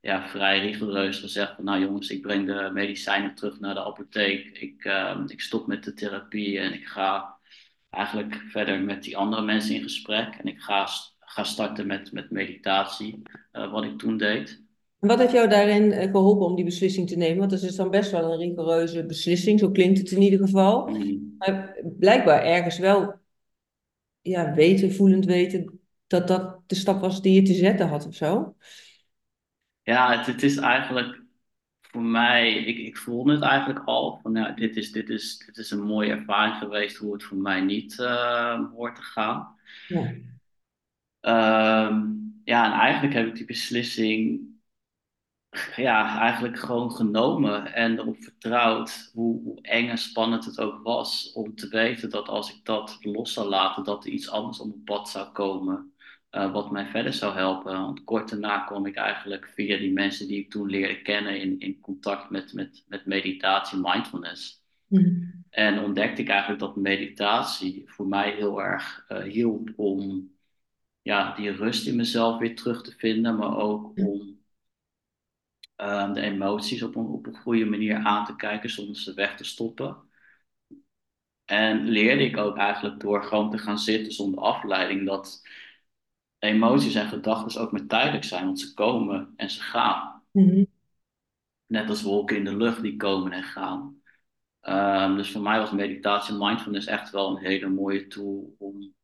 ja, 0.00 0.28
vrij 0.28 0.60
rigoureus 0.60 1.18
gezegd 1.18 1.54
van, 1.54 1.64
nou 1.64 1.80
jongens, 1.80 2.10
ik 2.10 2.22
breng 2.22 2.46
de 2.46 2.70
medicijnen 2.72 3.34
terug 3.34 3.60
naar 3.60 3.74
de 3.74 3.84
apotheek. 3.84 4.58
Ik, 4.58 4.84
uh, 4.84 5.22
ik 5.26 5.40
stop 5.40 5.66
met 5.66 5.84
de 5.84 5.94
therapie 5.94 6.58
en 6.58 6.72
ik 6.72 6.86
ga 6.86 7.36
eigenlijk 7.90 8.34
verder 8.34 8.80
met 8.80 9.02
die 9.02 9.16
andere 9.16 9.42
mensen 9.42 9.74
in 9.74 9.82
gesprek. 9.82 10.34
En 10.34 10.46
ik 10.46 10.60
ga, 10.60 10.88
ga 11.18 11.44
starten 11.44 11.86
met, 11.86 12.12
met 12.12 12.30
meditatie, 12.30 13.22
uh, 13.52 13.72
wat 13.72 13.84
ik 13.84 13.98
toen 13.98 14.16
deed. 14.16 14.62
En 15.00 15.08
wat 15.08 15.18
heeft 15.18 15.32
jou 15.32 15.48
daarin 15.48 15.92
eh, 15.92 16.10
geholpen 16.10 16.46
om 16.46 16.54
die 16.54 16.64
beslissing 16.64 17.08
te 17.08 17.16
nemen? 17.16 17.38
Want 17.38 17.50
dat 17.50 17.62
is 17.62 17.76
dan 17.76 17.90
best 17.90 18.10
wel 18.10 18.32
een 18.32 18.38
rigoureuze 18.38 19.06
beslissing, 19.06 19.58
zo 19.58 19.70
klinkt 19.70 19.98
het 19.98 20.10
in 20.10 20.22
ieder 20.22 20.38
geval. 20.38 20.88
Mm. 20.88 21.34
Maar 21.38 21.76
blijkbaar 21.98 22.42
ergens 22.42 22.78
wel 22.78 23.14
ja, 24.20 24.54
weten, 24.54 24.92
voelend 24.92 25.24
weten, 25.24 25.80
dat 26.06 26.28
dat 26.28 26.60
de 26.66 26.74
stap 26.74 27.00
was 27.00 27.22
die 27.22 27.34
je 27.34 27.42
te 27.42 27.54
zetten 27.54 27.88
had 27.88 28.06
of 28.06 28.14
zo. 28.14 28.54
Ja, 29.82 30.16
het, 30.16 30.26
het 30.26 30.42
is 30.42 30.56
eigenlijk 30.56 31.22
voor 31.80 32.02
mij, 32.02 32.54
ik, 32.54 32.78
ik 32.78 32.96
voelde 32.96 33.32
het 33.32 33.42
eigenlijk 33.42 33.82
al. 33.84 34.18
Van, 34.22 34.34
ja, 34.34 34.50
dit, 34.50 34.76
is, 34.76 34.92
dit, 34.92 35.08
is, 35.08 35.42
dit 35.46 35.56
is 35.56 35.70
een 35.70 35.82
mooie 35.82 36.10
ervaring 36.10 36.56
geweest 36.56 36.96
hoe 36.96 37.12
het 37.12 37.22
voor 37.22 37.36
mij 37.36 37.60
niet 37.60 37.98
uh, 38.00 38.60
hoort 38.74 38.96
te 38.96 39.02
gaan. 39.02 39.56
Ja. 39.88 40.14
Um, 41.88 42.40
ja, 42.44 42.72
en 42.72 42.78
eigenlijk 42.78 43.14
heb 43.14 43.26
ik 43.26 43.34
die 43.34 43.44
beslissing 43.44 44.40
ja, 45.76 46.20
eigenlijk 46.20 46.58
gewoon 46.58 46.92
genomen 46.92 47.74
en 47.74 47.98
erop 47.98 48.22
vertrouwd, 48.22 49.10
hoe, 49.12 49.42
hoe 49.42 49.60
eng 49.62 49.88
en 49.88 49.98
spannend 49.98 50.44
het 50.44 50.60
ook 50.60 50.82
was, 50.82 51.32
om 51.32 51.54
te 51.54 51.68
weten 51.68 52.10
dat 52.10 52.28
als 52.28 52.54
ik 52.54 52.64
dat 52.64 52.98
los 53.00 53.32
zou 53.32 53.48
laten, 53.48 53.84
dat 53.84 54.04
er 54.04 54.10
iets 54.10 54.30
anders 54.30 54.60
op 54.60 54.68
mijn 54.68 54.84
pad 54.84 55.08
zou 55.08 55.32
komen. 55.32 55.92
Uh, 56.30 56.52
wat 56.52 56.70
mij 56.70 56.86
verder 56.86 57.12
zou 57.12 57.34
helpen. 57.34 57.72
Want 57.72 58.04
kort 58.04 58.30
daarna 58.30 58.58
kwam 58.58 58.86
ik 58.86 58.96
eigenlijk 58.96 59.52
via 59.54 59.78
die 59.78 59.92
mensen 59.92 60.28
die 60.28 60.38
ik 60.38 60.50
toen 60.50 60.68
leerde 60.68 61.02
kennen 61.02 61.40
in, 61.40 61.58
in 61.58 61.80
contact 61.80 62.30
met, 62.30 62.52
met, 62.52 62.84
met 62.88 63.06
meditatie, 63.06 63.78
mindfulness. 63.82 64.62
Mm. 64.86 65.44
En 65.50 65.78
ontdekte 65.78 66.22
ik 66.22 66.28
eigenlijk 66.28 66.60
dat 66.60 66.76
meditatie 66.76 67.82
voor 67.86 68.06
mij 68.06 68.34
heel 68.34 68.62
erg 68.62 69.04
uh, 69.08 69.22
hielp 69.22 69.72
om 69.76 70.30
ja, 71.02 71.34
die 71.34 71.50
rust 71.50 71.86
in 71.86 71.96
mezelf 71.96 72.38
weer 72.38 72.56
terug 72.56 72.82
te 72.82 72.92
vinden, 72.96 73.36
maar 73.36 73.56
ook 73.56 73.92
om 73.98 74.37
uh, 75.80 76.12
de 76.12 76.20
emoties 76.20 76.82
op 76.82 76.96
een, 76.96 77.06
op 77.06 77.26
een 77.26 77.36
goede 77.36 77.64
manier 77.64 77.96
aan 77.96 78.24
te 78.24 78.36
kijken 78.36 78.70
zonder 78.70 78.96
ze 78.96 79.14
weg 79.14 79.36
te 79.36 79.44
stoppen. 79.44 79.96
En 81.44 81.88
leerde 81.88 82.24
ik 82.24 82.36
ook 82.36 82.56
eigenlijk 82.56 83.00
door 83.00 83.22
gewoon 83.24 83.50
te 83.50 83.58
gaan 83.58 83.78
zitten 83.78 84.12
zonder 84.12 84.40
afleiding 84.40 85.06
dat 85.06 85.48
emoties 86.38 86.94
en 86.94 87.08
gedachten 87.08 87.60
ook 87.60 87.72
maar 87.72 87.86
tijdelijk 87.86 88.24
zijn, 88.24 88.44
want 88.44 88.60
ze 88.60 88.74
komen 88.74 89.32
en 89.36 89.50
ze 89.50 89.62
gaan. 89.62 90.22
Mm-hmm. 90.32 90.66
Net 91.66 91.88
als 91.88 92.02
wolken 92.02 92.36
in 92.36 92.44
de 92.44 92.56
lucht 92.56 92.82
die 92.82 92.96
komen 92.96 93.32
en 93.32 93.42
gaan. 93.42 94.02
Um, 94.62 95.16
dus 95.16 95.30
voor 95.32 95.42
mij 95.42 95.58
was 95.58 95.70
meditatie 95.70 96.32
en 96.32 96.38
mindfulness 96.38 96.86
echt 96.86 97.10
wel 97.10 97.30
een 97.30 97.44
hele 97.44 97.68
mooie 97.68 98.06
tool 98.06 98.54
om 98.58 98.94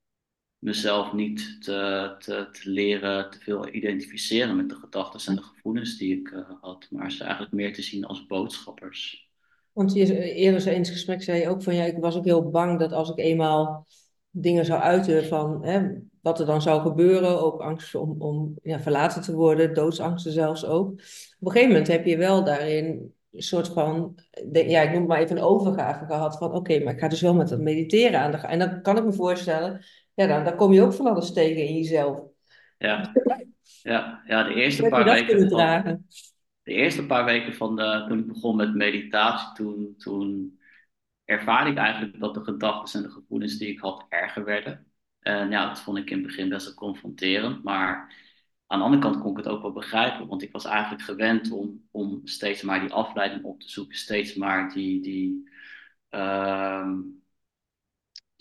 mezelf 0.64 1.12
niet 1.12 1.56
te, 1.60 2.14
te, 2.18 2.48
te 2.52 2.70
leren 2.70 3.30
te 3.30 3.38
veel 3.38 3.68
identificeren 3.74 4.56
met 4.56 4.68
de 4.68 4.74
gedachten 4.74 5.30
en 5.30 5.36
de 5.36 5.42
gevoelens 5.42 5.98
die 5.98 6.20
ik 6.20 6.30
uh, 6.30 6.40
had, 6.60 6.86
maar 6.90 7.12
ze 7.12 7.22
eigenlijk 7.22 7.52
meer 7.52 7.74
te 7.74 7.82
zien 7.82 8.04
als 8.04 8.26
boodschappers. 8.26 9.30
Want 9.72 9.94
eerder 9.94 10.66
in 10.66 10.78
het 10.78 10.88
gesprek 10.88 11.22
zei 11.22 11.40
je 11.40 11.48
ook 11.48 11.62
van 11.62 11.74
ja, 11.74 11.84
ik 11.84 11.96
was 11.96 12.16
ook 12.16 12.24
heel 12.24 12.50
bang 12.50 12.78
dat 12.78 12.92
als 12.92 13.10
ik 13.10 13.18
eenmaal 13.18 13.86
dingen 14.30 14.64
zou 14.64 14.80
uiten 14.80 15.24
van 15.24 15.64
hè, 15.64 15.90
wat 16.20 16.40
er 16.40 16.46
dan 16.46 16.62
zou 16.62 16.80
gebeuren. 16.80 17.42
Ook 17.42 17.60
angst 17.60 17.94
om, 17.94 18.14
om 18.18 18.54
ja, 18.62 18.80
verlaten 18.80 19.22
te 19.22 19.34
worden, 19.34 19.74
doodsangsten 19.74 20.32
zelfs 20.32 20.64
ook. 20.64 20.90
Op 20.90 20.98
een 21.46 21.50
gegeven 21.50 21.68
moment 21.68 21.88
heb 21.88 22.06
je 22.06 22.16
wel 22.16 22.44
daarin 22.44 23.14
een 23.32 23.42
soort 23.42 23.68
van, 23.68 24.18
ja, 24.52 24.80
ik 24.80 24.90
noem 24.90 24.98
het 24.98 25.08
maar 25.08 25.20
even 25.20 25.36
een 25.36 25.42
overgave 25.42 26.04
gehad 26.04 26.38
van 26.38 26.52
oké, 26.52 26.78
maar 26.78 26.92
ik 26.92 27.00
ga 27.00 27.08
dus 27.08 27.20
wel 27.20 27.34
met 27.34 27.48
dat 27.48 27.60
mediteren 27.60 28.20
aan 28.20 28.30
de 28.30 28.38
gang. 28.38 28.52
En 28.52 28.58
dan 28.58 28.82
kan 28.82 28.96
ik 28.96 29.04
me 29.04 29.12
voorstellen, 29.12 29.84
ja, 30.14 30.26
dan, 30.26 30.44
dan 30.44 30.56
kom 30.56 30.72
je 30.72 30.82
ook 30.82 30.92
van 30.92 31.06
alles 31.06 31.32
tegen 31.32 31.66
in 31.66 31.74
jezelf. 31.74 32.20
Ja, 32.78 33.12
ja, 33.82 34.22
ja 34.26 34.42
de 34.42 34.54
eerste 34.54 34.88
paar 34.88 35.04
weken. 35.04 35.48
Van, 35.48 36.04
de 36.62 36.72
eerste 36.72 37.06
paar 37.06 37.24
weken 37.24 37.54
van 37.54 37.76
de, 37.76 38.04
toen 38.08 38.18
ik 38.18 38.26
begon 38.26 38.56
met 38.56 38.74
meditatie, 38.74 39.54
toen, 39.54 39.94
toen 39.98 40.58
ervaarde 41.24 41.70
ik 41.70 41.76
eigenlijk 41.76 42.20
dat 42.20 42.34
de 42.34 42.44
gedachten 42.44 43.02
en 43.02 43.06
de 43.06 43.12
gevoelens 43.12 43.58
die 43.58 43.68
ik 43.68 43.80
had 43.80 44.06
erger 44.08 44.44
werden. 44.44 44.86
En 45.20 45.50
ja, 45.50 45.68
dat 45.68 45.80
vond 45.80 45.98
ik 45.98 46.10
in 46.10 46.16
het 46.16 46.26
begin 46.26 46.48
best 46.48 46.64
wel 46.64 46.74
confronterend. 46.74 47.62
Maar 47.62 48.14
aan 48.66 48.78
de 48.78 48.84
andere 48.84 49.02
kant 49.02 49.20
kon 49.20 49.30
ik 49.30 49.36
het 49.36 49.48
ook 49.48 49.62
wel 49.62 49.72
begrijpen. 49.72 50.26
Want 50.26 50.42
ik 50.42 50.52
was 50.52 50.64
eigenlijk 50.64 51.02
gewend 51.02 51.50
om, 51.50 51.88
om 51.90 52.20
steeds 52.24 52.62
maar 52.62 52.80
die 52.80 52.92
afleiding 52.92 53.44
op 53.44 53.60
te 53.60 53.68
zoeken. 53.68 53.96
Steeds 53.96 54.34
maar 54.34 54.72
die, 54.72 55.02
die, 55.02 55.50
uh, 56.10 56.88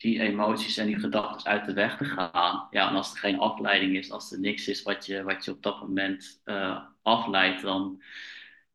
die 0.04 0.20
emoties 0.20 0.78
en 0.78 0.86
die 0.86 1.00
gedachten 1.00 1.52
uit 1.52 1.66
de 1.66 1.74
weg 1.74 1.98
te 1.98 2.06
gaan. 2.06 2.68
Ja, 2.72 2.89
en 2.89 2.96
als 2.96 3.12
er 3.12 3.18
geen 3.18 3.39
afleiding 3.39 3.96
is, 3.98 4.12
als 4.12 4.32
er 4.32 4.39
niks 4.39 4.68
is 4.68 4.84
wat 4.84 5.06
je, 5.06 5.24
wat 5.24 5.46
je 5.46 5.52
op 5.52 5.63
dat 5.63 5.82
moment 5.82 6.42
uh, 6.46 6.84
afleidt, 7.02 7.62
dan 7.62 8.02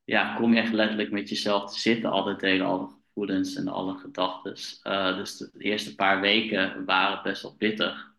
ja, 0.04 0.34
kom 0.34 0.54
je 0.54 0.60
echt 0.60 0.72
letterlijk 0.72 1.10
met 1.10 1.28
jezelf 1.28 1.72
te 1.72 1.80
zitten, 1.80 2.10
alle 2.10 2.36
delen, 2.36 2.66
alle 2.66 2.86
gevoelens 2.86 3.54
en 3.54 3.68
alle 3.68 3.98
gedachten. 3.98 4.54
Uh, 4.84 5.16
dus 5.16 5.36
de, 5.36 5.50
eerste 5.58 5.94
paar 5.94 6.20
weken 6.20 6.84
waren 6.84 7.22
best 7.22 7.42
wel 7.42 7.54
pittig. 7.54 8.12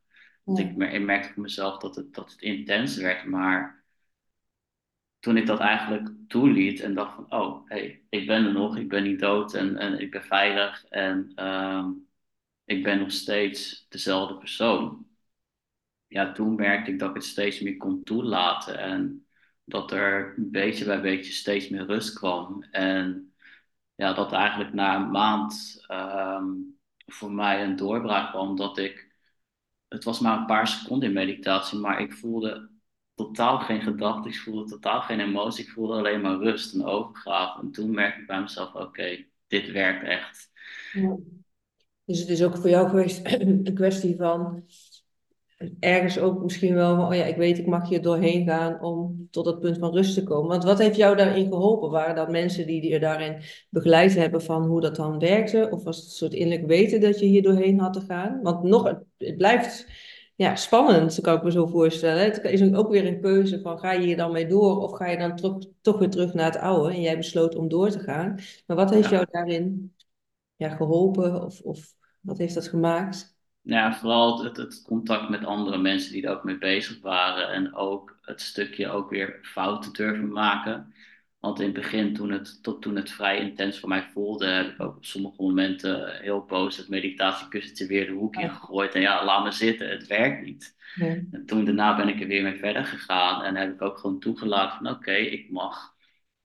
Want 0.44 0.60
ik, 0.60 0.78
ik 0.78 1.02
merkte 1.02 1.34
voor 1.34 1.44
mezelf 1.44 1.78
dat 1.78 1.96
het, 1.96 2.14
dat 2.14 2.32
het 2.32 2.42
intens 2.42 2.98
werd. 2.98 3.26
Maar 3.26 3.84
toen 5.20 5.38
ik 5.38 5.46
dat 5.46 5.60
eigenlijk 5.60 6.10
toeliet 6.28 6.80
en 6.80 6.94
dacht 6.94 7.16
van, 7.16 7.26
oh, 7.30 7.70
hey, 7.70 8.02
ik 8.10 8.28
ben 8.28 8.46
er 8.46 8.54
nog, 8.54 8.78
ik 8.78 8.90
ben 8.90 9.04
niet 9.04 9.20
dood 9.20 9.54
en, 9.54 9.78
en 9.78 10.00
ik 10.00 10.12
ben 10.12 10.24
veilig 10.24 10.86
en 10.90 11.32
uh, 11.36 11.88
ik 12.70 12.84
ben 12.84 13.00
nog 13.00 13.12
steeds 13.12 13.86
dezelfde 13.90 14.38
persoon. 14.38 15.08
Ja, 16.08 16.32
toen 16.32 16.56
merkte 16.56 16.92
ik 16.92 17.00
dat 17.00 17.10
ik 17.10 17.16
het 17.16 17.26
steeds 17.26 17.60
meer 17.60 17.78
kon 17.78 18.04
toelaten 18.04 18.78
en 18.78 19.28
dat 19.64 19.92
er 19.92 20.34
beetje 20.38 20.86
bij 20.86 21.02
beetje 21.02 21.32
steeds 21.32 21.70
meer 21.70 21.86
rust 21.86 22.14
kwam. 22.14 22.64
En 22.72 23.34
ja, 23.96 24.14
dat 24.14 24.32
eigenlijk 24.32 24.74
na 24.74 24.96
een 24.96 25.12
maand 25.12 25.86
um, 25.92 26.80
voor 27.06 27.32
mij 27.32 27.64
een 27.64 27.76
doorbraak 27.76 28.30
kwam. 28.30 28.56
Dat 28.56 28.78
ik, 28.78 29.16
het 29.88 30.04
was 30.04 30.20
maar 30.20 30.38
een 30.38 30.46
paar 30.46 30.68
seconden 30.68 31.08
in 31.08 31.14
meditatie, 31.14 31.80
maar 31.80 32.02
ik 32.02 32.14
voelde 32.14 32.70
totaal 33.16 33.60
geen 33.60 33.82
gedachten, 33.82 34.32
ik 34.32 34.40
voelde 34.40 34.70
totaal 34.70 35.02
geen 35.02 35.20
emotie, 35.20 35.66
ik 35.66 35.72
voelde 35.72 35.94
alleen 35.94 36.22
maar 36.22 36.38
rust 36.38 36.74
en 36.74 36.84
overgave. 36.84 37.62
En 37.62 37.72
toen 37.72 37.92
merkte 37.92 38.22
ik 38.22 38.28
bij 38.28 38.42
mezelf, 38.42 38.74
oké, 38.74 39.26
dit 39.48 39.72
werkt 39.72 40.04
echt. 40.04 40.52
Ja. 40.94 41.18
Dus 42.10 42.20
het 42.20 42.30
is 42.30 42.44
ook 42.44 42.58
voor 42.58 42.70
jou 42.70 42.90
geweest 42.90 43.22
een 43.42 43.74
kwestie 43.74 44.16
van 44.16 44.64
ergens 45.80 46.20
ook 46.20 46.44
misschien 46.44 46.74
wel 46.74 46.96
van, 46.96 47.08
oh 47.08 47.16
ja, 47.16 47.24
ik 47.24 47.36
weet, 47.36 47.58
ik 47.58 47.66
mag 47.66 47.90
hier 47.90 48.02
doorheen 48.02 48.46
gaan 48.46 48.82
om 48.82 49.28
tot 49.32 49.46
dat 49.46 49.60
punt 49.60 49.78
van 49.78 49.94
rust 49.94 50.14
te 50.14 50.24
komen. 50.24 50.50
Want 50.50 50.64
wat 50.64 50.80
heeft 50.80 50.96
jou 50.96 51.16
daarin 51.16 51.48
geholpen? 51.48 51.90
Waren 51.90 52.16
dat 52.16 52.30
mensen 52.30 52.68
die 52.68 52.90
je 52.90 53.00
daarin 53.00 53.42
begeleid 53.70 54.16
hebben 54.16 54.42
van 54.42 54.64
hoe 54.64 54.82
dat 54.82 54.96
dan 54.96 55.20
werkte? 55.20 55.68
Of 55.72 55.84
was 55.84 55.98
het 55.98 56.06
een 56.06 56.12
soort 56.12 56.34
innerlijk 56.34 56.68
weten 56.68 57.02
dat 57.02 57.20
je 57.20 57.26
hier 57.26 57.42
doorheen 57.42 57.80
had 57.80 57.94
te 57.94 58.02
gaan? 58.02 58.40
Want 58.42 58.64
nog, 58.64 58.84
het 59.18 59.38
blijft 59.38 59.88
ja, 60.36 60.56
spannend, 60.56 61.22
kan 61.22 61.38
ik 61.38 61.44
me 61.44 61.52
zo 61.52 61.66
voorstellen. 61.66 62.24
Het 62.24 62.44
is 62.44 62.74
ook 62.74 62.92
weer 62.92 63.06
een 63.06 63.22
keuze 63.22 63.62
van 63.62 63.80
ga 63.80 63.92
je 63.92 64.06
hier 64.06 64.18
dan 64.18 64.32
mee 64.32 64.48
door 64.48 64.82
of 64.82 64.98
ga 64.98 65.08
je 65.08 65.18
dan 65.18 65.36
toch, 65.36 65.58
toch 65.82 66.00
weer 66.00 66.10
terug 66.10 66.34
naar 66.34 66.52
het 66.52 66.62
oude 66.62 66.94
en 66.94 67.02
jij 67.02 67.18
besloot 67.18 67.56
om 67.56 67.68
door 67.68 67.90
te 67.90 68.00
gaan. 68.00 68.40
Maar 68.66 68.78
wat 68.78 68.90
heeft 68.90 69.10
jou 69.10 69.26
daarin 69.32 69.94
ja, 70.56 70.70
geholpen 70.70 71.44
of, 71.46 71.62
of 71.62 71.98
wat 72.22 72.38
heeft 72.38 72.54
dat 72.54 72.68
gemaakt? 72.68 73.38
Ja, 73.62 73.94
vooral 73.96 74.44
het, 74.44 74.58
het 74.58 74.82
contact 74.82 75.30
met 75.30 75.46
andere 75.46 75.78
mensen 75.78 76.12
die 76.12 76.24
er 76.24 76.32
ook 76.32 76.44
mee 76.44 76.58
bezig 76.58 77.02
waren. 77.02 77.50
En 77.50 77.76
ook 77.76 78.18
het 78.22 78.42
stukje 78.42 78.90
ook 78.90 79.10
weer 79.10 79.40
fouten 79.42 79.94
durven 79.94 80.32
maken. 80.32 80.94
Want 81.40 81.60
in 81.60 81.66
het 81.66 81.74
begin, 81.74 82.14
toen 82.14 82.32
het, 82.32 82.64
tot 82.64 82.82
toen 82.82 82.96
het 82.96 83.12
vrij 83.12 83.40
intens 83.40 83.80
voor 83.80 83.90
mij 83.90 84.10
voelde, 84.14 84.46
heb 84.46 84.70
ik 84.70 84.82
ook 84.82 84.96
op 84.96 85.06
sommige 85.06 85.42
momenten 85.42 86.22
heel 86.22 86.46
boos 86.46 86.78
het 86.78 86.90
meditatiekussentje 86.90 87.88
weer 87.88 88.06
de 88.06 88.12
hoek 88.12 88.36
in 88.36 88.50
gegooid. 88.50 88.96
En 88.96 89.02
ja, 89.02 89.26
laat 89.26 89.44
me 89.44 89.52
zitten, 89.52 89.90
het 89.90 90.08
werkt 90.08 90.46
niet. 90.46 90.76
Ja. 90.96 91.06
En 91.06 91.44
toen 91.46 91.66
daarna 91.66 91.96
ben 91.96 92.08
ik 92.08 92.22
er 92.22 92.28
weer 92.28 92.44
mee 92.44 92.58
verder 92.58 92.86
gegaan. 92.86 93.44
En 93.44 93.56
heb 93.56 93.74
ik 93.74 93.82
ook 93.82 93.98
gewoon 93.98 94.20
toegelaten 94.20 94.78
van 94.78 94.90
oké, 94.90 95.12
ik 95.12 95.50
mag 95.50 95.96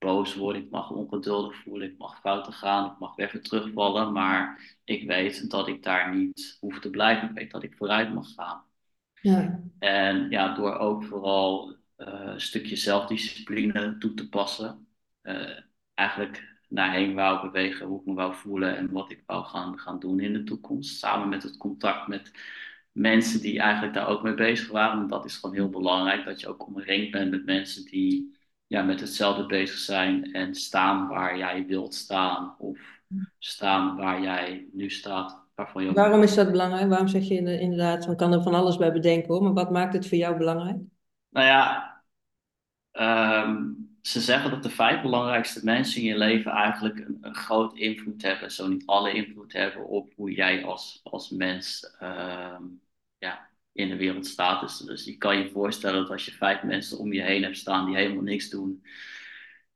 boos 0.05 0.34
worden, 0.34 0.62
ik 0.62 0.70
mag 0.70 0.90
ongeduldig 0.90 1.57
voelen, 1.57 1.88
ik 1.90 1.98
mag 1.98 2.20
fouten 2.20 2.52
gaan, 2.52 2.92
ik 2.92 2.98
mag 2.98 3.16
weer 3.16 3.26
even 3.26 3.42
terugvallen. 3.42 4.12
Maar 4.12 4.61
ik 4.84 5.07
weet 5.07 5.50
dat 5.50 5.68
ik 5.68 5.82
daar 5.82 6.14
niet 6.16 6.57
hoef 6.61 6.80
te 6.80 6.90
blijven. 6.90 7.28
Ik 7.28 7.34
weet 7.34 7.50
dat 7.50 7.62
ik 7.62 7.76
vooruit 7.76 8.14
mag 8.14 8.34
gaan. 8.34 8.64
Ja. 9.20 9.61
En 9.78 10.30
ja, 10.30 10.55
door 10.55 10.76
ook 10.78 11.05
vooral 11.05 11.76
eh, 11.96 12.20
een 12.24 12.40
stukje 12.40 12.76
zelfdiscipline 12.76 13.98
toe 13.98 14.14
te 14.14 14.28
passen. 14.28 14.88
eh, 15.22 15.61
eigenlijk 15.94 16.59
naarheen 16.68 17.14
wou 17.14 17.40
bewegen, 17.50 17.86
hoe 17.86 18.00
ik 18.00 18.07
me 18.07 18.14
wou 18.14 18.34
voelen 18.34 18.76
en 18.76 18.92
wat 18.92 19.11
ik 19.11 19.22
wou 19.26 19.44
gaan, 19.44 19.78
gaan 19.78 19.98
doen 20.00 20.20
in 20.20 20.32
de 20.32 20.44
toekomst. 20.44 20.98
Samen 20.98 21.28
met 21.28 21.42
het 21.42 21.57
contact 21.57 22.09
met 22.09 22.32
mensen 22.92 23.40
die 23.40 23.61
eigenlijk 23.61 23.94
daar 23.94 24.09
ook 24.09 24.22
mee 24.22 24.34
bezig 24.34 24.70
waren. 24.70 24.98
Want 24.98 25.11
dat 25.11 25.24
is 25.24 25.36
gewoon 25.36 25.55
heel 25.55 25.68
belangrijk, 25.70 26.24
dat 26.24 26.40
je 26.40 26.48
ook 26.48 26.66
omringd 26.66 27.11
bent 27.11 27.30
met 27.30 27.44
mensen 27.44 27.84
die 27.84 28.36
ja, 28.75 28.83
met 28.83 29.01
hetzelfde 29.01 29.47
bezig 29.47 29.79
zijn 29.79 30.33
en 30.33 30.55
staan 30.55 31.09
waar 31.09 31.39
jij 31.39 31.66
wilt 31.66 31.95
staan. 31.95 32.55
Of 32.59 32.79
staan 33.39 33.97
waar 33.97 34.22
jij 34.22 34.66
nu 34.72 34.91
staat, 34.91 35.43
waarvan 35.55 35.85
je 35.85 35.93
Waarom 35.93 36.22
is 36.22 36.35
dat 36.35 36.51
belangrijk? 36.51 36.89
Waarom 36.89 37.09
zeg 37.09 37.29
je 37.29 37.35
inde- 37.35 37.61
inderdaad, 37.61 38.07
man 38.07 38.16
kan 38.16 38.33
er 38.33 38.43
van 38.43 38.55
alles 38.55 38.77
bij 38.77 38.93
bedenken 38.93 39.33
hoor, 39.33 39.43
maar 39.43 39.53
wat 39.53 39.70
maakt 39.70 39.93
het 39.93 40.09
voor 40.09 40.18
jou 40.18 40.37
belangrijk? 40.37 40.77
Nou 41.29 41.47
ja, 41.47 41.93
ehm, 42.91 43.62
ze 44.03 44.20
zeggen 44.20 44.51
dat 44.51 44.62
de 44.62 44.70
vijf 44.70 45.03
belangrijkste 45.03 45.64
mensen 45.64 46.01
in 46.01 46.07
je 46.07 46.18
leven 46.18 46.51
eigenlijk 46.51 46.99
een, 46.99 47.18
een 47.20 47.35
groot 47.35 47.77
invloed 47.77 48.22
hebben, 48.22 48.51
zo 48.51 48.68
niet 48.68 48.87
alle 48.87 49.12
invloed 49.12 49.53
hebben 49.53 49.87
op 49.87 50.12
hoe 50.16 50.33
jij 50.33 50.64
als, 50.64 51.01
als 51.03 51.31
mens 51.31 51.97
ehm, 51.99 52.62
ja, 53.18 53.49
in 53.75 53.89
de 53.89 53.97
wereld 53.97 54.27
staat. 54.27 54.61
Dus, 54.61 54.79
dus 54.79 55.05
je 55.05 55.16
kan 55.16 55.39
je 55.39 55.51
voorstellen 55.51 56.01
dat 56.01 56.11
als 56.11 56.25
je 56.25 56.33
vijf 56.33 56.62
mensen 56.62 56.99
om 56.99 57.12
je 57.12 57.22
heen 57.22 57.43
hebt 57.43 57.57
staan 57.57 57.87
die 57.87 57.97
helemaal 57.97 58.22
niks 58.22 58.51
doen 58.51 58.85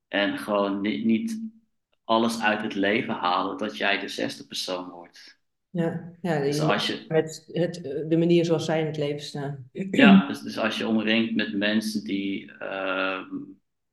en 0.09 0.39
gewoon 0.39 0.81
niet, 0.81 1.05
niet 1.05 1.41
alles 2.05 2.41
uit 2.41 2.63
het 2.63 2.75
leven 2.75 3.15
halen, 3.15 3.59
dat 3.59 3.77
jij 3.77 3.99
de 3.99 4.09
zesde 4.09 4.47
persoon 4.47 4.89
wordt. 4.89 5.41
Ja, 5.71 6.13
ja 6.21 6.41
Dus 6.41 6.61
als 6.61 6.87
je, 6.87 7.05
het, 7.53 7.81
de 8.09 8.17
manier 8.17 8.45
zoals 8.45 8.65
zij 8.65 8.81
in 8.81 8.87
het 8.87 8.97
leven 8.97 9.21
staan. 9.21 9.69
Ja, 9.73 10.27
dus, 10.27 10.41
dus 10.41 10.59
als 10.59 10.79
je 10.79 10.87
omringt 10.87 11.35
met 11.35 11.55
mensen 11.55 12.05
die 12.05 12.53
ehm, 12.53 13.27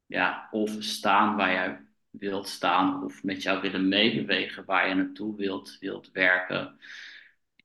ja, 0.05 0.47
of 0.51 0.75
staan 0.79 1.35
waar 1.35 1.51
jij 1.51 1.79
wilt 2.09 2.47
staan, 2.47 3.03
of 3.03 3.23
met 3.23 3.43
jou 3.43 3.61
willen 3.61 3.87
meebewegen 3.87 4.65
waar 4.65 4.87
je 4.89 4.95
naartoe 4.95 5.35
wilt, 5.35 5.77
wilt 5.79 6.11
werken, 6.11 6.79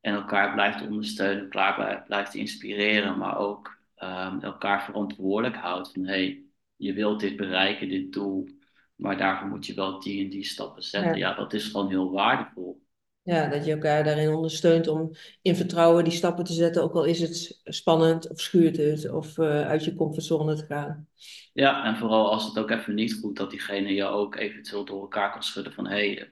en 0.01 0.15
elkaar 0.15 0.53
blijft 0.53 0.83
ondersteunen, 0.83 1.43
elkaar 1.43 1.75
blij- 1.75 2.03
blijft 2.07 2.35
inspireren, 2.35 3.19
maar 3.19 3.39
ook 3.39 3.79
ehm, 3.95 4.41
elkaar 4.41 4.85
verantwoordelijk 4.85 5.57
houdt 5.57 5.93
van 5.93 6.05
hey, 6.05 6.43
je 6.77 6.93
wilt 6.93 7.21
dit 7.21 7.37
bereiken, 7.37 7.89
dit 7.89 8.13
doel, 8.13 8.49
maar 8.95 9.17
daarvoor 9.17 9.49
moet 9.49 9.67
je 9.67 9.75
wel 9.75 10.01
die 10.01 10.25
en 10.25 10.31
die 10.31 10.45
stappen 10.45 10.83
zetten. 10.83 11.19
Ja. 11.19 11.29
Ja, 11.29 11.35
dat 11.35 11.53
is 11.53 11.67
gewoon 11.69 11.89
heel 11.89 12.11
waardevol. 12.11 12.83
Ja, 13.23 13.49
dat 13.49 13.65
je 13.65 13.73
elkaar 13.73 14.05
daarin 14.05 14.35
ondersteunt 14.35 14.89
om 14.89 15.11
in 15.43 15.57
vertrouwen 15.57 16.05
die 16.05 16.13
stappen 16.13 16.45
te 16.45 16.53
zetten, 16.53 16.83
ook 16.83 16.95
al 16.95 17.05
is 17.05 17.21
het 17.21 17.61
spannend 17.65 18.31
of 18.31 18.41
schuurt 18.41 18.77
het 18.77 19.11
of 19.11 19.39
eh, 19.39 19.67
uit 19.69 19.85
je 19.85 19.95
comfortzone 19.95 20.55
te 20.55 20.65
gaan. 20.65 21.09
Ja, 21.53 21.85
en 21.85 21.97
vooral 21.97 22.31
als 22.31 22.47
het 22.47 22.59
ook 22.59 22.71
even 22.71 22.95
niet 22.95 23.15
goed, 23.15 23.37
dat 23.37 23.51
diegene 23.51 23.95
je 23.95 24.05
ook 24.05 24.37
eventueel 24.37 24.85
door 24.85 25.01
elkaar 25.01 25.33
kan 25.33 25.43
schudden 25.43 25.73
van 25.73 25.87
hé, 25.87 26.15
hey, 26.15 26.31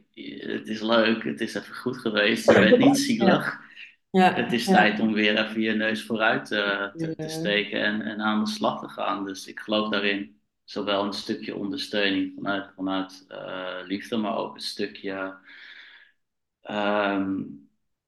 het 0.56 0.68
is 0.68 0.80
leuk, 0.80 1.24
het 1.24 1.40
is 1.40 1.54
even 1.54 1.74
goed 1.74 1.96
geweest, 1.96 2.50
je 2.50 2.58
bent 2.58 2.78
niet 2.78 2.98
zielig. 2.98 3.66
Ja, 4.10 4.34
Het 4.34 4.52
is 4.52 4.66
ja. 4.66 4.74
tijd 4.74 5.00
om 5.00 5.12
weer 5.12 5.44
even 5.44 5.60
je 5.60 5.72
neus 5.72 6.04
vooruit 6.04 6.50
eh, 6.52 6.86
te, 6.94 7.14
steken 7.16 7.82
en, 7.82 8.02
en 8.02 8.20
aan 8.20 8.44
de 8.44 8.50
slag 8.50 8.80
te 8.80 8.88
gaan. 8.88 9.24
Dus 9.24 9.46
ik 9.46 9.58
geloof 9.58 9.88
daarin 9.88 10.40
zowel 10.64 11.04
een 11.04 11.12
stukje 11.12 11.56
ondersteuning 11.56 12.32
vanuit, 12.34 12.70
vanuit 12.76 13.24
eh, 13.28 13.76
liefde, 13.86 14.16
maar 14.16 14.36
ook 14.36 14.54
een 14.54 14.60
stukje 14.60 15.34
ehm, 16.68 17.42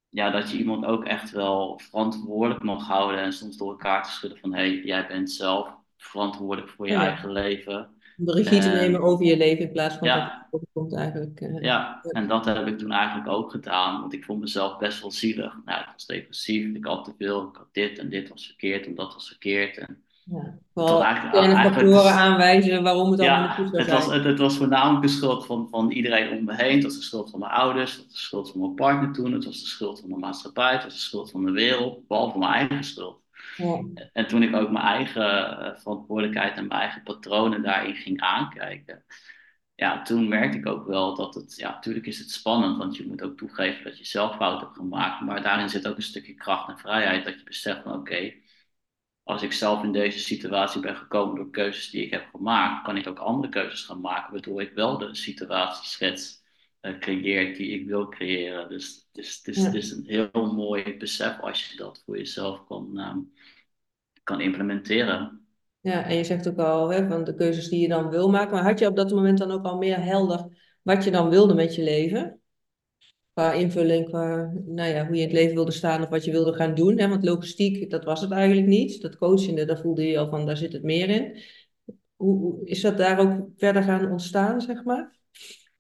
ja, 0.09 0.31
dat 0.31 0.51
je 0.51 0.57
iemand 0.59 0.85
ook 0.85 1.05
echt 1.05 1.31
wel 1.31 1.79
verantwoordelijk 1.83 2.63
mag 2.63 2.87
houden 2.87 3.21
en 3.21 3.33
soms 3.33 3.57
door 3.57 3.71
elkaar 3.71 4.03
te 4.03 4.11
schudden 4.11 4.39
van 4.39 4.55
hé, 4.55 4.61
hey, 4.61 4.81
jij 4.85 5.07
bent 5.07 5.31
zelf 5.31 5.69
verantwoordelijk 5.97 6.69
voor 6.73 6.87
je 6.87 6.93
Ja. 6.93 7.07
eigen 7.07 7.33
leven. 7.33 7.89
De 8.17 8.33
regie 8.33 8.61
te 8.61 8.69
En- 8.69 8.77
nemen 8.77 9.01
over 9.01 9.25
je 9.27 9.37
leven 9.37 9.65
in 9.65 9.73
plaats 9.73 9.97
van 9.97 10.09
Ja. 10.09 10.47
dat 10.51 10.61
het 10.61 10.71
komt 10.73 10.95
eigenlijk. 10.95 11.41
eh, 11.41 11.61
Ja, 11.63 12.01
en 12.03 12.29
dat 12.29 12.45
heb 12.45 12.67
ik 12.67 12.79
toen 12.79 12.91
eigenlijk 12.93 13.29
ook 13.29 13.51
gedaan, 13.51 14.01
want 14.01 14.13
ik 14.13 14.25
vond 14.25 14.41
mezelf 14.41 14.79
best 14.79 15.01
wel 15.01 15.11
zielig. 15.11 15.57
Nou, 15.65 15.81
ik 15.81 15.89
was 15.93 16.07
depressief, 16.07 16.75
ik 16.75 16.85
had 16.85 17.05
te 17.05 17.15
veel, 17.19 17.49
ik 17.49 17.57
had 17.57 17.69
dit 17.73 17.99
en 17.99 18.09
dit 18.09 18.29
was 18.29 18.47
verkeerd 18.47 18.87
en 18.87 18.95
dat 18.95 19.15
was 19.15 19.29
verkeerd. 19.29 19.79
En 19.79 20.05
ja. 20.31 20.59
Vooral 20.75 21.05
eigenlijk- 21.05 21.75
factoren 21.75 22.13
aanwijzen 22.13 22.83
waarom 22.83 23.11
het 23.11 23.21
allemaal 23.21 23.41
niet 23.41 23.49
ja, 23.49 23.55
goed 23.55 23.69
zou 23.69 23.83
het 23.83 23.91
was, 23.91 24.07
het, 24.07 24.25
het 24.25 24.39
was 24.39 24.57
voornamelijk 24.57 25.03
de 25.03 25.13
schuld 25.13 25.47
van, 25.47 25.69
van 25.71 25.91
iedereen 25.91 26.39
om 26.39 26.45
me 26.45 26.55
heen. 26.55 26.75
Het 26.75 26.85
was 26.85 26.97
de 26.97 27.03
schuld 27.03 27.31
van 27.31 27.39
mijn 27.39 27.53
ouders, 27.53 27.93
het 27.93 28.05
was 28.05 28.13
de 28.13 28.19
schuld 28.19 28.51
van 28.51 28.61
mijn 28.61 28.75
partner 28.75 29.13
toen, 29.13 29.33
het 29.33 29.45
was 29.45 29.61
de 29.61 29.67
schuld 29.67 30.01
van 30.01 30.09
de 30.09 30.17
maatschappij, 30.17 30.73
het 30.73 30.85
was 30.85 30.93
de 30.93 30.99
schuld 31.01 31.31
van 31.31 31.45
de 31.45 31.51
wereld, 31.51 32.07
behalve 32.09 32.39
mijn 32.39 32.53
eigen 32.53 32.85
schuld. 32.85 33.23
Ja. 33.57 33.85
En 34.13 34.27
toen 34.27 34.43
ik 34.43 34.57
ook 34.57 34.71
mijn 34.71 34.85
eigen 34.85 35.59
eh, 35.59 35.79
verantwoordelijkheid 35.79 36.57
en 36.57 36.67
mijn 36.67 36.81
eigen 36.81 37.03
patronen 37.03 37.63
daarin 37.63 37.95
ging 37.95 38.21
aankijken, 38.21 39.05
ja, 39.75 40.03
toen 40.03 40.29
merkte 40.29 40.59
ik 40.59 40.67
ook 40.67 40.87
wel 40.87 41.15
dat 41.15 41.35
het, 41.35 41.57
ja, 41.57 41.71
natuurlijk 41.71 42.07
is 42.07 42.19
het 42.19 42.31
spannend, 42.31 42.77
want 42.77 42.97
je 42.97 43.07
moet 43.07 43.23
ook 43.23 43.37
toegeven 43.37 43.85
dat 43.85 43.99
je 43.99 44.05
zelf 44.05 44.37
fout 44.37 44.61
hebt 44.61 44.77
gemaakt, 44.77 45.21
maar 45.21 45.43
daarin 45.43 45.69
zit 45.69 45.89
ook 45.89 45.97
een 45.97 46.03
stukje 46.03 46.35
kracht 46.35 46.69
en 46.69 46.79
vrijheid, 46.79 47.25
dat 47.25 47.39
je 47.39 47.45
beseft 47.45 47.83
van 47.83 47.93
oké, 47.93 48.33
als 49.31 49.43
ik 49.43 49.53
zelf 49.53 49.83
in 49.83 49.93
deze 49.93 50.19
situatie 50.19 50.81
ben 50.81 50.97
gekomen 50.97 51.37
door 51.37 51.51
keuzes 51.51 51.91
die 51.91 52.05
ik 52.05 52.11
heb 52.11 52.27
gemaakt, 52.31 52.85
kan 52.85 52.97
ik 52.97 53.07
ook 53.09 53.19
andere 53.19 53.49
keuzes 53.53 53.83
gaan 53.83 54.01
maken, 54.01 54.33
waardoor 54.33 54.63
ik 54.63 54.73
wel 54.75 54.99
de 54.99 55.15
situatieschets 55.15 56.39
eh 56.81 56.99
creëer 56.99 57.57
die 57.57 57.71
ik 57.81 57.87
wil 57.87 58.09
creëren. 58.09 58.69
Dus 58.69 59.09
het 59.13 59.25
is, 59.25 59.43
is, 59.45 59.57
Ja. 59.57 59.73
is 59.73 59.91
een 59.91 60.05
heel 60.07 60.53
mooi 60.55 60.97
besef 60.97 61.41
als 61.41 61.71
je 61.71 61.77
dat 61.77 62.03
voor 62.07 62.17
jezelf 62.17 62.67
kan, 62.67 62.99
ehm, 62.99 63.19
kan 64.23 64.41
implementeren. 64.41 65.47
Ja, 65.81 66.05
en 66.05 66.17
je 66.17 66.25
zegt 66.25 66.49
ook 66.49 66.59
al 66.59 66.89
hè, 66.89 67.09
van 67.09 67.25
de 67.25 67.35
keuzes 67.35 67.69
die 67.69 67.81
je 67.81 67.89
dan 67.89 68.09
wil 68.11 68.31
maken. 68.31 68.53
Maar 68.55 68.63
had 68.65 68.79
je 68.79 68.87
op 68.87 68.97
dat 68.97 69.11
moment 69.11 69.39
dan 69.39 69.51
ook 69.51 69.65
al 69.65 69.79
meer 69.79 70.03
helder 70.03 70.59
wat 70.83 71.05
je 71.05 71.11
dan 71.11 71.29
wilde 71.31 71.55
met 71.55 71.75
je 71.75 71.83
leven? 71.83 72.40
Invulling, 73.49 74.09
qua 74.09 74.53
nou 74.67 74.89
ja, 74.89 75.07
hoe 75.07 75.15
je 75.15 75.21
in 75.21 75.29
het 75.29 75.37
leven 75.37 75.55
wilde 75.55 75.71
staan 75.71 76.03
of 76.03 76.09
wat 76.09 76.25
je 76.25 76.31
wilde 76.31 76.55
gaan 76.55 76.75
doen. 76.75 76.99
Hè? 76.99 77.09
Want 77.09 77.25
logistiek, 77.25 77.91
dat 77.91 78.05
was 78.05 78.21
het 78.21 78.31
eigenlijk 78.31 78.67
niet. 78.67 79.03
Dat 79.03 79.17
coachende, 79.17 79.65
daar 79.65 79.79
voelde 79.79 80.07
je 80.07 80.19
al 80.19 80.29
van, 80.29 80.47
daar 80.47 80.57
zit 80.57 80.73
het 80.73 80.83
meer 80.83 81.09
in. 81.09 81.43
Hoe, 82.17 82.65
is 82.65 82.81
dat 82.81 82.99
daar 82.99 83.19
ook 83.19 83.49
verder 83.57 83.83
gaan 83.83 84.11
ontstaan, 84.11 84.61
zeg 84.61 84.85
maar? 84.85 85.19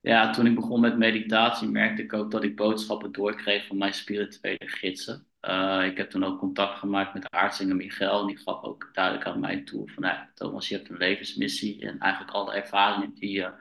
Ja, 0.00 0.30
toen 0.30 0.46
ik 0.46 0.54
begon 0.54 0.80
met 0.80 0.98
meditatie 0.98 1.68
merkte 1.68 2.02
ik 2.02 2.12
ook 2.12 2.30
dat 2.30 2.44
ik 2.44 2.56
boodschappen 2.56 3.12
doorkreeg 3.12 3.66
van 3.66 3.78
mijn 3.78 3.94
spirituele 3.94 4.66
gidsen. 4.66 5.26
Eh, 5.40 5.82
ik 5.84 5.96
heb 5.96 6.10
toen 6.10 6.24
ook 6.24 6.38
contact 6.38 6.78
gemaakt 6.78 7.14
met 7.14 7.30
Aartsing 7.30 7.70
en 7.70 7.76
Miguel. 7.76 8.20
En 8.20 8.26
die 8.26 8.38
gaf 8.38 8.62
ook 8.62 8.90
duidelijk 8.92 9.26
aan 9.26 9.40
mij 9.40 9.62
toe 9.62 9.90
van, 9.90 10.02
nou, 10.02 10.16
Thomas, 10.34 10.68
je 10.68 10.76
hebt 10.76 10.88
een 10.88 10.96
levensmissie. 10.96 11.80
En 11.86 11.98
eigenlijk 11.98 12.32
alle 12.34 12.54
ervaringen 12.54 13.14
die 13.14 13.30
je 13.30 13.52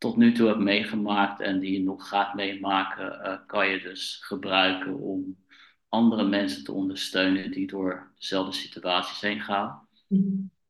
tot 0.00 0.16
nu 0.16 0.32
toe 0.32 0.46
hebt 0.46 0.58
meegemaakt 0.60 1.40
en 1.40 1.58
die 1.58 1.72
je 1.72 1.82
nog 1.82 2.08
gaat 2.08 2.34
meemaken, 2.34 3.24
eh, 3.24 3.38
kan 3.46 3.68
je 3.68 3.80
dus 3.80 4.18
gebruiken 4.22 4.98
om 4.98 5.36
andere 5.88 6.24
mensen 6.24 6.64
te 6.64 6.72
ondersteunen 6.72 7.50
die 7.50 7.66
door 7.66 8.12
dezelfde 8.18 8.52
situaties 8.52 9.20
heen 9.20 9.40
gaan. 9.40 9.88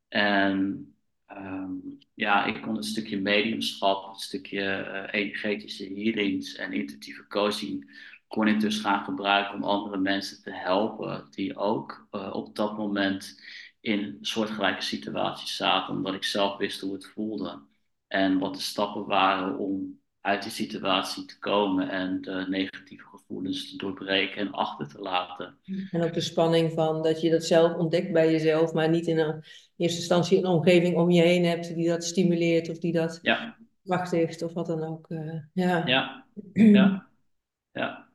En 0.09 0.95
ehm, 1.27 1.73
ja, 2.15 2.45
ik 2.45 2.63
kon 2.63 2.77
een 2.77 2.83
stukje 2.83 3.21
mediumschap, 3.21 4.09
een 4.09 4.15
stukje 4.15 4.63
eh, 4.63 5.21
energetische 5.21 5.85
healings 5.85 6.55
en 6.55 6.73
intuïtieve 6.73 7.27
coaching, 7.27 8.01
kon 8.29 8.49
ik 8.49 8.61
dus 8.61 8.79
gaan 8.79 9.05
gebruiken 9.05 9.55
om 9.55 9.65
andere 9.65 9.99
mensen 9.99 10.43
te 10.43 10.53
helpen 10.53 11.27
die 11.31 11.57
ook 11.57 12.07
eh, 12.11 12.31
op 12.33 12.57
dat 12.57 12.77
moment 12.77 13.43
in 13.81 14.19
soortgelijke 14.21 14.83
situaties 14.83 15.57
zaten, 15.57 15.95
omdat 15.95 16.15
ik 16.15 16.25
zelf 16.25 16.57
wist 16.57 16.81
hoe 16.81 16.93
het 16.93 17.07
voelde 17.07 17.69
en 18.11 18.39
wat 18.39 18.55
de 18.55 18.61
stappen 18.61 19.07
waren 19.07 19.59
om 19.59 19.99
uit 20.21 20.43
die 20.43 20.53
situatie 20.53 21.25
te 21.25 21.39
komen 21.39 21.89
en 21.89 22.21
de 22.21 22.47
negatieve 22.49 23.05
gevoelens 23.05 23.71
te 23.71 23.77
doorbreken 23.77 24.37
en 24.37 24.53
achter 24.53 24.89
te 24.89 24.99
laten. 24.99 25.59
En 25.91 26.03
ook 26.03 26.13
de 26.13 26.21
spanning 26.21 26.73
van 26.73 27.03
dat 27.03 27.21
je 27.21 27.31
dat 27.31 27.45
zelf 27.45 27.75
ontdekt 27.75 28.13
bij 28.13 28.31
jezelf, 28.31 28.73
maar 28.73 28.89
niet 28.89 29.07
in 29.07 29.19
een 29.19 29.45
eerste 29.77 29.99
instantie 29.99 30.39
een 30.39 30.47
omgeving 30.47 30.97
om 30.97 31.11
je 31.11 31.23
heen 31.23 31.45
hebt 31.45 31.75
die 31.75 31.89
dat 31.89 32.05
stimuleert 32.05 32.69
of 32.69 32.79
die 32.79 32.93
dat 32.93 33.19
ja. 33.23 33.57
krachtigt 33.85 34.43
of 34.43 34.53
wat 34.53 34.67
dan 34.67 34.83
ook. 34.83 35.07
Uh, 35.09 35.35
ja. 35.53 35.87
Ja. 35.87 36.27
ja. 36.53 37.09
ja. 37.73 38.10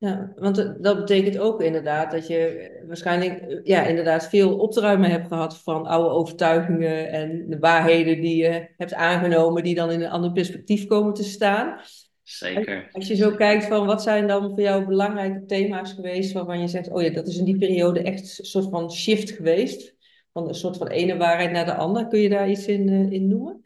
Ja, 0.00 0.32
want 0.36 0.82
dat 0.82 0.96
betekent 0.96 1.38
ook 1.38 1.62
inderdaad 1.62 2.10
dat 2.10 2.26
je 2.26 2.70
waarschijnlijk 2.86 3.60
ja, 3.64 3.82
inderdaad 3.82 4.28
veel 4.28 4.58
op 4.58 4.72
te 4.72 4.80
ruimen 4.80 5.10
hebt 5.10 5.28
gehad 5.28 5.62
van 5.62 5.86
oude 5.86 6.08
overtuigingen 6.08 7.10
en 7.10 7.44
de 7.48 7.58
waarheden 7.58 8.20
die 8.20 8.36
je 8.36 8.68
hebt 8.76 8.94
aangenomen, 8.94 9.62
die 9.62 9.74
dan 9.74 9.90
in 9.90 10.00
een 10.00 10.10
ander 10.10 10.32
perspectief 10.32 10.86
komen 10.86 11.14
te 11.14 11.24
staan. 11.24 11.80
Zeker. 12.22 12.88
Als 12.92 13.06
je 13.06 13.14
zo 13.14 13.34
kijkt 13.34 13.64
van 13.64 13.86
wat 13.86 14.02
zijn 14.02 14.26
dan 14.26 14.48
voor 14.48 14.60
jou 14.60 14.86
belangrijke 14.86 15.44
thema's 15.44 15.92
geweest 15.92 16.32
waarvan 16.32 16.60
je 16.60 16.68
zegt, 16.68 16.90
oh 16.90 17.02
ja, 17.02 17.10
dat 17.10 17.28
is 17.28 17.38
in 17.38 17.44
die 17.44 17.58
periode 17.58 18.02
echt 18.02 18.38
een 18.38 18.44
soort 18.44 18.68
van 18.70 18.92
shift 18.92 19.30
geweest. 19.30 19.94
Van 20.32 20.48
een 20.48 20.54
soort 20.54 20.76
van 20.76 20.88
ene 20.88 21.16
waarheid 21.16 21.50
naar 21.50 21.64
de 21.64 21.74
andere. 21.74 22.08
Kun 22.08 22.20
je 22.20 22.28
daar 22.28 22.50
iets 22.50 22.66
in, 22.66 23.12
in 23.12 23.28
noemen? 23.28 23.64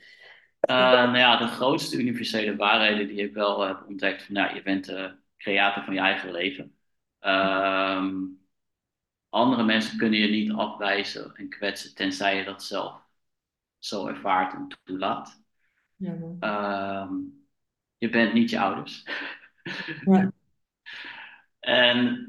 Uh, 0.71 0.77
nou 0.77 1.19
ja, 1.19 1.37
de 1.37 1.47
grootste 1.47 1.97
universele 1.97 2.57
waarheden 2.57 3.09
die 3.09 3.23
ik 3.23 3.35
wel 3.35 3.67
heb 3.67 3.85
ontdekt, 3.89 4.23
van 4.23 4.35
nou, 4.35 4.55
je 4.55 4.63
bent 4.63 4.91
uh, 4.91 5.05
creator 5.45 5.85
van 5.85 5.95
je 5.95 6.01
eigen 6.01 6.33
leven. 6.33 6.77
Um, 7.21 8.43
andere 9.29 9.65
mensen 9.65 9.99
kunnen 9.99 10.19
je 10.19 10.29
niet 10.29 10.53
afwijzen 10.53 11.35
en 11.35 11.49
kwetsen, 11.49 11.95
tenzij 11.95 12.37
je 12.37 12.45
dat 12.45 12.65
zelf 12.65 13.03
zo 13.79 14.07
ervaart 14.07 14.53
en 14.53 14.69
toelaat. 14.85 15.43
Ja, 15.97 16.13
um, 17.03 17.47
je 17.99 18.09
bent 18.09 18.33
niet 18.33 18.51
je 18.51 18.61
ouders. 18.61 19.03
Ja. 20.05 20.33
en 21.61 22.29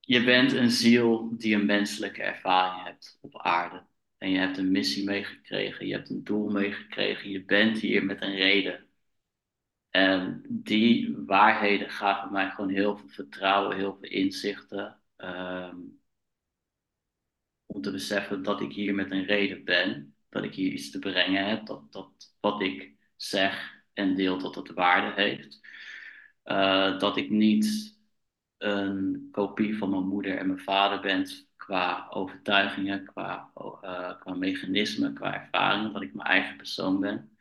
je 0.00 0.24
bent 0.24 0.52
een 0.52 0.70
ziel 0.70 1.36
die 1.36 1.54
een 1.54 1.66
menselijke 1.66 2.22
ervaring 2.22 2.84
hebt 2.84 3.18
op 3.20 3.38
aarde. 3.38 3.82
En 4.18 4.30
je 4.30 4.38
hebt 4.38 4.58
een 4.58 4.70
missie 4.70 5.04
meegekregen, 5.04 5.86
je 5.86 5.94
hebt 5.94 6.10
een 6.10 6.24
doel 6.24 6.50
meegekregen, 6.50 7.30
je 7.30 7.44
bent 7.44 7.78
hier 7.78 8.04
met 8.04 8.22
een 8.22 8.34
reden. 8.34 8.83
En 9.96 10.42
die 10.48 11.16
waarheden 11.26 11.90
gaven 11.90 12.32
mij 12.32 12.50
gewoon 12.50 12.70
heel 12.70 12.96
veel 12.96 13.08
vertrouwen, 13.08 13.76
heel 13.76 13.96
veel 14.00 14.10
inzichten. 14.10 15.00
Um, 15.16 16.00
om 17.66 17.82
te 17.82 17.90
beseffen 17.90 18.42
dat 18.42 18.60
ik 18.60 18.72
hier 18.72 18.94
met 18.94 19.10
een 19.10 19.24
reden 19.24 19.64
ben, 19.64 20.14
dat 20.28 20.44
ik 20.44 20.54
hier 20.54 20.72
iets 20.72 20.90
te 20.90 20.98
brengen 20.98 21.48
heb, 21.48 21.66
dat, 21.66 21.92
dat 21.92 22.36
wat 22.40 22.62
ik 22.62 22.96
zeg 23.16 23.82
en 23.92 24.14
deel 24.14 24.38
dat 24.38 24.54
het 24.54 24.70
waarde 24.72 25.22
heeft. 25.22 25.60
Uh, 26.44 26.98
dat 26.98 27.16
ik 27.16 27.30
niet 27.30 27.98
een 28.58 29.28
kopie 29.30 29.76
van 29.76 29.90
mijn 29.90 30.08
moeder 30.08 30.38
en 30.38 30.46
mijn 30.46 30.58
vader 30.58 31.00
ben 31.00 31.28
qua 31.56 32.06
overtuigingen, 32.10 33.04
qua, 33.04 33.50
uh, 33.56 34.20
qua 34.20 34.34
mechanismen, 34.34 35.14
qua 35.14 35.42
ervaringen, 35.42 35.92
dat 35.92 36.02
ik 36.02 36.14
mijn 36.14 36.28
eigen 36.28 36.56
persoon 36.56 37.00
ben. 37.00 37.36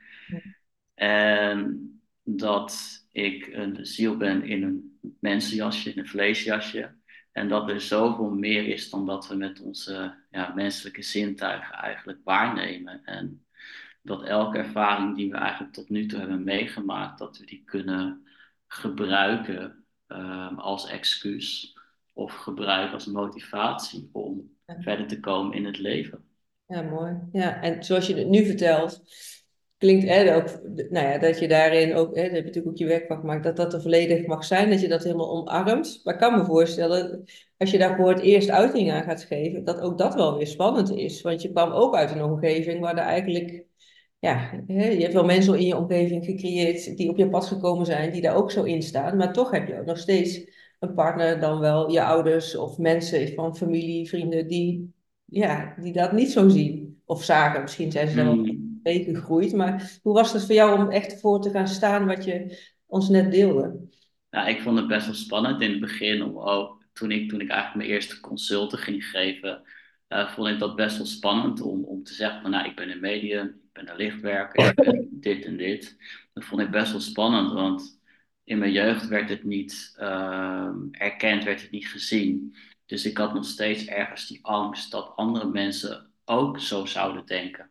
En 0.93 1.97
dat 2.23 3.01
ik 3.11 3.47
een 3.47 3.85
ziel 3.85 4.17
ben 4.17 4.43
in 4.43 4.63
een 4.63 4.97
mensenjasje, 5.19 5.91
in 5.91 5.99
een 5.99 6.07
vleesjasje. 6.07 6.95
En 7.31 7.47
dat 7.47 7.69
er 7.69 7.81
zoveel 7.81 8.29
meer 8.29 8.67
is 8.67 8.89
dan 8.89 9.05
dat 9.05 9.27
we 9.27 9.35
met 9.35 9.61
onze 9.61 10.15
ja, 10.31 10.53
menselijke 10.53 11.01
zintuigen 11.01 11.75
eigenlijk 11.75 12.19
waarnemen. 12.23 13.01
En 13.05 13.45
dat 14.01 14.23
elke 14.23 14.57
ervaring 14.57 15.15
die 15.15 15.31
we 15.31 15.37
eigenlijk 15.37 15.73
tot 15.73 15.89
nu 15.89 16.05
toe 16.05 16.19
hebben 16.19 16.43
meegemaakt, 16.43 17.19
dat 17.19 17.37
we 17.37 17.45
die 17.45 17.63
kunnen 17.65 18.27
gebruiken 18.67 19.85
um, 20.07 20.59
als 20.59 20.87
excuus 20.87 21.77
of 22.13 22.33
gebruiken 22.33 22.93
als 22.93 23.05
motivatie 23.05 24.09
om 24.11 24.57
verder 24.65 25.07
te 25.07 25.19
komen 25.19 25.57
in 25.57 25.65
het 25.65 25.77
leven. 25.77 26.25
Ja, 26.67 26.81
mooi. 26.81 27.19
Ja, 27.31 27.61
en 27.61 27.83
zoals 27.83 28.07
je 28.07 28.15
het 28.15 28.27
nu 28.27 28.45
vertelt, 28.45 29.03
klinkt 29.83 30.07
hè, 30.07 30.35
ook, 30.35 30.61
nou 30.89 31.07
ja, 31.07 31.17
dat 31.17 31.39
je 31.39 31.47
daarin 31.47 31.95
ook, 31.95 32.15
hè, 32.15 32.21
dat 32.21 32.31
heb 32.31 32.39
je 32.39 32.45
natuurlijk 32.45 32.67
ook 32.67 32.77
je 32.77 32.85
werk 32.85 33.07
van 33.07 33.19
gemaakt, 33.19 33.43
dat 33.43 33.55
dat 33.55 33.73
er 33.73 33.81
volledig 33.81 34.25
mag 34.25 34.45
zijn, 34.45 34.69
dat 34.69 34.81
je 34.81 34.87
dat 34.87 35.03
helemaal 35.03 35.31
omarmt. 35.31 36.01
Maar 36.03 36.13
ik 36.13 36.19
kan 36.19 36.37
me 36.37 36.45
voorstellen, 36.45 37.23
als 37.57 37.71
je 37.71 37.77
daar 37.77 37.95
voor 37.95 38.09
het 38.09 38.21
eerst 38.21 38.49
uiting 38.49 38.91
aan 38.91 39.03
gaat 39.03 39.23
geven, 39.23 39.63
dat 39.63 39.81
ook 39.81 39.97
dat 39.97 40.15
wel 40.15 40.37
weer 40.37 40.47
spannend 40.47 40.91
is. 40.91 41.21
Want 41.21 41.41
je 41.41 41.51
kwam 41.51 41.71
ook 41.71 41.95
uit 41.95 42.11
een 42.11 42.23
omgeving 42.23 42.79
waar 42.79 42.97
er 42.97 43.03
eigenlijk 43.03 43.65
ja, 44.19 44.51
je 44.67 45.01
hebt 45.01 45.13
wel 45.13 45.25
mensen 45.25 45.59
in 45.59 45.65
je 45.65 45.77
omgeving 45.77 46.25
gecreëerd 46.25 46.97
die 46.97 47.09
op 47.09 47.17
je 47.17 47.29
pad 47.29 47.45
gekomen 47.45 47.85
zijn, 47.85 48.11
die 48.11 48.21
daar 48.21 48.35
ook 48.35 48.51
zo 48.51 48.63
in 48.63 48.81
staan. 48.81 49.17
Maar 49.17 49.33
toch 49.33 49.51
heb 49.51 49.67
je 49.67 49.79
ook 49.79 49.85
nog 49.85 49.97
steeds 49.97 50.41
een 50.79 50.93
partner, 50.93 51.39
dan 51.39 51.59
wel 51.59 51.91
je 51.91 52.03
ouders 52.03 52.55
of 52.55 52.77
mensen 52.77 53.33
van 53.33 53.57
familie, 53.57 54.09
vrienden, 54.09 54.47
die, 54.47 54.93
ja, 55.25 55.75
die 55.79 55.93
dat 55.93 56.11
niet 56.11 56.31
zo 56.31 56.49
zien 56.49 57.01
of 57.05 57.23
zagen. 57.23 57.61
Misschien 57.61 57.91
zijn 57.91 58.07
ze 58.07 58.15
daar 58.15 58.25
wel. 58.25 58.61
Mee 58.83 59.03
gegroeid. 59.03 59.53
Maar 59.53 59.99
hoe 60.01 60.13
was 60.13 60.33
het 60.33 60.45
voor 60.45 60.55
jou 60.55 60.79
om 60.79 60.89
echt 60.89 61.19
voor 61.19 61.41
te 61.41 61.49
gaan 61.49 61.67
staan 61.67 62.05
wat 62.05 62.23
je 62.23 62.59
ons 62.85 63.09
net 63.09 63.31
deelde? 63.31 63.87
Ja, 64.29 64.47
ik 64.47 64.61
vond 64.61 64.77
het 64.77 64.87
best 64.87 65.05
wel 65.05 65.15
spannend 65.15 65.61
in 65.61 65.71
het 65.71 65.79
begin. 65.79 66.23
Om 66.23 66.39
ook, 66.39 66.83
toen, 66.93 67.11
ik, 67.11 67.29
toen 67.29 67.41
ik 67.41 67.49
eigenlijk 67.49 67.77
mijn 67.77 67.89
eerste 67.89 68.19
consulten 68.19 68.77
ging 68.77 69.05
geven, 69.05 69.61
uh, 70.09 70.33
vond 70.33 70.47
ik 70.47 70.59
dat 70.59 70.75
best 70.75 70.97
wel 70.97 71.05
spannend 71.05 71.61
om, 71.61 71.83
om 71.83 72.03
te 72.03 72.13
zeggen 72.13 72.41
van 72.41 72.51
nou, 72.51 72.69
ik 72.69 72.75
ben 72.75 72.89
een 72.89 72.99
medium, 72.99 73.61
ben 73.71 73.89
een 73.89 73.95
lichtwerker, 73.95 74.69
ik 74.69 74.75
ben 74.75 75.07
dit 75.21 75.45
en 75.45 75.57
dit. 75.57 75.97
Dat 76.33 76.43
vond 76.43 76.61
ik 76.61 76.71
best 76.71 76.91
wel 76.91 77.01
spannend, 77.01 77.53
want 77.53 77.99
in 78.43 78.57
mijn 78.57 78.71
jeugd 78.71 79.07
werd 79.07 79.29
het 79.29 79.43
niet 79.43 79.95
uh, 79.99 80.69
erkend, 80.91 81.43
werd 81.43 81.61
het 81.61 81.71
niet 81.71 81.87
gezien. 81.87 82.55
Dus 82.85 83.05
ik 83.05 83.17
had 83.17 83.33
nog 83.33 83.45
steeds 83.45 83.85
ergens 83.85 84.27
die 84.27 84.39
angst 84.41 84.91
dat 84.91 85.15
andere 85.15 85.47
mensen 85.47 86.11
ook 86.25 86.59
zo 86.59 86.85
zouden 86.85 87.25
denken. 87.25 87.69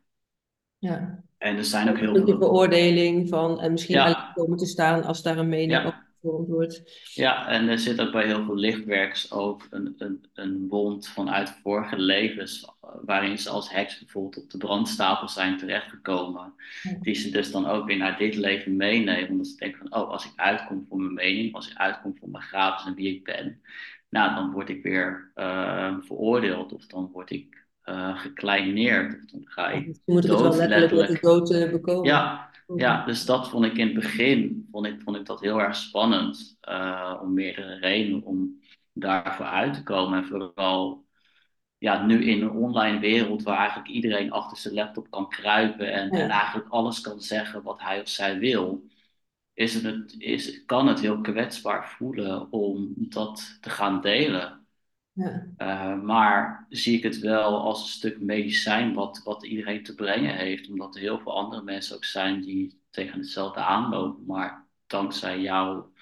Ja. 0.83 1.23
En 1.39 1.57
er 1.57 1.65
zijn 1.65 1.89
ook 1.89 1.99
heel 1.99 2.15
veel... 2.15 2.25
De 2.25 2.39
beoordeling 2.39 3.29
van, 3.29 3.61
en 3.61 3.73
misschien 3.73 3.95
ja. 3.95 4.33
komen 4.35 4.59
te 4.59 4.67
staan 4.67 5.05
als 5.05 5.23
daar 5.23 5.39
een 5.39 5.49
mening 5.49 5.71
ja. 5.71 6.07
Ja, 7.15 7.49
en 7.49 7.69
er 7.69 7.79
zit 7.79 8.01
ook 8.01 8.13
bij 8.13 8.27
heel 8.27 8.45
veel 8.45 8.57
lichtwerkers 8.57 9.33
ook 9.33 9.67
een, 9.71 9.95
een, 9.99 10.25
een 10.35 10.69
wond 10.69 11.09
vanuit 11.09 11.59
vorige 11.63 11.99
levens, 11.99 12.73
waarin 13.03 13.39
ze 13.39 13.51
als 13.51 13.71
heks 13.71 13.99
bijvoorbeeld 13.99 14.45
op 14.45 14.51
de 14.51 14.59
brandstapel 14.59 15.29
zijn 15.29 15.59
terechtgekomen. 15.59 16.55
Die 17.01 17.15
ze 17.15 17.31
dus 17.31 17.53
dan 17.53 17.67
ook 17.67 17.87
weer 17.87 17.97
naar 17.97 18.19
dit 18.19 18.35
leven 18.35 18.77
meenemen, 18.77 19.31
omdat 19.31 19.47
ze 19.47 19.57
denken 19.57 19.79
van, 19.79 20.03
oh, 20.03 20.11
als 20.11 20.25
ik 20.25 20.33
uitkom 20.37 20.87
voor 20.89 20.99
mijn 20.99 21.15
mening, 21.15 21.55
als 21.55 21.71
ik 21.71 21.77
uitkom 21.77 22.17
voor 22.19 22.29
mijn 22.29 22.45
gratis 22.45 22.87
en 22.87 22.95
wie 22.95 23.15
ik 23.15 23.25
ben, 23.25 23.61
nou, 24.09 24.35
dan 24.35 24.51
word 24.51 24.69
ik 24.69 24.83
weer 24.83 25.31
uh, 25.35 25.97
veroordeeld 26.01 26.73
of 26.73 26.87
dan 26.87 27.11
word 27.13 27.31
ik 27.31 27.62
uh, 27.85 28.19
gekleineerd. 28.19 29.15
Of 29.15 29.31
dan 29.31 29.41
ga 29.45 29.69
ik 29.69 29.99
moet 30.05 30.23
het 30.23 30.41
wel 30.41 30.57
letterlijk 30.57 30.93
met 30.93 31.09
de 31.09 31.19
dood 31.21 31.51
uh, 31.51 31.71
bekomen. 31.71 32.05
Ja, 32.05 32.51
ja, 32.77 33.05
dus 33.05 33.25
dat 33.25 33.49
vond 33.49 33.65
ik 33.65 33.77
in 33.77 33.87
het 33.87 33.95
begin 33.95 34.69
vond 34.71 34.87
ik, 34.87 35.01
vond 35.01 35.17
ik 35.17 35.27
dat 35.27 35.41
heel 35.41 35.61
erg 35.61 35.77
spannend. 35.77 36.59
Uh, 36.69 37.19
om 37.23 37.35
meerdere 37.35 37.75
redenen 37.75 38.23
om 38.23 38.61
daarvoor 38.93 39.47
uit 39.47 39.75
te 39.75 39.83
komen. 39.83 40.19
En 40.19 40.27
vooral 40.27 41.07
ja, 41.79 42.05
nu 42.05 42.25
in 42.25 42.43
een 42.43 42.51
online 42.51 42.99
wereld 42.99 43.43
waar 43.43 43.59
eigenlijk 43.59 43.89
iedereen 43.89 44.33
achter 44.33 44.57
zijn 44.57 44.75
laptop 44.75 45.11
kan 45.11 45.29
kruipen 45.29 45.93
en, 45.93 46.11
en 46.11 46.31
eigenlijk 46.31 46.69
alles 46.69 47.01
kan 47.01 47.21
zeggen 47.21 47.63
wat 47.63 47.81
hij 47.81 48.01
of 48.01 48.09
zij 48.09 48.39
wil. 48.39 48.83
Is 49.55 49.83
het, 49.83 50.15
is, 50.19 50.65
kan 50.65 50.87
het 50.87 51.01
heel 51.01 51.21
kwetsbaar 51.21 51.89
voelen 51.89 52.53
om 52.53 52.93
dat 52.97 53.59
te 53.61 53.71
gaan 53.71 54.01
delen. 54.01 54.62
Ja. 55.13 55.47
Uh, 55.59 56.03
maar 56.03 56.67
zie 56.69 56.97
ik 56.97 57.03
het 57.03 57.19
wel 57.19 57.61
als 57.61 57.83
een 57.83 57.89
stuk 57.89 58.21
medicijn 58.21 58.95
wat, 58.95 59.21
wat 59.25 59.47
iedereen 59.47 59.83
te 59.83 59.95
brengen 59.95 60.37
heeft. 60.37 60.69
Omdat 60.69 60.95
er 60.95 61.01
heel 61.01 61.19
veel 61.19 61.37
andere 61.37 61.63
mensen 61.63 61.97
ook 61.97 62.05
zijn 62.05 62.41
die 62.41 62.81
tegen 62.91 63.19
hetzelfde 63.19 63.61
aanlopen. 63.61 64.25
Maar 64.27 64.67
dankzij 64.87 65.41
jouw 65.41 65.93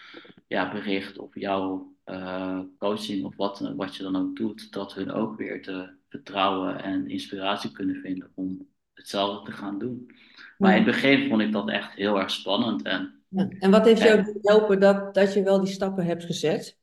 ja, 0.46 0.70
bericht 0.70 1.18
of 1.18 1.34
jouw 1.34 1.94
uh, 2.06 2.60
coaching 2.78 3.24
of 3.24 3.36
wat, 3.36 3.72
wat 3.76 3.96
je 3.96 4.02
dan 4.02 4.16
ook 4.16 4.36
doet, 4.36 4.72
dat 4.72 4.94
hun 4.94 5.10
ook 5.10 5.36
weer 5.36 5.62
te 5.62 5.90
vertrouwen 6.08 6.82
en 6.82 7.08
inspiratie 7.08 7.72
kunnen 7.72 7.96
vinden 7.96 8.30
om 8.34 8.66
hetzelfde 8.94 9.50
te 9.50 9.56
gaan 9.56 9.78
doen. 9.78 10.10
Maar 10.58 10.76
in 10.76 10.82
het 10.82 10.92
begin 10.92 11.28
vond 11.28 11.40
ik 11.40 11.52
dat 11.52 11.68
echt 11.68 11.92
heel 11.92 12.18
erg 12.18 12.30
spannend. 12.30 12.82
En, 12.82 13.22
ja. 13.28 13.48
en 13.58 13.70
wat 13.70 13.84
heeft 13.84 14.02
jou 14.02 14.22
geholpen 14.22 14.80
dat, 14.80 15.14
dat 15.14 15.34
je 15.34 15.42
wel 15.42 15.60
die 15.60 15.72
stappen 15.72 16.04
hebt 16.04 16.24
gezet? 16.24 16.79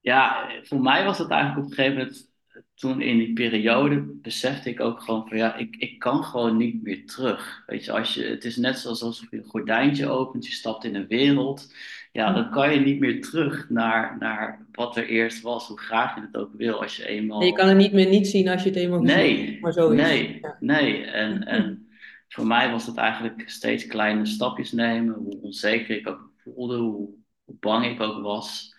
Ja, 0.00 0.50
voor 0.62 0.80
mij 0.80 1.04
was 1.04 1.18
het 1.18 1.30
eigenlijk 1.30 1.64
op 1.64 1.70
een 1.70 1.76
gegeven 1.76 1.98
moment, 1.98 2.28
toen 2.74 3.00
in 3.00 3.18
die 3.18 3.32
periode, 3.32 4.00
besefte 4.22 4.70
ik 4.70 4.80
ook 4.80 5.00
gewoon 5.00 5.28
van 5.28 5.36
ja, 5.36 5.56
ik, 5.56 5.76
ik 5.76 5.98
kan 5.98 6.24
gewoon 6.24 6.56
niet 6.56 6.82
meer 6.82 7.06
terug. 7.06 7.62
Weet 7.66 7.84
je, 7.84 7.92
als 7.92 8.14
je, 8.14 8.24
het 8.24 8.44
is 8.44 8.56
net 8.56 8.78
zoals 8.78 9.02
alsof 9.02 9.30
je 9.30 9.36
een 9.36 9.44
gordijntje 9.44 10.08
opent, 10.08 10.46
je 10.46 10.52
stapt 10.52 10.84
in 10.84 10.94
een 10.94 11.06
wereld. 11.06 11.74
Ja, 12.12 12.32
dan 12.32 12.50
kan 12.50 12.72
je 12.72 12.80
niet 12.80 13.00
meer 13.00 13.22
terug 13.22 13.70
naar, 13.70 14.16
naar 14.18 14.66
wat 14.72 14.96
er 14.96 15.06
eerst 15.06 15.42
was, 15.42 15.68
hoe 15.68 15.80
graag 15.80 16.14
je 16.14 16.20
het 16.20 16.36
ook 16.36 16.52
wil. 16.56 16.82
Als 16.82 16.96
je 16.96 17.06
eenmaal. 17.06 17.42
je 17.42 17.52
kan 17.52 17.68
het 17.68 17.76
niet 17.76 17.92
meer 17.92 18.08
niet 18.08 18.28
zien 18.28 18.48
als 18.48 18.62
je 18.62 18.68
het 18.68 18.78
eenmaal 18.78 19.00
nee, 19.00 19.46
ziet. 19.46 19.60
Maar 19.60 19.72
zo 19.72 19.90
is 19.90 20.00
nee, 20.00 20.40
nee. 20.60 21.04
En, 21.04 21.46
en 21.46 21.88
voor 22.28 22.46
mij 22.46 22.70
was 22.70 22.86
het 22.86 22.96
eigenlijk 22.96 23.50
steeds 23.50 23.86
kleine 23.86 24.26
stapjes 24.26 24.72
nemen, 24.72 25.14
hoe 25.14 25.40
onzeker 25.42 25.96
ik 25.96 26.08
ook 26.08 26.30
voelde, 26.36 26.76
hoe, 26.76 27.08
hoe 27.44 27.56
bang 27.60 27.86
ik 27.86 28.00
ook 28.00 28.22
was. 28.22 28.76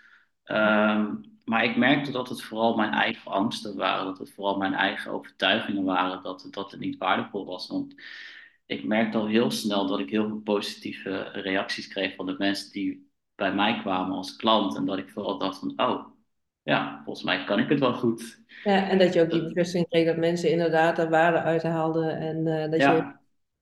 Ehm, 0.50 1.16
maar 1.45 1.64
ik 1.64 1.76
merkte 1.76 2.12
dat 2.12 2.30
het 2.30 2.41
vooral 2.41 2.76
mijn 2.76 2.91
eigen 2.91 3.32
angsten 3.32 3.76
waren, 3.76 4.06
dat 4.06 4.18
het 4.18 4.32
vooral 4.32 4.58
mijn 4.58 4.74
eigen 4.74 5.12
overtuigingen 5.12 5.84
waren 5.84 6.24
dat, 6.24 6.47
dat 6.52 6.72
het 6.72 6.80
niet 6.80 6.97
waardevol 6.97 7.45
was. 7.45 7.68
Want 7.68 7.95
ik 8.66 8.84
merkte 8.84 9.18
al 9.18 9.28
heel 9.28 9.52
snel 9.52 9.88
dat 9.88 10.00
ik 10.00 10.10
heel 10.10 10.28
veel 10.28 10.41
positieve 10.41 11.24
reacties 11.24 11.88
kreeg 11.88 12.16
van 12.16 12.26
de 12.26 12.36
mensen 12.38 12.72
die 12.72 13.10
bij 13.36 13.54
mij 13.54 13.78
kwamen 13.80 14.16
als 14.16 14.36
klant. 14.36 14.76
En 14.76 14.86
dat 14.86 14.97
ik 14.97 15.10
vooral 15.10 15.38
dacht 15.38 15.60
van, 15.60 15.74
oh, 15.76 16.06
ja, 16.64 17.02
volgens 17.04 17.26
mij 17.26 17.43
kan 17.43 17.60
ik 17.60 17.70
het 17.70 17.80
wel 17.80 17.93
goed. 17.93 18.43
Ja, 18.64 18.89
en 18.89 18.97
dat 18.97 19.14
je 19.14 19.22
ook 19.22 19.32
die 19.32 19.43
bevestiging 19.43 19.89
kreeg 19.89 20.06
dat 20.06 20.18
mensen 20.18 20.52
inderdaad 20.52 20.95
daar 20.95 21.10
waarde 21.10 21.41
uithaalden 21.41 22.18
en 22.18 22.38
uh, 22.47 22.72
dat 22.72 22.80
ja. 22.80 22.95
je 22.95 23.16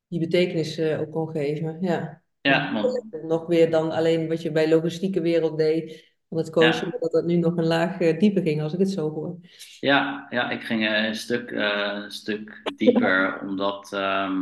die 0.07 0.19
betekenis 0.19 0.79
uh, 0.79 0.99
ook 0.99 1.11
kon 1.11 1.29
geven. 1.29 1.77
Ja. 1.81 2.21
Ja, 2.41 2.73
want... 2.73 3.05
Nog 3.23 3.47
weer 3.47 3.71
dan 3.71 3.91
alleen 3.91 4.27
wat 4.27 4.41
je 4.41 4.51
bij 4.51 4.69
logistieke 4.69 5.21
wereld 5.21 5.57
deed, 5.57 6.15
het 6.30 6.49
coachen, 6.49 6.88
Ja. 6.91 6.97
dat 6.99 7.11
dat 7.11 7.25
nu 7.25 7.36
nog 7.36 7.57
een 7.57 7.65
laag 7.65 7.99
uh, 7.99 8.19
dieper 8.19 8.41
ging, 8.41 8.61
als 8.61 8.73
ik 8.73 8.80
het 8.80 8.89
zo 8.89 9.09
hoor. 9.09 9.38
Ja, 9.80 10.28
ja, 10.30 10.49
ik 10.49 10.61
ging 10.61 10.89
een 10.89 11.15
stuk, 11.15 11.51
eh, 11.51 11.99
een 12.03 12.11
stuk 12.11 12.61
dieper, 12.75 13.39
omdat 13.41 13.93
ehm, 13.93 14.41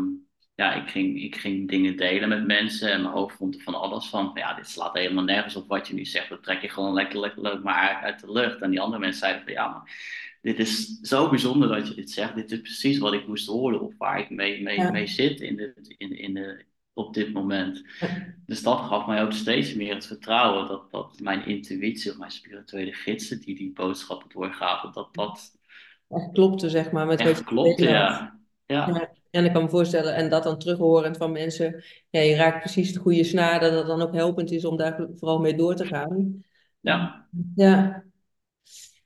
ja, 0.56 0.74
ik 0.74 0.90
ging, 0.90 1.22
ik 1.24 1.36
ging 1.36 1.70
dingen 1.70 1.98
delen 1.98 2.30
met 2.30 2.46
mensen 2.46 2.92
en 2.92 3.02
mijn 3.02 3.14
hoofd 3.14 3.36
vond 3.36 3.56
er 3.56 3.62
van 3.62 3.76
alles 3.76 4.08
van. 4.10 4.32
Ja, 4.34 4.54
dit 4.54 4.68
slaat 4.70 4.94
helemaal 4.94 5.24
nergens 5.24 5.56
op 5.56 5.68
wat 5.68 5.88
je 5.88 5.94
nu 5.94 6.06
zegt. 6.06 6.30
Dat 6.30 6.44
trek 6.44 6.62
je 6.62 6.70
gewoon 6.70 6.94
lekker, 6.94 7.20
lekker 7.20 7.42
leuk 7.42 7.64
maar 7.64 7.90
uit, 7.90 8.04
uit 8.04 8.20
de 8.20 8.32
lucht. 8.32 8.62
En 8.62 8.70
die 8.70 8.82
andere 8.82 9.00
mensen 9.00 9.20
zeiden 9.20 9.44
van 9.44 9.54
ja, 9.54 9.68
maar 9.68 9.92
dit 10.42 10.60
is 10.60 11.00
zo 11.02 11.30
bijzonder 11.30 11.70
dat 11.70 11.88
je 11.88 11.96
dit 11.96 12.12
zegt. 12.12 12.36
Dit 12.36 12.52
is 12.52 12.62
precies 12.62 12.98
wat 12.98 13.14
ik 13.14 13.28
moest 13.28 13.48
horen 13.48 13.82
of 13.82 13.94
waar 13.98 14.20
ik 14.20 14.30
mee, 14.30 14.62
mee, 14.64 14.76
Ja. 14.80 14.92
mee 14.92 15.08
zit 15.08 15.42
in 15.42 15.56
de, 15.56 15.74
in, 15.98 16.18
in 16.18 16.34
de, 16.34 16.66
op 16.96 17.14
dit 17.14 17.34
moment. 17.34 17.84
Dus 18.46 18.64
dat 18.64 18.80
gaf 18.80 19.08
mij 19.08 19.24
ook 19.24 19.32
steeds 19.32 19.74
meer 19.74 19.94
het 19.94 20.06
vertrouwen 20.06 20.68
dat, 20.68 20.92
dat 20.92 21.20
mijn 21.20 21.46
intuïtie 21.46 22.12
of 22.12 22.18
mijn 22.18 22.32
spirituele 22.32 22.94
gidsen 22.94 23.40
die 23.40 23.56
die 23.56 23.74
boodschappen 23.74 24.30
doorgaven, 24.34 24.92
dat 24.92 25.14
dat 25.14 25.58
Echt 26.10 26.32
klopte, 26.32 26.70
zeg 26.70 26.92
maar, 26.92 27.06
met 27.06 27.20
echt 27.20 27.44
klopte, 27.44 27.84
ja. 27.84 28.40
Ja, 28.66 28.88
Ja, 28.88 29.10
en 29.32 29.46
ik 29.46 29.54
kan 29.54 29.64
me 29.64 29.70
voorstellen, 29.70 30.16
en 30.16 30.30
dat 30.30 30.44
dan 30.44 30.60
terughorend 30.60 31.18
van 31.18 31.32
mensen, 31.32 31.84
ja, 32.10 32.20
je 32.20 32.36
raakt 32.36 32.60
precies 32.60 32.94
de 32.94 33.00
goede 33.00 33.24
snaar, 33.24 33.60
dat 33.60 33.74
het 33.74 33.88
dan 33.88 34.02
ook 34.02 34.14
helpend 34.14 34.52
is 34.52 34.66
om 34.66 34.78
daar 34.78 35.08
vooral 35.16 35.40
mee 35.40 35.56
door 35.56 35.76
te 35.76 35.86
gaan. 35.86 36.44
ja. 36.80 37.28
Ja, 37.56 38.04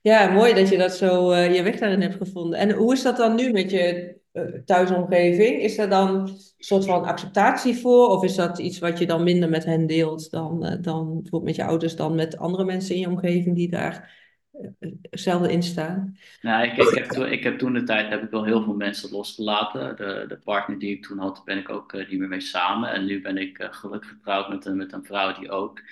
ja 0.01 0.31
mooi 0.31 0.53
dat 0.53 0.69
je 0.69 0.77
dat 0.77 0.95
zo 0.95 1.31
eh, 1.31 1.55
je 1.55 1.63
weg 1.63 1.79
daarin 1.79 2.01
hebt 2.01 2.15
gevonden. 2.15 2.59
En 2.59 2.71
hoe 2.71 2.93
is 2.93 3.01
dat 3.01 3.17
dan 3.17 3.35
nu 3.35 3.51
met 3.51 3.71
je 3.71 4.18
thuisomgeving? 4.65 5.61
Is 5.61 5.77
er 5.77 5.89
dan 5.89 6.15
een 6.15 6.37
soort 6.57 6.85
van 6.85 7.03
acceptatie 7.03 7.77
voor, 7.77 8.07
of 8.07 8.23
is 8.23 8.35
dat 8.35 8.59
iets 8.59 8.79
wat 8.79 8.99
je 8.99 9.05
dan 9.05 9.23
minder 9.23 9.49
met 9.49 9.65
hen 9.65 9.87
deelt 9.87 10.31
dan, 10.31 10.65
eh, 10.65 10.77
dan 10.81 11.05
bijvoorbeeld 11.05 11.43
met 11.43 11.55
je 11.55 11.63
ouders, 11.63 11.95
dan 11.95 12.15
met 12.15 12.37
andere 12.37 12.65
mensen 12.65 12.95
in 12.95 13.01
je 13.01 13.07
omgeving 13.07 13.55
die 13.55 13.69
daar 13.69 14.17
eh, 14.51 14.89
hetzelfde 15.09 15.51
in 15.51 15.63
staan? 15.63 16.17
Nou, 16.41 16.63
ik, 16.63 16.77
ik, 16.77 16.93
heb 16.93 17.25
ik 17.25 17.43
heb 17.43 17.57
toen 17.57 17.73
de 17.73 17.83
tijd 17.83 18.09
heb 18.09 18.23
ik 18.23 18.29
wel 18.29 18.43
heel 18.43 18.63
veel 18.63 18.73
mensen 18.73 19.11
losgelaten. 19.11 19.95
De, 19.95 20.25
de 20.27 20.37
partner 20.37 20.79
die 20.79 20.95
ik 20.95 21.05
toen 21.05 21.17
had, 21.17 21.41
ben 21.45 21.57
ik 21.57 21.69
ook 21.69 21.93
eh, 21.93 22.09
niet 22.09 22.19
meer 22.19 22.27
mee 22.27 22.41
samen. 22.41 22.91
En 22.91 23.05
nu 23.05 23.21
ben 23.21 23.37
ik 23.37 23.57
eh, 23.57 23.67
gelukkig 23.71 24.09
getrouwd 24.09 24.49
met 24.49 24.65
een, 24.65 24.77
met 24.77 24.93
een 24.93 25.05
vrouw 25.05 25.33
die 25.33 25.51
ook 25.51 25.79
eh 25.79 25.85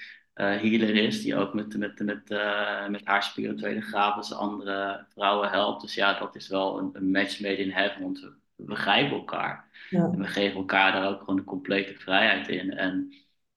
healer 0.46 0.96
is. 0.96 1.22
Die 1.22 1.36
ook 1.36 1.54
met, 1.54 1.78
met, 1.78 2.00
met, 2.00 2.32
eh, 2.32 2.88
met 2.88 3.02
haar 3.04 3.24
spirituele 3.24 3.82
gaven 3.82 4.38
andere 4.38 5.06
vrouwen 5.10 5.50
helpt. 5.50 5.82
Dus 5.82 5.94
ja, 5.94 6.20
dat 6.20 6.36
is 6.36 6.48
wel 6.48 6.78
een, 6.80 6.90
een 6.94 7.12
match 7.12 7.40
made 7.40 7.58
in 7.58 7.72
heaven. 7.72 8.02
Want 8.02 8.20
we, 8.20 8.34
begrijpen 8.56 9.18
elkaar. 9.18 9.70
Ja, 9.90 10.04
En 10.04 10.20
we 10.20 10.28
geven 10.28 10.58
elkaar 10.58 10.92
daar 10.92 11.08
ook 11.10 11.20
gewoon 11.20 11.36
de 11.36 11.44
complete 11.44 11.94
vrijheid 11.94 12.48
in. 12.48 12.74
En 12.74 13.14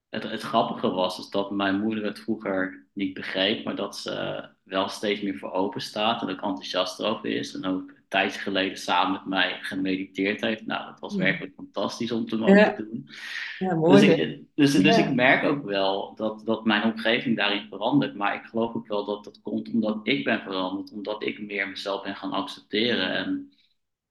het, 0.09 0.23
het 0.23 0.41
grappige 0.41 0.89
was 0.89 1.19
is 1.19 1.29
dat 1.29 1.51
mijn 1.51 1.79
moeder 1.79 2.03
het 2.03 2.19
vroeger 2.19 2.87
niet 2.93 3.13
begreep, 3.13 3.65
maar 3.65 3.75
dat 3.75 3.97
ze 3.97 4.45
wel 4.63 4.87
steeds 4.89 5.21
meer 5.21 5.37
voor 5.37 5.51
open 5.51 5.81
staat 5.81 6.21
en 6.21 6.29
ook 6.29 6.41
enthousiast 6.41 7.01
over 7.03 7.25
is. 7.25 7.53
En 7.53 7.65
ook 7.65 7.93
tijdje 8.11 8.39
geleden 8.39 8.77
samen 8.77 9.11
met 9.11 9.25
mij 9.25 9.59
gemediteerd 9.61 10.41
heeft. 10.41 10.65
Nou, 10.65 10.85
dat 10.85 10.99
was 10.99 11.15
werkelijk 11.15 11.53
fantastisch 11.55 12.11
om 12.11 12.25
te 12.25 12.37
mogen 12.37 12.55
Ja. 12.57 12.75
doen. 12.77 13.09
ja 13.57 13.69
Dus, 13.69 13.77
mooi. 13.77 14.07
hè? 14.07 14.13
ik, 14.13 14.41
dus, 14.55 14.73
dus 14.73 14.95
Ja. 14.97 15.07
ik 15.07 15.13
merk 15.13 15.43
ook 15.43 15.63
wel 15.65 16.15
dat, 16.15 16.41
dat 16.45 16.65
mijn 16.65 16.83
omgeving 16.83 17.37
daarin 17.37 17.67
verandert. 17.69 18.15
Maar 18.15 18.35
ik 18.35 18.45
geloof 18.45 18.75
ook 18.75 18.87
wel 18.87 19.05
dat 19.05 19.23
dat 19.23 19.41
komt 19.41 19.73
omdat 19.73 19.99
ik 20.03 20.23
ben 20.23 20.41
veranderd, 20.41 20.91
omdat 20.91 21.23
ik 21.23 21.41
meer 21.41 21.69
mezelf 21.69 22.03
ben 22.03 22.15
gaan 22.15 22.31
accepteren. 22.31 23.11
En 23.15 23.51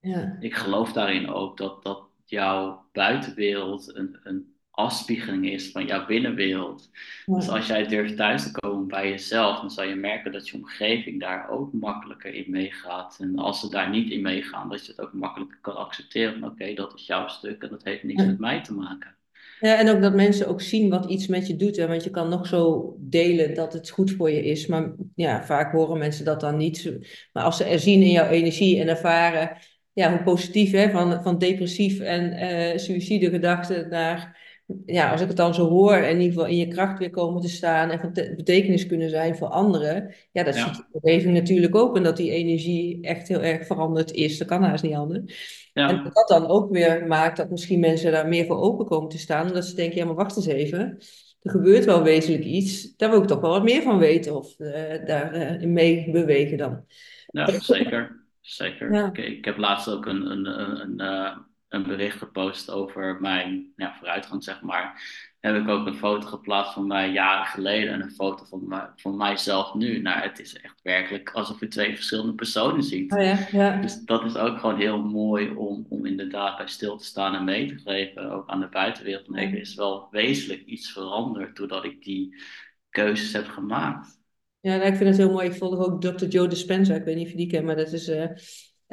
Ja. 0.00 0.36
ik 0.40 0.54
geloof 0.54 0.92
daarin 0.92 1.28
ook 1.28 1.56
dat, 1.56 1.82
dat 1.82 2.02
jouw 2.24 2.88
buitenwereld 2.92 3.94
een, 3.96 4.20
een 4.22 4.54
afspiegeling 4.80 5.50
is 5.50 5.70
van 5.70 5.86
jouw 5.86 6.06
binnenwereld. 6.06 6.90
Dus 7.24 7.48
als 7.48 7.66
jij 7.66 7.86
durft 7.86 8.16
thuis 8.16 8.42
te 8.42 8.60
komen 8.60 8.86
bij 8.86 9.08
jezelf, 9.08 9.60
dan 9.60 9.70
zal 9.70 9.84
je 9.84 9.94
merken 9.94 10.32
dat 10.32 10.48
je 10.48 10.56
omgeving 10.56 11.20
daar 11.20 11.50
ook 11.50 11.72
makkelijker 11.72 12.34
in 12.34 12.50
meegaat. 12.50 13.16
En 13.20 13.38
als 13.38 13.60
ze 13.60 13.68
daar 13.70 13.90
niet 13.90 14.10
in 14.10 14.22
meegaan, 14.22 14.68
dat 14.68 14.86
je 14.86 14.92
het 14.92 15.00
ook 15.00 15.12
makkelijker 15.12 15.58
kan 15.60 15.76
accepteren. 15.76 16.38
Van 16.38 16.48
oké, 16.50 16.74
dat 16.74 16.94
is 16.94 17.06
jouw 17.06 17.28
stuk 17.28 17.62
en 17.62 17.68
dat 17.68 17.84
heeft 17.84 18.02
niks 18.02 18.22
Ja. 18.22 18.26
met 18.28 18.38
mij 18.38 18.62
te 18.62 18.74
maken. 18.74 19.14
Ja, 19.60 19.78
en 19.78 19.88
ook 19.88 20.02
dat 20.02 20.14
mensen 20.14 20.46
ook 20.48 20.60
zien 20.60 20.90
wat 20.90 21.10
iets 21.10 21.26
met 21.26 21.46
je 21.46 21.56
doet. 21.56 21.76
Hè? 21.76 21.86
Want 21.86 22.04
je 22.04 22.10
kan 22.10 22.28
nog 22.28 22.46
zo 22.46 22.94
delen 22.98 23.54
dat 23.54 23.72
het 23.72 23.90
goed 23.90 24.10
voor 24.10 24.30
je 24.30 24.44
is. 24.44 24.66
Maar 24.66 24.92
ja, 25.14 25.44
vaak 25.44 25.72
horen 25.72 25.98
mensen 25.98 26.24
dat 26.24 26.40
dan 26.40 26.56
niet. 26.56 26.98
Maar 27.32 27.44
als 27.44 27.56
ze 27.56 27.64
er 27.64 27.78
zien 27.78 28.02
in 28.02 28.10
jouw 28.10 28.28
energie 28.28 28.80
en 28.80 28.88
ervaren 28.88 29.56
ja, 29.92 30.10
hoe 30.10 30.22
positief, 30.22 30.70
hè? 30.72 30.90
Van, 30.90 31.22
van 31.22 31.38
depressief 31.38 32.00
en 32.00 32.32
eh 32.32 32.78
suïcidegedachten 32.78 33.88
naar, 33.88 34.38
ja, 34.86 35.10
als 35.12 35.20
ik 35.20 35.28
het 35.28 35.36
dan 35.36 35.54
zo 35.54 35.68
hoor, 35.68 35.94
in 35.96 36.20
ieder 36.20 36.32
geval 36.32 36.46
in 36.46 36.56
je 36.56 36.68
kracht 36.68 36.98
weer 36.98 37.10
komen 37.10 37.40
te 37.42 37.48
staan 37.48 37.90
en 37.90 38.00
van 38.00 38.12
te- 38.12 38.32
betekenis 38.36 38.86
kunnen 38.86 39.10
zijn 39.10 39.36
voor 39.36 39.48
anderen. 39.48 40.14
Ja, 40.32 40.42
dat 40.42 40.54
ziet 40.54 40.74
de 40.74 40.84
omgeving 40.90 41.34
natuurlijk 41.34 41.74
ook. 41.76 41.96
En 41.96 42.02
dat 42.02 42.16
die 42.16 42.30
energie 42.30 43.02
echt 43.02 43.28
heel 43.28 43.42
erg 43.42 43.66
veranderd 43.66 44.12
is. 44.12 44.38
Dat 44.38 44.48
kan 44.48 44.62
haast 44.62 44.82
niet 44.82 44.94
anders. 44.94 45.68
En 45.72 45.96
ja, 45.96 46.02
dat 46.02 46.14
dat 46.14 46.28
dan 46.28 46.46
ook 46.46 46.70
weer 46.72 47.06
maakt 47.06 47.36
dat 47.36 47.50
misschien 47.50 47.80
mensen 47.80 48.12
daar 48.12 48.28
meer 48.28 48.46
voor 48.46 48.60
open 48.60 48.86
komen 48.86 49.08
te 49.08 49.18
staan. 49.18 49.46
Omdat 49.46 49.64
ze 49.66 49.74
denken, 49.74 49.96
ja, 49.98 50.04
maar 50.04 50.14
wacht 50.14 50.36
eens 50.36 50.46
even. 50.46 50.98
Er 51.42 51.50
gebeurt 51.50 51.84
wel 51.84 52.02
wezenlijk 52.02 52.44
iets. 52.44 52.96
Daar 52.96 53.10
wil 53.10 53.20
ik 53.22 53.26
toch 53.26 53.40
wel 53.40 53.50
wat 53.50 53.62
meer 53.64 53.82
van 53.82 53.98
weten. 53.98 54.36
Of 54.36 54.56
daarin 54.56 55.72
mee 55.72 56.10
bewegen 56.10 56.58
dan. 56.58 56.84
ja, 57.26 57.60
zeker. 57.60 58.18
Zeker. 58.40 58.92
Ja, 58.94 59.06
Ik, 59.12 59.18
ik 59.18 59.44
heb 59.44 59.56
laatst 59.56 59.88
ook 59.88 60.06
een, 60.06 60.30
een, 60.30 60.60
een, 60.60 60.80
een, 60.80 61.00
eh, 61.00 61.36
een 61.70 61.82
bericht 61.82 62.18
gepost 62.18 62.70
over 62.70 63.20
mijn 63.20 63.72
ja, 63.76 63.94
vooruitgang, 63.98 64.44
zeg 64.44 64.60
maar. 64.62 65.02
Heb 65.40 65.56
ik 65.56 65.68
ook 65.68 65.86
een 65.86 65.94
foto 65.94 66.26
geplaatst 66.26 66.72
van 66.72 66.86
mij 66.86 67.10
jaren 67.10 67.46
geleden 67.46 67.92
en 67.92 68.02
een 68.02 68.10
foto 68.10 68.44
van, 68.44 68.68
mij, 68.68 68.88
van 68.96 69.16
mijzelf 69.16 69.74
nu. 69.74 70.00
Nou, 70.00 70.20
het 70.20 70.38
is 70.38 70.60
echt 70.60 70.80
werkelijk 70.82 71.30
alsof 71.30 71.60
je 71.60 71.68
twee 71.68 71.94
verschillende 71.94 72.34
personen 72.34 72.82
ziet. 72.82 73.12
oh 73.12 73.22
ja, 73.22 73.46
ja, 73.50 73.80
Dus 73.80 74.00
dat 74.04 74.24
is 74.24 74.36
ook 74.36 74.58
gewoon 74.58 74.78
heel 74.78 75.02
mooi 75.02 75.50
om, 75.50 75.86
om 75.88 76.06
inderdaad 76.06 76.56
bij 76.56 76.66
stil 76.68 76.96
te 76.96 77.04
staan 77.04 77.34
en 77.34 77.44
mee 77.44 77.66
te 77.66 77.78
geven, 77.78 78.30
ook 78.30 78.48
aan 78.48 78.60
de 78.60 78.68
buitenwereld. 78.68 79.26
Hey, 79.26 79.46
er 79.46 79.60
is 79.60 79.74
wel 79.74 80.08
wezenlijk 80.10 80.64
iets 80.64 80.92
veranderd 80.92 81.56
doordat 81.56 81.84
ik 81.84 82.02
die 82.02 82.42
keuzes 82.90 83.32
heb 83.32 83.46
gemaakt. 83.46 84.18
Ja, 84.60 84.76
nou, 84.76 84.88
ik 84.88 84.96
vind 84.96 85.08
het 85.08 85.18
heel 85.18 85.30
mooi. 85.30 85.48
Ik 85.48 85.54
volg 85.54 85.78
ook 85.78 86.00
Dr. 86.00 86.26
Joe 86.26 86.48
Dispenza. 86.48 86.94
Ik 86.94 87.04
weet 87.04 87.16
niet 87.16 87.24
of 87.24 87.30
je 87.30 87.36
die 87.36 87.46
kent, 87.46 87.64
maar 87.64 87.76
dat 87.76 87.92
is 87.92 88.08
eh, 88.08 88.26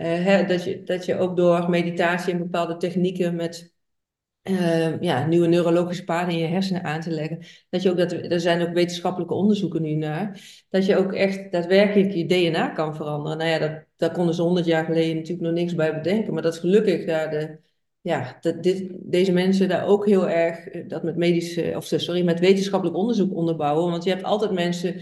hè, 0.04 0.46
dat 0.46 0.64
je, 0.64 0.84
dat 0.84 1.06
je 1.06 1.18
ook 1.18 1.38
door 1.38 1.70
meditatie 1.70 2.34
en 2.34 2.40
bepaalde 2.40 2.78
technieken 2.78 3.36
met 3.36 3.76
eh, 4.42 5.02
ja, 5.02 5.26
nieuwe 5.28 5.48
neurologische 5.48 6.04
paden 6.04 6.34
in 6.34 6.40
je 6.40 6.46
hersenen 6.48 6.84
aan 6.84 7.02
te 7.02 7.12
leggen. 7.12 7.40
Dat 7.70 7.82
je 7.82 7.90
ook 7.90 7.98
dat, 7.98 8.12
er 8.12 8.40
zijn 8.40 8.62
ook 8.62 8.74
wetenschappelijke 8.74 9.34
onderzoeken 9.34 9.82
nu 9.82 9.94
naar. 9.94 10.42
Dat 10.70 10.86
je 10.86 10.98
ook 10.98 11.14
echt 11.14 11.52
daadwerkelijk 11.52 12.14
je 12.14 12.26
DNA 12.26 12.70
kan 12.70 12.96
veranderen. 12.96 13.38
Nou 13.38 13.50
ja, 13.50 13.60
dat, 13.60 13.72
daar 13.96 14.12
konden 14.12 14.36
ze 14.36 14.42
honderd 14.42 14.66
jaar 14.66 14.86
geleden 14.86 15.16
natuurlijk 15.16 15.42
nog 15.42 15.54
niks 15.54 15.76
bij 15.76 15.94
bedenken. 15.94 16.34
Maar 16.34 16.42
dat 16.42 16.54
is 16.54 16.60
gelukkig 16.60 17.06
daar 17.06 17.30
de, 17.30 17.60
ja, 18.02 18.38
dat 18.42 18.64
dit, 18.64 18.90
deze 19.00 19.32
mensen 19.32 19.68
daar 19.68 19.88
ook 19.88 20.06
heel 20.06 20.30
erg 20.30 20.68
eh, 20.68 20.88
dat 20.88 21.04
met 21.04 21.16
medische, 21.16 21.74
of 21.76 21.86
sorry, 21.86 22.24
met 22.24 22.40
wetenschappelijk 22.40 22.98
onderzoek 22.98 23.36
onderbouwen. 23.36 23.92
Want 23.92 24.04
je 24.04 24.10
hebt 24.10 24.24
altijd 24.24 24.52
mensen, 24.52 24.96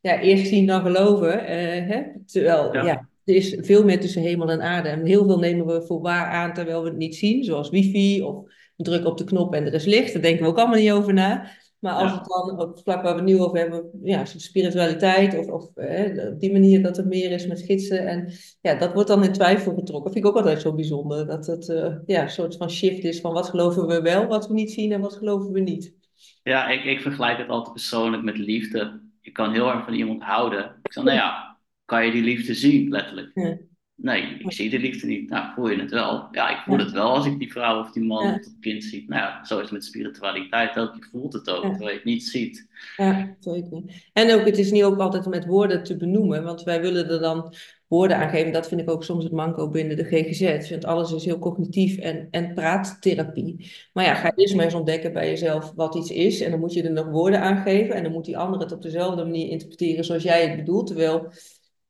ja, 0.00 0.20
eerst 0.20 0.46
zien 0.46 0.66
dan 0.66 0.82
geloven. 0.82 1.46
eh, 1.46 1.88
hè? 1.88 2.02
Terwijl, 2.26 2.74
Ja, 2.74 2.84
ja, 2.84 3.08
er 3.24 3.34
is 3.34 3.56
veel 3.60 3.84
meer 3.84 4.00
tussen 4.00 4.22
hemel 4.22 4.50
en 4.50 4.62
aarde. 4.62 4.88
En 4.88 5.06
heel 5.06 5.24
veel 5.24 5.38
nemen 5.38 5.66
we 5.66 5.82
voor 5.82 6.00
waar 6.00 6.26
aan 6.26 6.52
terwijl 6.52 6.82
we 6.82 6.88
het 6.88 6.98
niet 6.98 7.16
zien. 7.16 7.44
Zoals 7.44 7.70
wifi 7.70 8.22
of 8.22 8.44
druk 8.76 9.06
op 9.06 9.18
de 9.18 9.24
knop 9.24 9.54
en 9.54 9.66
er 9.66 9.74
is 9.74 9.84
licht. 9.84 10.12
Daar 10.12 10.22
denken 10.22 10.42
we 10.42 10.50
ook 10.50 10.58
allemaal 10.58 10.78
niet 10.78 10.90
over 10.90 11.14
na. 11.14 11.50
Maar 11.82 11.92
als 11.92 12.12
het 12.12 12.20
ja, 12.26 12.46
dan 12.46 12.60
op 12.60 12.70
het 12.70 12.82
vlak 12.82 13.02
waar 13.02 13.14
we 13.14 13.20
het 13.20 13.28
nu 13.28 13.40
over 13.40 13.58
hebben, 13.58 13.90
ja, 14.02 14.24
spiritualiteit 14.24 15.38
of, 15.38 15.46
of 15.46 15.76
eh, 15.76 16.32
op 16.32 16.40
die 16.40 16.52
manier 16.52 16.82
dat 16.82 16.98
er 16.98 17.06
meer 17.06 17.30
is 17.30 17.46
met 17.46 17.62
gidsen. 17.62 18.06
En 18.06 18.32
ja, 18.60 18.74
dat 18.74 18.92
wordt 18.92 19.08
dan 19.08 19.24
in 19.24 19.32
twijfel 19.32 19.74
getrokken. 19.74 20.12
Vind 20.12 20.24
ik 20.24 20.30
ook 20.30 20.36
altijd 20.36 20.60
zo 20.60 20.74
bijzonder. 20.74 21.26
Dat 21.26 21.46
het 21.46 21.68
eh, 21.68 21.94
ja, 22.06 22.22
een 22.22 22.30
soort 22.30 22.56
van 22.56 22.70
shift 22.70 23.04
is 23.04 23.20
van 23.20 23.32
wat 23.32 23.48
geloven 23.48 23.86
we 23.86 24.00
wel, 24.00 24.26
wat 24.26 24.46
we 24.46 24.54
niet 24.54 24.72
zien 24.72 24.92
en 24.92 25.00
wat 25.00 25.16
geloven 25.16 25.52
we 25.52 25.60
niet. 25.60 25.94
ja 26.42 26.68
ik, 26.68 26.84
ik 26.84 27.00
vergelijk 27.00 27.38
het 27.38 27.48
altijd 27.48 27.72
persoonlijk 27.72 28.22
met 28.22 28.38
liefde. 28.38 29.00
Je 29.20 29.32
kan 29.32 29.52
heel 29.52 29.68
erg 29.68 29.84
van 29.84 29.94
iemand 29.94 30.22
houden. 30.22 30.64
Ik 30.82 30.92
zeg, 30.92 31.04
nou 31.04 31.16
ja, 31.16 31.51
kan 31.92 32.06
je 32.06 32.12
die 32.12 32.22
liefde 32.22 32.54
zien, 32.54 32.88
letterlijk. 32.88 33.30
Ja, 33.34 33.58
Nee, 34.02 34.36
ik 34.38 34.52
zie 34.52 34.70
de 34.70 34.78
liefde 34.78 35.06
niet. 35.06 35.30
Nou, 35.30 35.52
voel 35.54 35.70
je 35.70 35.80
het 35.80 35.90
wel? 35.90 36.28
Ja, 36.30 36.50
ik 36.50 36.62
voel 36.64 36.78
Ja, 36.78 36.84
het 36.84 36.92
wel 36.92 37.10
als 37.14 37.26
ik 37.26 37.38
die 37.38 37.52
vrouw 37.52 37.80
of 37.80 37.92
die 37.92 38.04
man 38.04 38.26
ja, 38.26 38.34
of 38.34 38.40
dat 38.40 38.56
kind 38.60 38.84
zie. 38.84 39.04
Nou 39.08 39.22
ja, 39.22 39.44
zo 39.44 39.56
is 39.56 39.62
het 39.62 39.72
met 39.72 39.84
spiritualiteit 39.84 40.78
ook. 40.78 40.94
Je 40.94 41.08
voelt 41.10 41.32
het 41.32 41.50
ook, 41.50 41.62
terwijl 41.62 41.88
je 41.88 41.94
het 41.94 42.04
niet 42.04 42.24
ziet. 42.24 42.66
Ja, 42.96 43.36
zeker. 43.38 43.82
En 44.12 44.34
ook, 44.34 44.46
het 44.46 44.58
is 44.58 44.70
niet 44.70 44.82
ook 44.82 44.98
altijd 44.98 45.26
met 45.26 45.46
woorden 45.46 45.82
te 45.82 45.96
benoemen, 45.96 46.44
want 46.44 46.62
wij 46.62 46.80
willen 46.80 47.08
er 47.08 47.20
dan 47.20 47.54
woorden 47.88 48.16
aan 48.16 48.30
geven. 48.30 48.52
Dat 48.52 48.68
vind 48.68 48.80
ik 48.80 48.90
ook 48.90 49.04
soms 49.04 49.24
het 49.24 49.32
manco 49.32 49.68
binnen 49.68 49.96
de 49.96 50.04
GGZ. 50.04 50.70
Want 50.70 50.84
alles 50.84 51.12
is 51.12 51.24
heel 51.24 51.38
cognitief 51.38 51.98
en, 51.98 52.28
en 52.30 52.54
praattherapie. 52.54 53.72
Maar 53.92 54.04
ja, 54.04 54.14
ga 54.14 54.32
eerst 54.36 54.54
maar 54.54 54.64
eens 54.64 54.74
ontdekken 54.74 55.12
bij 55.12 55.28
jezelf 55.28 55.72
wat 55.74 55.94
iets 55.94 56.10
is. 56.10 56.40
En 56.40 56.50
dan 56.50 56.60
moet 56.60 56.72
je 56.72 56.82
er 56.82 56.92
nog 56.92 57.06
woorden 57.06 57.40
aan 57.40 57.62
geven. 57.62 57.94
En 57.94 58.02
dan 58.02 58.12
moet 58.12 58.24
die 58.24 58.38
ander 58.38 58.60
het 58.60 58.72
op 58.72 58.82
dezelfde 58.82 59.24
manier 59.24 59.48
interpreteren 59.48 60.04
zoals 60.04 60.22
jij 60.22 60.46
het 60.46 60.56
bedoelt. 60.56 60.86
Terwijl, 60.86 61.32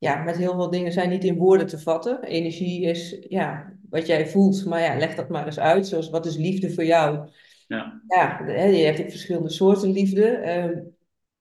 ja, 0.03 0.23
met 0.23 0.37
heel 0.37 0.53
veel 0.53 0.69
dingen 0.69 0.91
zijn 0.91 1.09
niet 1.09 1.23
in 1.23 1.37
woorden 1.37 1.67
te 1.67 1.79
vatten. 1.79 2.23
Energie 2.23 2.85
is, 2.85 3.17
ja, 3.27 3.73
wat 3.89 4.07
jij 4.07 4.27
voelt. 4.27 4.65
Maar 4.65 4.81
ja, 4.81 4.97
leg 4.97 5.15
dat 5.15 5.29
maar 5.29 5.45
eens 5.45 5.59
uit. 5.59 5.87
Zoals, 5.87 6.09
wat 6.09 6.25
is 6.25 6.35
liefde 6.35 6.73
voor 6.73 6.85
jou? 6.85 7.29
Ja, 7.67 8.01
Ja, 8.07 8.45
je 8.45 8.85
hebt 8.85 9.01
ook 9.01 9.09
verschillende 9.09 9.49
soorten 9.49 9.91
liefde. 9.91 10.25
Ehm, 10.25 10.79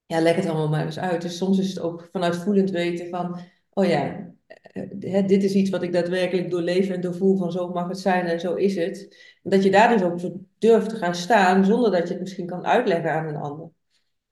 ja, 0.07 0.21
leg 0.21 0.37
het 0.37 0.47
allemaal 0.47 0.69
maar 0.69 0.85
eens 0.85 0.99
uit. 0.99 1.23
Dus 1.23 1.37
soms 1.37 1.59
is 1.59 1.69
het 1.69 1.81
ook 1.81 2.09
vanuit 2.13 2.37
voelend 2.37 2.71
weten 2.71 3.09
van, 3.09 3.39
oh 3.73 3.85
ja, 3.85 4.33
eh, 4.47 5.27
dit 5.27 5.43
is 5.43 5.55
iets 5.55 5.71
wat 5.71 5.83
ik 5.83 5.93
daadwerkelijk 5.93 6.51
doorleef 6.51 6.89
en 6.89 7.01
doorvoel 7.01 7.37
van 7.37 7.53
zo 7.53 7.69
mag 7.69 7.89
het 7.89 7.99
zijn 7.99 8.27
en 8.27 8.41
zo 8.41 8.55
is 8.55 8.77
het. 8.77 9.17
En 9.43 9.51
dat 9.51 9.63
je 9.63 9.71
daar 9.71 9.89
dus 9.89 10.03
ook 10.03 10.21
voor 10.21 10.33
durft 10.59 10.89
te 10.89 10.97
gaan 10.97 11.15
staan 11.15 11.65
zonder 11.65 11.91
dat 11.91 12.09
je 12.09 12.13
het 12.15 12.23
misschien 12.23 12.47
kan 12.47 12.67
uitleggen 12.67 13.13
aan 13.13 13.27
een 13.27 13.37
ander. 13.37 13.71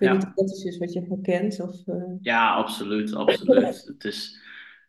Ik 0.01 0.09
weet 0.09 0.11
niet 0.11 0.27
of 0.27 0.29
ja. 0.29 0.35
dat 0.35 0.51
iets 0.51 0.65
is 0.65 0.79
wat 0.79 0.93
je 0.93 1.01
herkent 1.01 1.61
of... 1.61 1.89
eh, 1.89 2.03
Ja, 2.21 2.55
absoluut, 2.55 3.15
absoluut. 3.15 3.85
Het 3.87 4.05
is, 4.05 4.41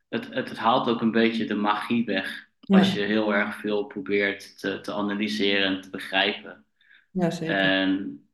het, 0.09 0.27
het, 0.33 0.49
het 0.49 0.57
haalt 0.57 0.87
ook 0.87 1.01
een 1.01 1.11
beetje 1.11 1.45
de 1.45 1.55
magie 1.55 2.05
weg. 2.05 2.49
Als 2.69 2.93
je 2.93 2.99
heel 3.01 3.33
erg 3.33 3.55
veel 3.55 3.83
probeert 3.85 4.59
te, 4.59 4.81
te 4.81 4.93
analyseren 4.93 5.65
en 5.75 5.81
te 5.81 5.89
begrijpen. 5.89 6.65
ja, 7.11 7.29
zeker. 7.29 7.55
En 7.55 8.25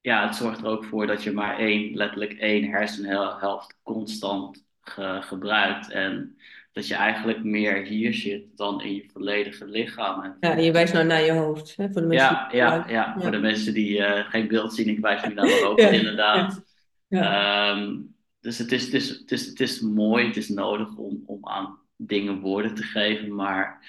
ja, 0.00 0.26
het 0.26 0.36
zorgt 0.36 0.58
er 0.60 0.66
ook 0.66 0.84
voor 0.84 1.06
dat 1.06 1.22
je 1.22 1.32
maar 1.32 1.58
één, 1.58 1.94
letterlijk 1.94 2.32
één 2.32 2.70
hersenhelft 2.70 3.78
constant 3.82 4.64
ge- 4.80 5.18
gebruikt. 5.22 5.90
En 5.90 6.38
dat 6.78 6.88
je 6.88 6.94
eigenlijk 6.94 7.44
meer 7.44 7.84
hier 7.84 8.14
zit 8.14 8.56
dan 8.56 8.82
in 8.82 8.94
je 8.94 9.08
volledige 9.12 9.66
lichaam. 9.66 10.36
Ja, 10.40 10.56
en 10.56 10.62
je 10.62 10.72
wijst 10.72 10.92
nou 10.92 11.06
naar 11.06 11.22
je 11.22 11.32
hoofd, 11.32 11.76
hè, 11.76 11.90
voor 11.90 12.00
de 12.00 12.06
mensen 12.06 12.46
die 12.50 12.58
ja, 12.58 12.76
het 12.78 12.90
ja, 12.90 12.92
ja, 12.92 13.20
voor 13.20 13.30
de 13.30 13.38
mensen 13.38 13.74
die 13.74 14.04
eh, 14.04 14.30
geen 14.30 14.48
beeld 14.48 14.74
zien, 14.74 14.88
ik 14.88 14.98
wijs 14.98 15.22
nu 15.22 15.34
naar 15.34 15.44
mijn 15.44 15.64
hoofd, 15.64 15.80
inderdaad. 15.80 16.62
Ehm, 17.08 17.96
dus 18.40 18.58
het 18.58 18.72
is, 18.72 18.84
het 18.84 18.94
is, 18.94 19.08
het 19.08 19.32
is, 19.32 19.46
het 19.46 19.60
is 19.60 19.80
mooi, 19.80 20.26
het 20.26 20.36
is 20.36 20.48
nodig 20.48 20.96
om, 20.96 21.22
om 21.26 21.48
aan 21.48 21.78
dingen 21.96 22.40
woorden 22.40 22.74
te 22.74 22.82
geven, 22.82 23.34
maar 23.34 23.86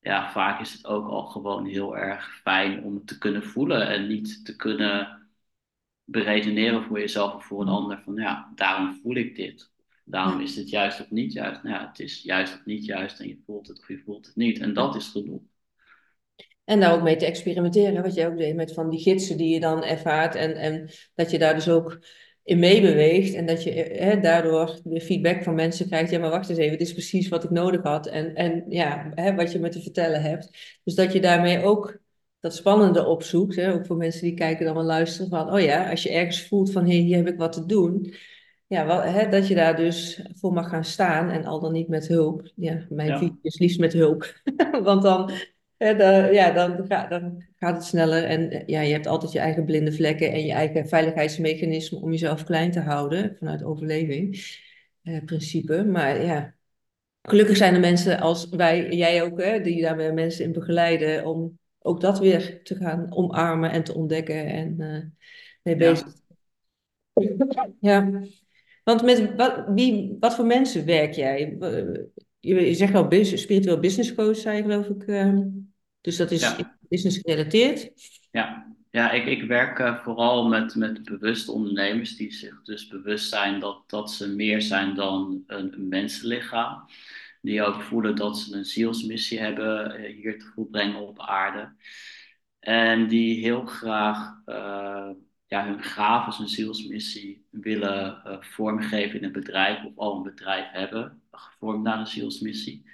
ja, 0.00 0.30
vaak 0.30 0.60
is 0.60 0.72
het 0.72 0.86
ook 0.86 1.08
al 1.08 1.22
gewoon 1.22 1.66
heel 1.66 1.96
erg 1.96 2.40
fijn 2.42 2.82
om 2.82 2.94
het 2.94 3.06
te 3.06 3.18
kunnen 3.18 3.42
voelen 3.42 3.88
en 3.88 4.06
niet 4.06 4.44
te 4.44 4.56
kunnen 4.56 5.28
beredeneren 6.04 6.82
voor 6.82 6.98
jezelf 6.98 7.34
of 7.34 7.44
voor 7.44 7.60
een 7.60 7.68
ander 7.68 8.00
van 8.04 8.14
ja, 8.14 8.52
daarom 8.54 8.98
voel 9.02 9.16
ik 9.16 9.36
dit. 9.36 9.74
Daarom 10.08 10.40
is 10.40 10.56
het 10.56 10.70
juist 10.70 11.00
of 11.00 11.10
niet 11.10 11.32
juist. 11.32 11.62
Nou 11.62 11.74
ja, 11.74 11.88
het 11.88 11.98
is 11.98 12.22
juist 12.22 12.54
of 12.54 12.64
niet 12.64 12.84
juist 12.84 13.20
en 13.20 13.28
je 13.28 13.42
voelt 13.46 13.68
het 13.68 13.78
of 13.78 13.88
je 13.88 14.02
voelt 14.04 14.26
het 14.26 14.36
niet. 14.36 14.58
En 14.58 14.74
dat 14.74 14.94
is 14.94 15.08
genoeg. 15.08 15.40
En 16.64 16.80
daar 16.80 16.94
ook 16.94 17.02
mee 17.02 17.16
te 17.16 17.26
experimenteren, 17.26 18.02
wat 18.02 18.14
jij 18.14 18.26
ook 18.26 18.38
deed 18.38 18.54
met 18.54 18.72
van 18.72 18.90
die 18.90 19.00
gidsen 19.00 19.36
die 19.36 19.54
je 19.54 19.60
dan 19.60 19.84
ervaart. 19.84 20.34
En, 20.34 20.56
en 20.56 20.90
dat 21.14 21.30
je 21.30 21.38
daar 21.38 21.54
dus 21.54 21.68
ook 21.68 21.98
in 22.44 22.58
meebeweegt. 22.58 23.34
En 23.34 23.46
dat 23.46 23.62
je 23.62 23.70
hè, 23.70 24.20
daardoor 24.20 24.80
weer 24.84 25.00
feedback 25.00 25.42
van 25.42 25.54
mensen 25.54 25.86
krijgt. 25.86 26.10
Ja, 26.10 26.18
maar 26.18 26.30
wacht 26.30 26.48
eens 26.48 26.58
even, 26.58 26.78
dit 26.78 26.86
is 26.86 26.92
precies 26.92 27.28
wat 27.28 27.44
ik 27.44 27.50
nodig 27.50 27.82
had. 27.82 28.06
En, 28.06 28.34
en 28.34 28.64
ja, 28.68 29.10
hè, 29.14 29.34
wat 29.34 29.52
je 29.52 29.58
me 29.58 29.68
te 29.68 29.82
vertellen 29.82 30.22
hebt. 30.22 30.78
Dus 30.84 30.94
dat 30.94 31.12
je 31.12 31.20
daarmee 31.20 31.62
ook 31.62 31.98
dat 32.40 32.54
spannende 32.54 33.04
opzoekt. 33.04 33.56
Hè, 33.56 33.72
ook 33.72 33.86
voor 33.86 33.96
mensen 33.96 34.22
die 34.22 34.34
kijken 34.34 34.64
dan 34.64 34.74
wel 34.74 34.84
luisteren. 34.84 35.30
Van, 35.30 35.52
oh 35.52 35.60
ja, 35.60 35.90
als 35.90 36.02
je 36.02 36.10
ergens 36.10 36.46
voelt 36.46 36.72
van, 36.72 36.84
hé, 36.84 36.92
hey, 36.92 37.00
hier 37.00 37.16
heb 37.16 37.28
ik 37.28 37.38
wat 37.38 37.52
te 37.52 37.66
doen. 37.66 38.14
Ja, 38.68 38.86
wel, 38.86 39.02
hè, 39.02 39.28
dat 39.28 39.48
je 39.48 39.54
daar 39.54 39.76
dus 39.76 40.22
voor 40.34 40.52
mag 40.52 40.68
gaan 40.68 40.84
staan. 40.84 41.30
En 41.30 41.44
al 41.44 41.60
dan 41.60 41.72
niet 41.72 41.88
met 41.88 42.06
hulp. 42.08 42.52
Ja, 42.56 42.86
mijn 42.88 43.08
Ja, 43.08 43.18
visie 43.18 43.38
is 43.42 43.58
liefst 43.58 43.78
met 43.78 43.92
hulp. 43.92 44.40
Want 44.82 45.02
dan 45.02 45.30
Hè, 45.76 45.96
dan, 45.96 46.32
ja, 46.32 46.50
dan, 46.52 46.86
ga- 46.86 47.06
dan 47.06 47.44
gaat 47.56 47.74
het 47.76 47.84
sneller 47.84 48.24
en 48.24 48.62
ja, 48.66 48.80
je 48.80 48.92
hebt 48.92 49.06
altijd 49.06 49.32
je 49.32 49.38
eigen 49.38 49.64
blinde 49.64 49.92
vlekken 49.92 50.32
en 50.32 50.46
je 50.46 50.52
eigen 50.52 50.88
veiligheidsmechanisme 50.88 51.98
om 52.00 52.10
jezelf 52.10 52.44
klein 52.44 52.70
te 52.70 52.80
houden 52.80 53.36
vanuit 53.38 53.62
overleving, 53.64 54.38
eh, 55.02 55.24
principe. 55.24 55.84
Maar 55.84 56.22
ja, 56.24 56.54
gelukkig 57.22 57.56
zijn 57.56 57.74
er 57.74 57.80
mensen 57.80 58.20
als 58.20 58.48
wij, 58.48 58.88
jij 58.92 59.22
ook, 59.22 59.40
hè, 59.42 59.60
die 59.60 59.82
daar 59.82 59.96
weer 59.96 60.14
mensen 60.14 60.44
in 60.44 60.52
begeleiden 60.52 61.26
om 61.26 61.58
ook 61.78 62.00
dat 62.00 62.18
weer 62.18 62.62
te 62.64 62.74
gaan 62.76 63.12
omarmen 63.16 63.70
en 63.70 63.84
te 63.84 63.94
ontdekken 63.94 64.46
en 64.46 64.80
eh, 64.80 65.02
mee 65.62 65.76
bezig. 65.76 66.06
ja, 67.80 67.80
Ja, 67.80 68.10
want 68.86 69.02
met 69.02 69.34
wat, 69.36 69.64
wie, 69.74 70.16
wat 70.20 70.34
voor 70.34 70.46
mensen 70.46 70.84
werk 70.84 71.12
jij? 71.12 71.56
Je, 72.40 72.74
zegt 72.74 72.92
wel 72.92 73.08
bus- 73.08 73.40
spiritueel 73.40 73.80
business 73.80 74.14
coach, 74.14 74.36
zei 74.36 74.56
je 74.56 74.62
geloof 74.62 74.86
ik. 74.86 75.02
eh, 75.02 75.38
dus 76.00 76.16
dat 76.16 76.30
is 76.30 76.40
ja. 76.40 76.78
business 76.88 77.18
gerelateerd. 77.18 77.90
Ja, 78.30 78.76
ja 78.90 79.10
ik, 79.10 79.26
ik 79.26 79.42
werk 79.42 79.78
eh, 79.78 80.02
vooral 80.02 80.48
met, 80.48 80.74
met 80.74 81.02
bewuste 81.04 81.52
ondernemers 81.52 82.16
die 82.16 82.32
zich 82.32 82.62
dus 82.62 82.88
bewust 82.88 83.28
zijn 83.28 83.60
dat, 83.60 83.82
dat 83.86 84.10
ze 84.12 84.34
meer 84.34 84.62
zijn 84.62 84.94
dan 84.94 85.42
een, 85.46 85.72
een 85.74 85.88
mensenlichaam. 85.88 86.84
Die 87.40 87.62
ook 87.62 87.80
voelen 87.82 88.16
dat 88.16 88.38
ze 88.38 88.56
een 88.56 88.64
zielsmissie 88.64 89.40
hebben 89.40 89.94
eh, 89.94 90.14
hier 90.14 90.38
te 90.38 90.46
volbrengen 90.54 91.00
op 91.00 91.20
aarde. 91.20 91.74
En 92.60 93.08
die 93.08 93.40
heel 93.40 93.64
graag 93.64 94.34
ja, 95.46 95.66
hun 95.66 95.82
gaven, 95.82 96.36
hun 96.36 96.48
zielsmissie 96.48 97.46
willen 97.50 98.24
eh, 98.24 98.40
vormgeven 98.40 99.18
in 99.18 99.24
een 99.24 99.32
bedrijf 99.32 99.84
of 99.84 99.96
al 99.96 100.16
een 100.16 100.22
bedrijf 100.22 100.70
hebben, 100.70 101.22
gevormd 101.30 101.82
naar 101.82 101.98
een 101.98 102.06
zielsmissie. 102.06 102.90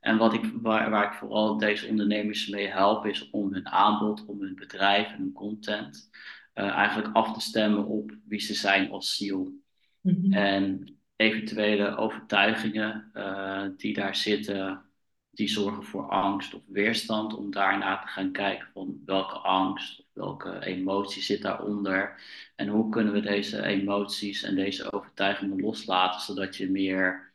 En 0.00 0.16
wat 0.16 0.34
ik, 0.34 0.52
waar, 0.62 0.90
waar 0.90 1.12
ik 1.12 1.18
vooral 1.18 1.58
deze 1.58 1.88
ondernemers 1.88 2.48
mee 2.48 2.66
help, 2.66 3.06
is 3.06 3.30
om 3.30 3.52
hun 3.52 3.68
aanbod, 3.68 4.26
om 4.26 4.40
hun 4.40 4.54
bedrijf 4.54 5.06
en 5.06 5.18
hun 5.18 5.32
content 5.32 6.10
eh, 6.52 6.68
eigenlijk 6.68 7.14
af 7.14 7.32
te 7.32 7.40
stemmen 7.40 7.86
op 7.86 8.16
wie 8.24 8.40
ze 8.40 8.54
zijn 8.54 8.90
als 8.90 9.16
ziel. 9.16 9.52
Mhm. 10.00 10.32
En 10.32 10.96
eventuele 11.16 11.96
overtuigingen 11.96 13.10
uh, 13.14 13.64
die 13.76 13.94
daar 13.94 14.16
zitten, 14.16 14.82
die 15.30 15.48
zorgen 15.48 15.84
voor 15.84 16.08
angst 16.10 16.54
of 16.54 16.62
weerstand, 16.66 17.34
om 17.34 17.50
daarna 17.50 17.98
te 17.98 18.06
gaan 18.06 18.32
kijken 18.32 18.68
van 18.72 19.02
welke 19.04 19.34
angst 19.38 20.03
welke 20.14 20.64
emotie 20.64 21.22
zit 21.22 21.42
daaronder. 21.42 22.22
En 22.56 22.68
hoe 22.68 22.90
kunnen 22.90 23.12
we 23.12 23.20
deze 23.20 23.62
emoties 23.62 24.42
en 24.42 24.54
deze 24.54 24.92
overtuigingen 24.92 25.60
loslaten, 25.60 26.20
zodat 26.20 26.56
je 26.56 26.70
meer 26.70 27.32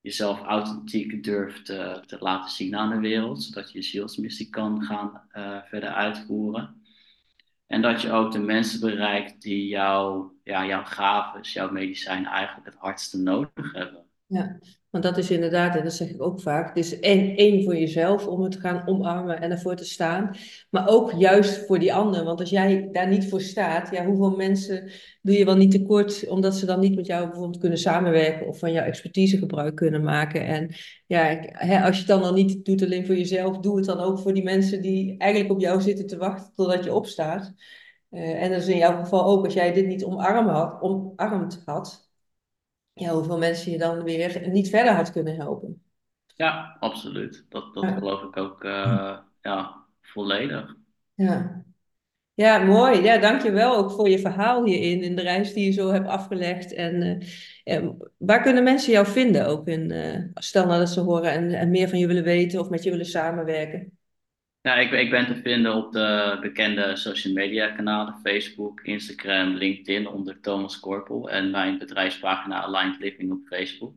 jezelf 0.00 0.40
authentiek 0.40 1.24
durft 1.24 1.64
te, 1.64 2.02
te 2.06 2.16
laten 2.20 2.50
zien 2.50 2.76
aan 2.76 2.90
de 2.90 2.98
wereld, 2.98 3.42
zodat 3.42 3.72
je 3.72 3.78
je 3.78 3.84
zielsmissie 3.84 4.50
kan 4.50 4.82
gaan 4.82 5.22
uh, 5.32 5.62
verder 5.62 5.90
uitvoeren. 5.90 6.82
En 7.66 7.82
dat 7.82 8.02
je 8.02 8.12
ook 8.12 8.32
de 8.32 8.38
mensen 8.38 8.80
bereikt 8.80 9.42
die 9.42 9.66
jou, 9.66 10.32
ja, 10.42 10.66
jouw 10.66 10.84
gaven, 10.84 11.40
jouw 11.40 11.70
medicijn 11.70 12.26
eigenlijk 12.26 12.66
het 12.66 12.78
hardste 12.78 13.18
nodig 13.18 13.72
hebben. 13.72 14.06
Ja, 14.26 14.58
want 14.94 15.06
dat 15.06 15.18
is 15.18 15.30
inderdaad, 15.30 15.76
en 15.76 15.84
dat 15.84 15.92
zeg 15.92 16.08
ik 16.08 16.22
ook 16.22 16.40
vaak, 16.40 16.68
het 16.68 16.76
is 16.76 17.00
één, 17.00 17.36
één 17.36 17.64
voor 17.64 17.76
jezelf 17.76 18.26
om 18.26 18.42
het 18.42 18.52
te 18.52 18.60
gaan 18.60 18.88
omarmen 18.88 19.40
en 19.40 19.50
ervoor 19.50 19.76
te 19.76 19.84
staan, 19.84 20.36
maar 20.70 20.88
ook 20.88 21.12
juist 21.12 21.66
voor 21.66 21.78
die 21.78 21.94
ander. 21.94 22.24
Want 22.24 22.40
als 22.40 22.50
jij 22.50 22.88
daar 22.92 23.08
niet 23.08 23.28
voor 23.28 23.40
staat, 23.40 23.90
ja, 23.90 24.04
hoeveel 24.04 24.36
mensen 24.36 24.90
doe 25.22 25.38
je 25.38 25.44
wel 25.44 25.56
niet 25.56 25.70
tekort, 25.70 26.28
omdat 26.28 26.54
ze 26.56 26.66
dan 26.66 26.80
niet 26.80 26.94
met 26.94 27.06
jou 27.06 27.26
bijvoorbeeld 27.26 27.58
kunnen 27.58 27.78
samenwerken 27.78 28.46
of 28.46 28.58
van 28.58 28.72
jouw 28.72 28.84
expertise 28.84 29.38
gebruik 29.38 29.74
kunnen 29.74 30.02
maken. 30.02 30.46
En 30.46 30.70
ja, 31.06 31.38
als 31.84 31.94
je 31.94 31.98
het 31.98 32.06
dan 32.06 32.22
al 32.22 32.32
niet 32.32 32.64
doet 32.64 32.82
alleen 32.82 33.06
voor 33.06 33.16
jezelf, 33.16 33.58
doe 33.58 33.76
het 33.76 33.86
dan 33.86 34.00
ook 34.00 34.18
voor 34.18 34.34
die 34.34 34.44
mensen 34.44 34.82
die 34.82 35.18
eigenlijk 35.18 35.52
op 35.52 35.60
jou 35.60 35.80
zitten 35.80 36.06
te 36.06 36.16
wachten 36.16 36.52
totdat 36.54 36.84
je 36.84 36.94
opstaat. 36.94 37.54
Uh, 38.10 38.42
en 38.42 38.50
dat 38.50 38.60
is 38.60 38.68
in 38.68 38.76
jouw 38.76 38.96
geval 39.02 39.24
ook, 39.24 39.44
als 39.44 39.54
jij 39.54 39.72
dit 39.72 39.86
niet 39.86 40.04
omarmd 40.04 40.50
had, 40.50 40.80
omarmd 40.80 41.62
had 41.64 42.03
ja, 42.94 43.12
hoeveel 43.12 43.38
mensen 43.38 43.72
je 43.72 43.78
dan 43.78 44.02
weer 44.02 44.48
niet 44.48 44.68
verder 44.68 44.92
had 44.92 45.12
kunnen 45.12 45.36
helpen. 45.36 45.82
Ja, 46.34 46.76
absoluut. 46.80 47.44
Dat, 47.48 47.74
dat 47.74 47.84
Ja. 47.84 47.94
geloof 47.94 48.22
ik 48.22 48.36
ook 48.36 48.64
uh, 48.64 49.18
ja, 49.40 49.86
volledig. 50.02 50.76
Ja. 51.14 51.64
ja, 52.34 52.58
mooi. 52.58 53.02
Ja, 53.02 53.18
dankjewel 53.18 53.76
ook 53.76 53.90
voor 53.90 54.08
je 54.08 54.18
verhaal 54.18 54.64
hierin, 54.64 55.02
in 55.02 55.16
de 55.16 55.22
reis 55.22 55.52
die 55.52 55.64
je 55.64 55.72
zo 55.72 55.90
hebt 55.90 56.08
afgelegd. 56.08 56.72
En 56.74 57.22
uh, 57.64 57.90
waar 58.16 58.42
kunnen 58.42 58.64
mensen 58.64 58.92
jou 58.92 59.06
vinden 59.06 59.46
ook? 59.46 59.68
In, 59.68 59.90
uh, 59.90 60.18
stel 60.34 60.66
nou 60.66 60.78
dat 60.78 60.88
ze 60.90 61.00
horen 61.00 61.32
en, 61.32 61.50
en 61.52 61.70
meer 61.70 61.88
van 61.88 61.98
je 61.98 62.06
willen 62.06 62.24
weten 62.24 62.60
of 62.60 62.68
met 62.70 62.82
je 62.82 62.90
willen 62.90 63.06
samenwerken. 63.06 63.98
Ja, 64.64 64.74
ik, 64.74 64.90
ik 64.90 65.10
ben 65.10 65.26
te 65.26 65.36
vinden 65.36 65.74
op 65.74 65.92
de 65.92 66.38
bekende 66.40 66.96
social 66.96 67.32
media 67.32 67.70
kanalen, 67.70 68.18
Facebook, 68.22 68.80
Instagram, 68.80 69.54
LinkedIn 69.54 70.08
onder 70.08 70.40
Thomas 70.40 70.80
Korpel 70.80 71.30
en 71.30 71.50
mijn 71.50 71.78
bedrijfspagina 71.78 72.62
Aligned 72.62 73.00
Living 73.00 73.32
op 73.32 73.46
Facebook. 73.46 73.94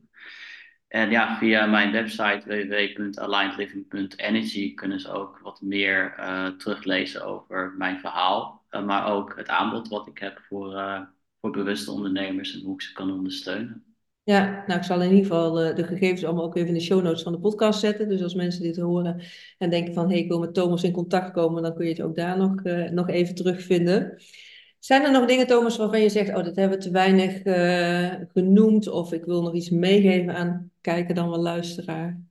En 0.88 1.10
ja, 1.10 1.38
via 1.38 1.66
mijn 1.66 1.92
website 1.92 2.42
www.alignedliving.energy 2.46 4.74
kunnen 4.74 5.00
ze 5.00 5.12
ook 5.12 5.40
wat 5.40 5.62
meer 5.62 6.16
uh, 6.20 6.48
teruglezen 6.48 7.26
over 7.26 7.74
mijn 7.78 8.00
verhaal. 8.00 8.66
Uh, 8.72 8.86
maar 8.86 9.12
ook 9.12 9.38
het 9.38 9.48
aanbod 9.48 9.88
wat 9.88 10.08
ik 10.08 10.18
heb 10.18 10.40
voor, 10.48 10.74
uh, 10.74 11.02
voor 11.42 11.52
bewuste 11.52 11.92
ondernemers 11.92 12.54
en 12.54 12.62
hoe 12.62 12.74
ik 12.74 12.82
ze 12.82 12.94
kan 12.94 13.12
ondersteunen. 13.12 13.87
Ja, 14.28 14.64
nou 14.68 14.80
ik 14.80 14.86
zal 14.86 15.02
in 15.02 15.10
ieder 15.10 15.26
geval 15.26 15.54
de 15.54 15.84
gegevens 15.84 16.24
allemaal 16.24 16.44
ook 16.44 16.56
even 16.56 16.68
in 16.68 16.74
de 16.74 16.80
show 16.80 17.04
notes 17.04 17.22
van 17.22 17.32
de 17.32 17.40
podcast 17.40 17.80
zetten. 17.80 18.10
Dus 18.10 18.24
als 18.24 18.34
mensen 18.34 18.62
dit 18.62 18.78
horen 18.78 19.22
en 19.58 19.70
denken 19.70 19.94
van 19.94 20.06
hé, 20.06 20.12
hey, 20.14 20.20
ik 20.20 20.28
wil 20.28 20.40
met 20.40 20.54
Thomas 20.54 20.84
in 20.84 20.92
contact 20.92 21.32
komen, 21.32 21.64
dan 21.64 21.76
kun 21.76 21.86
je 21.86 21.92
het 21.92 22.02
ook 22.02 22.16
daar 22.16 22.38
nog, 22.38 22.62
nog 22.92 23.10
even 23.10 23.36
terugvinden. 23.36 24.22
Zijn 24.80 25.04
er 25.04 25.12
nog 25.12 25.26
dingen, 25.26 25.48
Thomas, 25.48 25.78
waarvan 25.78 26.02
je 26.02 26.10
zegt, 26.10 26.30
oh, 26.30 26.44
dat 26.44 26.56
hebben 26.56 26.78
we 26.78 26.84
te 26.84 26.92
weinig 26.92 27.46
uh, 27.46 28.14
genoemd, 28.34 28.90
of 28.90 29.14
ik 29.14 29.26
wil 29.26 29.42
nog 29.42 29.54
iets 29.54 29.70
meegeven 29.70 30.36
aan 30.36 30.72
kijker 30.82 31.16
dan 31.16 31.30
wel 31.30 31.42
luisteraar? 31.42 32.22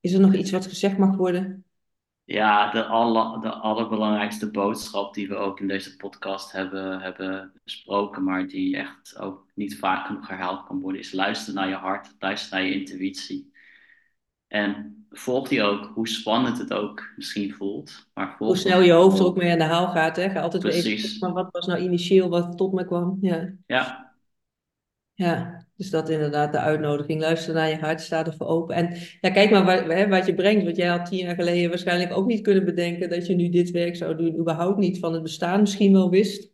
Is 0.00 0.12
er 0.12 0.20
nog 0.20 0.34
iets 0.34 0.50
wat 0.50 0.66
gezegd 0.66 0.98
mag 0.98 1.16
worden? 1.16 1.65
Ja, 2.26 2.70
de, 2.70 2.84
aller, 2.84 3.40
de 3.40 3.50
allerbelangrijkste 3.50 4.50
boodschap 4.50 5.14
die 5.14 5.28
we 5.28 5.34
ook 5.34 5.60
in 5.60 5.68
deze 5.68 5.96
podcast 5.96 6.52
hebben, 6.52 7.00
hebben 7.00 7.52
besproken, 7.64 8.24
maar 8.24 8.46
die 8.46 8.76
echt 8.76 9.18
ook 9.18 9.46
niet 9.54 9.78
vaak 9.78 10.06
genoeg 10.06 10.28
herhaald 10.28 10.66
kan 10.66 10.80
worden, 10.80 11.00
is 11.00 11.12
luister 11.12 11.54
naar 11.54 11.68
je 11.68 11.74
hart, 11.74 12.14
luister 12.18 12.58
naar 12.58 12.66
je 12.66 12.74
intuïtie. 12.74 13.52
En 14.48 14.96
volg 15.10 15.48
die 15.48 15.62
ook, 15.62 15.90
hoe 15.94 16.08
spannend 16.08 16.58
het 16.58 16.72
ook 16.72 17.08
misschien 17.16 17.52
voelt. 17.52 18.08
Maar 18.14 18.34
hoe 18.38 18.56
snel 18.56 18.80
je 18.80 18.92
hoofd 18.92 19.18
er 19.18 19.24
ook 19.24 19.36
mee 19.36 19.52
aan 19.52 19.58
de 19.58 19.64
haal 19.64 19.88
gaat. 19.88 20.16
Hè? 20.16 20.30
Ga 20.30 20.40
altijd 20.40 20.62
Precies. 20.62 20.84
weer 20.84 20.94
even 20.94 21.18
maar 21.18 21.32
wat 21.32 21.52
was 21.52 21.66
nou 21.66 21.80
initieel 21.80 22.28
wat 22.28 22.56
tot 22.56 22.72
me 22.72 22.86
kwam. 22.86 23.18
Ja. 23.20 23.52
ja. 23.66 24.14
Ja, 25.14 25.65
dus 25.76 25.90
dat 25.90 26.08
inderdaad 26.08 26.52
de 26.52 26.58
uitnodiging. 26.58 27.20
Luister 27.20 27.54
naar 27.54 27.68
je 27.68 27.78
hart, 27.78 28.00
sta 28.00 28.26
ervoor 28.26 28.46
open. 28.46 28.74
En 28.74 28.96
ja, 29.20 29.30
kijk 29.30 29.50
maar 29.50 29.64
wat, 29.64 29.92
hè, 29.92 30.08
wat 30.08 30.26
je 30.26 30.34
brengt. 30.34 30.64
Want 30.64 30.76
jij 30.76 30.88
had 30.88 31.06
tien 31.06 31.18
jaar 31.18 31.34
geleden 31.34 31.68
waarschijnlijk 31.68 32.16
ook 32.16 32.26
niet 32.26 32.42
kunnen 32.42 32.64
bedenken 32.64 33.08
dat 33.08 33.26
je 33.26 33.34
nu 33.34 33.48
dit 33.48 33.70
werk 33.70 33.96
zou 33.96 34.16
doen. 34.16 34.38
Überhaupt 34.38 34.78
niet 34.78 34.98
van 34.98 35.12
het 35.12 35.22
bestaan 35.22 35.60
misschien 35.60 35.92
wel 35.92 36.10
wist. 36.10 36.50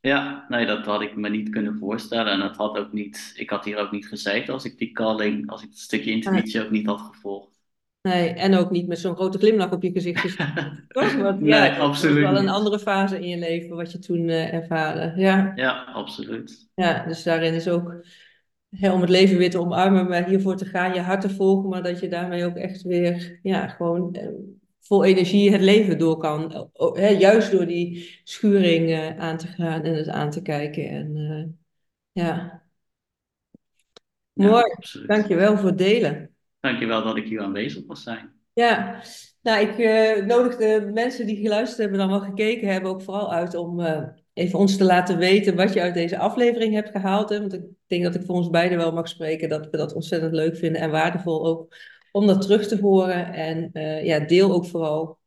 Ja, 0.00 0.44
nee, 0.48 0.66
dat 0.66 0.84
had 0.84 1.02
ik 1.02 1.16
me 1.16 1.28
niet 1.28 1.48
kunnen 1.48 1.76
voorstellen. 1.78 2.32
En 2.32 2.38
dat 2.38 2.56
had 2.56 2.78
ook 2.78 2.92
niet, 2.92 3.32
ik 3.36 3.50
had 3.50 3.64
hier 3.64 3.76
ook 3.76 3.90
niet 3.90 4.06
gezeten 4.06 4.54
als 4.54 4.64
ik 4.64 4.78
die 4.78 4.92
calling, 4.92 5.50
als 5.50 5.62
ik 5.62 5.68
het 5.68 5.78
stukje 5.78 6.10
intuïtie 6.10 6.64
ook 6.64 6.70
niet 6.70 6.86
had 6.86 7.00
gevolgd. 7.00 7.54
Nee, 8.02 8.28
en 8.28 8.54
ook 8.54 8.70
niet 8.70 8.86
met 8.86 8.98
zo'n 8.98 9.14
grote 9.14 9.38
glimlach 9.38 9.70
op 9.70 9.82
je 9.82 9.90
gezicht 9.90 10.20
gestaan. 10.20 10.86
Want, 11.22 11.40
nee, 11.40 11.50
ja, 11.50 11.76
absoluut. 11.76 12.14
Dat 12.14 12.24
was 12.24 12.32
wel 12.32 12.42
een 12.42 12.54
andere 12.54 12.78
fase 12.78 13.20
in 13.20 13.28
je 13.28 13.38
leven 13.38 13.76
wat 13.76 13.92
je 13.92 13.98
toen 13.98 14.28
uh, 14.28 14.54
ervaarde. 14.54 15.12
Ja. 15.20 15.52
ja, 15.54 15.84
absoluut. 15.92 16.68
Ja, 16.74 17.04
dus 17.06 17.22
daarin 17.22 17.54
is 17.54 17.68
ook 17.68 18.04
om 18.80 19.00
het 19.00 19.10
leven 19.10 19.38
weer 19.38 19.50
te 19.50 19.60
omarmen, 19.60 20.08
maar 20.08 20.28
hiervoor 20.28 20.56
te 20.56 20.64
gaan, 20.64 20.94
je 20.94 21.00
hart 21.00 21.20
te 21.20 21.30
volgen, 21.30 21.68
maar 21.68 21.82
dat 21.82 22.00
je 22.00 22.08
daarmee 22.08 22.44
ook 22.44 22.56
echt 22.56 22.82
weer, 22.82 23.38
ja, 23.42 23.68
gewoon 23.68 24.14
eh, 24.14 24.28
vol 24.80 25.04
energie 25.04 25.52
het 25.52 25.60
leven 25.60 25.98
door 25.98 26.16
kan. 26.16 26.70
Hè, 26.72 27.08
juist 27.08 27.50
door 27.50 27.66
die 27.66 28.20
schuring 28.24 28.88
uh, 28.88 29.18
aan 29.18 29.36
te 29.36 29.46
gaan 29.46 29.82
en 29.82 29.94
het 29.94 30.08
aan 30.08 30.30
te 30.30 30.42
kijken. 30.42 30.88
En 30.88 31.58
ja. 32.12 32.62
Mooi, 34.32 34.74
dankjewel 35.06 35.56
voor 35.56 35.68
het 35.68 35.78
delen. 35.78 36.30
Dankjewel 36.60 37.02
dat 37.02 37.16
ik 37.16 37.24
hier 37.24 37.40
aanwezig 37.40 37.86
was 37.86 38.02
zijn. 38.02 38.32
Ja, 38.52 39.02
nou, 39.42 39.66
ik 39.66 39.78
uh, 39.78 40.26
nodig 40.26 40.56
de 40.56 40.90
mensen 40.94 41.26
die 41.26 41.36
geluisterd 41.36 41.78
hebben, 41.78 41.98
dan 41.98 42.08
wel 42.08 42.20
gekeken 42.20 42.68
hebben, 42.68 42.90
ook 42.90 43.02
vooral 43.02 43.32
uit 43.32 43.54
om 43.54 43.80
uh, 43.80 44.02
even 44.32 44.58
ons 44.58 44.76
te 44.76 44.84
laten 44.84 45.18
weten 45.18 45.56
wat 45.56 45.72
je 45.72 45.80
uit 45.80 45.94
deze 45.94 46.18
aflevering 46.18 46.74
hebt 46.74 46.90
gehaald. 46.90 47.28
Hè? 47.28 47.40
Want 47.40 47.52
ik 47.52 47.62
denk 47.86 48.02
dat 48.02 48.14
ik 48.14 48.22
voor 48.22 48.34
ons 48.34 48.50
beiden 48.50 48.78
wel 48.78 48.92
mag 48.92 49.08
spreken 49.08 49.48
dat 49.48 49.70
we 49.70 49.76
dat 49.76 49.94
ontzettend 49.94 50.32
leuk 50.32 50.56
vinden 50.56 50.80
en 50.80 50.90
waardevol 50.90 51.46
ook 51.46 51.76
om 52.12 52.26
dat 52.26 52.42
terug 52.42 52.66
te 52.66 52.78
horen. 52.80 53.32
En 53.32 53.70
uh, 53.72 54.04
ja, 54.04 54.20
deel 54.20 54.52
ook 54.52 54.66
vooral 54.66 55.18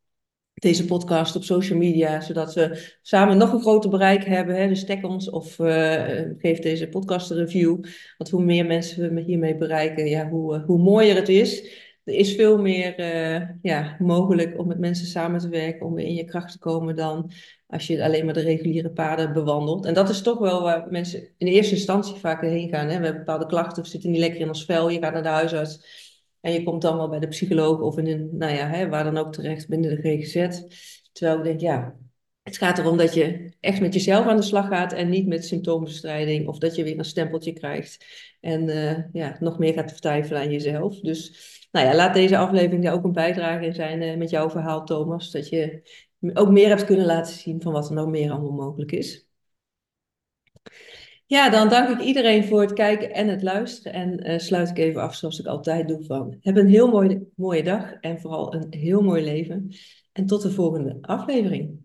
deze 0.54 0.86
podcast 0.86 1.36
op 1.36 1.44
social 1.44 1.78
media, 1.80 2.22
zodat 2.22 2.54
we 2.54 2.96
samen 3.02 3.38
nog 3.38 3.54
een 3.54 3.62
groter 3.62 3.90
bereik 3.90 4.26
hebben. 4.26 4.56
Hè? 4.56 4.68
Dus 4.68 4.86
tag 4.86 5.04
ons 5.04 5.30
of 5.30 5.60
uh, 5.60 6.22
geef 6.38 6.60
deze 6.60 6.90
podcast 6.90 7.32
een 7.32 7.38
review. 7.38 7.84
Want 8.18 8.30
hoe 8.30 8.44
meer 8.44 8.66
mensen 8.66 9.14
we 9.14 9.22
hiermee 9.22 9.58
bereiken, 9.58 10.06
ja, 10.06 10.30
hoe, 10.30 10.56
uh, 10.56 10.66
hoe 10.66 10.80
mooier 10.80 11.16
het 11.16 11.30
is. 11.30 11.88
Er 12.10 12.16
is 12.16 12.36
veel 12.36 12.58
meer 12.58 13.00
uh, 13.00 13.50
ja, 13.62 13.96
mogelijk 14.00 14.60
om 14.60 14.68
met 14.68 14.80
mensen 14.80 15.08
samen 15.08 15.40
te 15.40 15.50
werken, 15.50 15.86
om 15.86 15.94
weer 15.94 16.06
in 16.06 16.14
je 16.14 16.24
kracht 16.24 16.52
te 16.52 16.60
komen 16.60 16.96
dan 16.96 17.32
als 17.68 17.88
je 17.88 18.04
alleen 18.04 18.26
maar 18.26 18.34
de 18.34 18.42
reguliere 18.42 18.92
paden 18.92 19.34
bewandelt. 19.34 19.86
En 19.86 19.94
dat 19.94 20.10
is 20.10 20.22
toch 20.22 20.40
wel 20.40 20.62
waar 20.62 20.88
mensen 20.90 21.30
in 21.38 21.48
eerste 21.48 21.76
instantie 21.76 22.16
vaak 22.16 22.42
heen 22.42 22.70
gaan. 22.70 22.88
Hè? 22.88 22.98
We 22.98 23.04
hebben 23.04 23.26
bepaalde 23.26 23.46
klachten, 23.46 23.84
we 23.84 23.90
zitten 23.90 24.12
niet 24.12 24.20
lekker 24.20 24.40
in 24.40 24.48
ons 24.48 24.66
vel, 24.66 24.90
je 24.90 25.00
gaat 25.00 25.14
naar 25.14 25.24
de 25.24 25.30
huisarts. 25.30 25.98
En 26.42 26.54
je 26.54 26.64
komt 26.64 26.82
dan 26.82 26.98
wel 26.98 27.10
bij 27.10 27.20
de 27.20 27.28
psycholoog 27.28 27.80
of 27.80 27.98
in 27.98 28.08
een, 28.08 28.30
nou 28.32 28.54
ja, 28.54 28.68
hè, 28.68 28.90
waar 28.90 29.04
dan 29.04 29.18
ook 29.18 29.34
terecht 29.34 29.68
binnen 29.68 29.90
de 29.90 30.02
GGZ. 30.02 30.62
Terwijl 31.12 31.38
ik 31.38 31.44
denk, 31.44 31.60
ja, 31.60 31.96
het 32.44 32.58
gaat 32.58 32.78
erom 32.78 32.98
dat 32.98 33.14
je 33.14 33.54
echt 33.60 33.82
met 33.82 33.94
jezelf 33.94 34.26
aan 34.26 34.36
de 34.36 34.42
slag 34.42 34.68
gaat 34.68 34.94
en 34.94 35.10
niet 35.10 35.28
met 35.28 35.46
symptoombestrijding 35.46 36.48
of 36.48 36.58
dat 36.58 36.76
je 36.76 36.84
weer 36.84 36.98
een 36.98 37.06
stempeltje 37.06 37.54
krijgt 37.54 38.06
en 38.42 38.68
uh, 38.68 38.98
ja, 39.14 39.38
nog 39.40 39.60
meer 39.60 39.74
gaat 39.74 39.92
vertwijfelen 39.92 40.42
aan 40.42 40.52
jezelf. 40.52 41.00
Dus 41.00 41.58
nou 41.72 41.86
ja, 41.86 41.96
laat 41.96 42.14
deze 42.14 42.38
aflevering 42.38 42.84
daar 42.84 42.94
ook 42.94 43.04
een 43.04 43.12
bijdrage 43.12 43.66
in 43.66 43.74
zijn 43.74 44.02
uh, 44.02 44.18
met 44.18 44.30
jouw 44.30 44.50
verhaal, 44.50 44.86
Thomas. 44.86 45.32
Dat 45.32 45.50
je 45.50 45.82
ook 46.34 46.50
meer 46.50 46.68
hebt 46.68 46.86
kunnen 46.86 47.06
laten 47.06 47.34
zien 47.34 47.62
van 47.62 47.74
wat 47.74 47.90
er 47.90 47.96
nog 47.96 48.08
meer 48.08 48.32
allemaal 48.32 48.52
mogelijk 48.52 48.92
is. 48.92 49.28
Ja, 51.26 51.50
dan 51.50 51.70
dank 51.70 51.90
ik 51.90 52.06
iedereen 52.06 52.46
voor 52.46 52.62
het 52.62 52.74
kijken 52.74 53.14
en 53.14 53.28
het 53.28 53.42
luisteren. 53.42 53.94
En 53.94 54.30
uh, 54.30 54.38
sluit 54.38 54.70
ik 54.70 54.78
even 54.78 55.02
af 55.02 55.16
zoals 55.16 55.40
ik 55.40 55.46
altijd 55.46 55.88
doe 55.88 56.04
van. 56.04 56.38
Heb 56.42 56.58
een 56.58 56.68
heel 56.68 56.88
mooie, 56.88 57.28
mooie 57.36 57.64
dag 57.64 57.94
en 57.94 58.20
vooral 58.20 58.54
een 58.54 58.68
heel 58.70 59.02
mooi 59.02 59.24
leven. 59.24 59.72
En 60.12 60.26
tot 60.26 60.42
de 60.42 60.52
volgende 60.52 60.98
aflevering. 61.02 61.79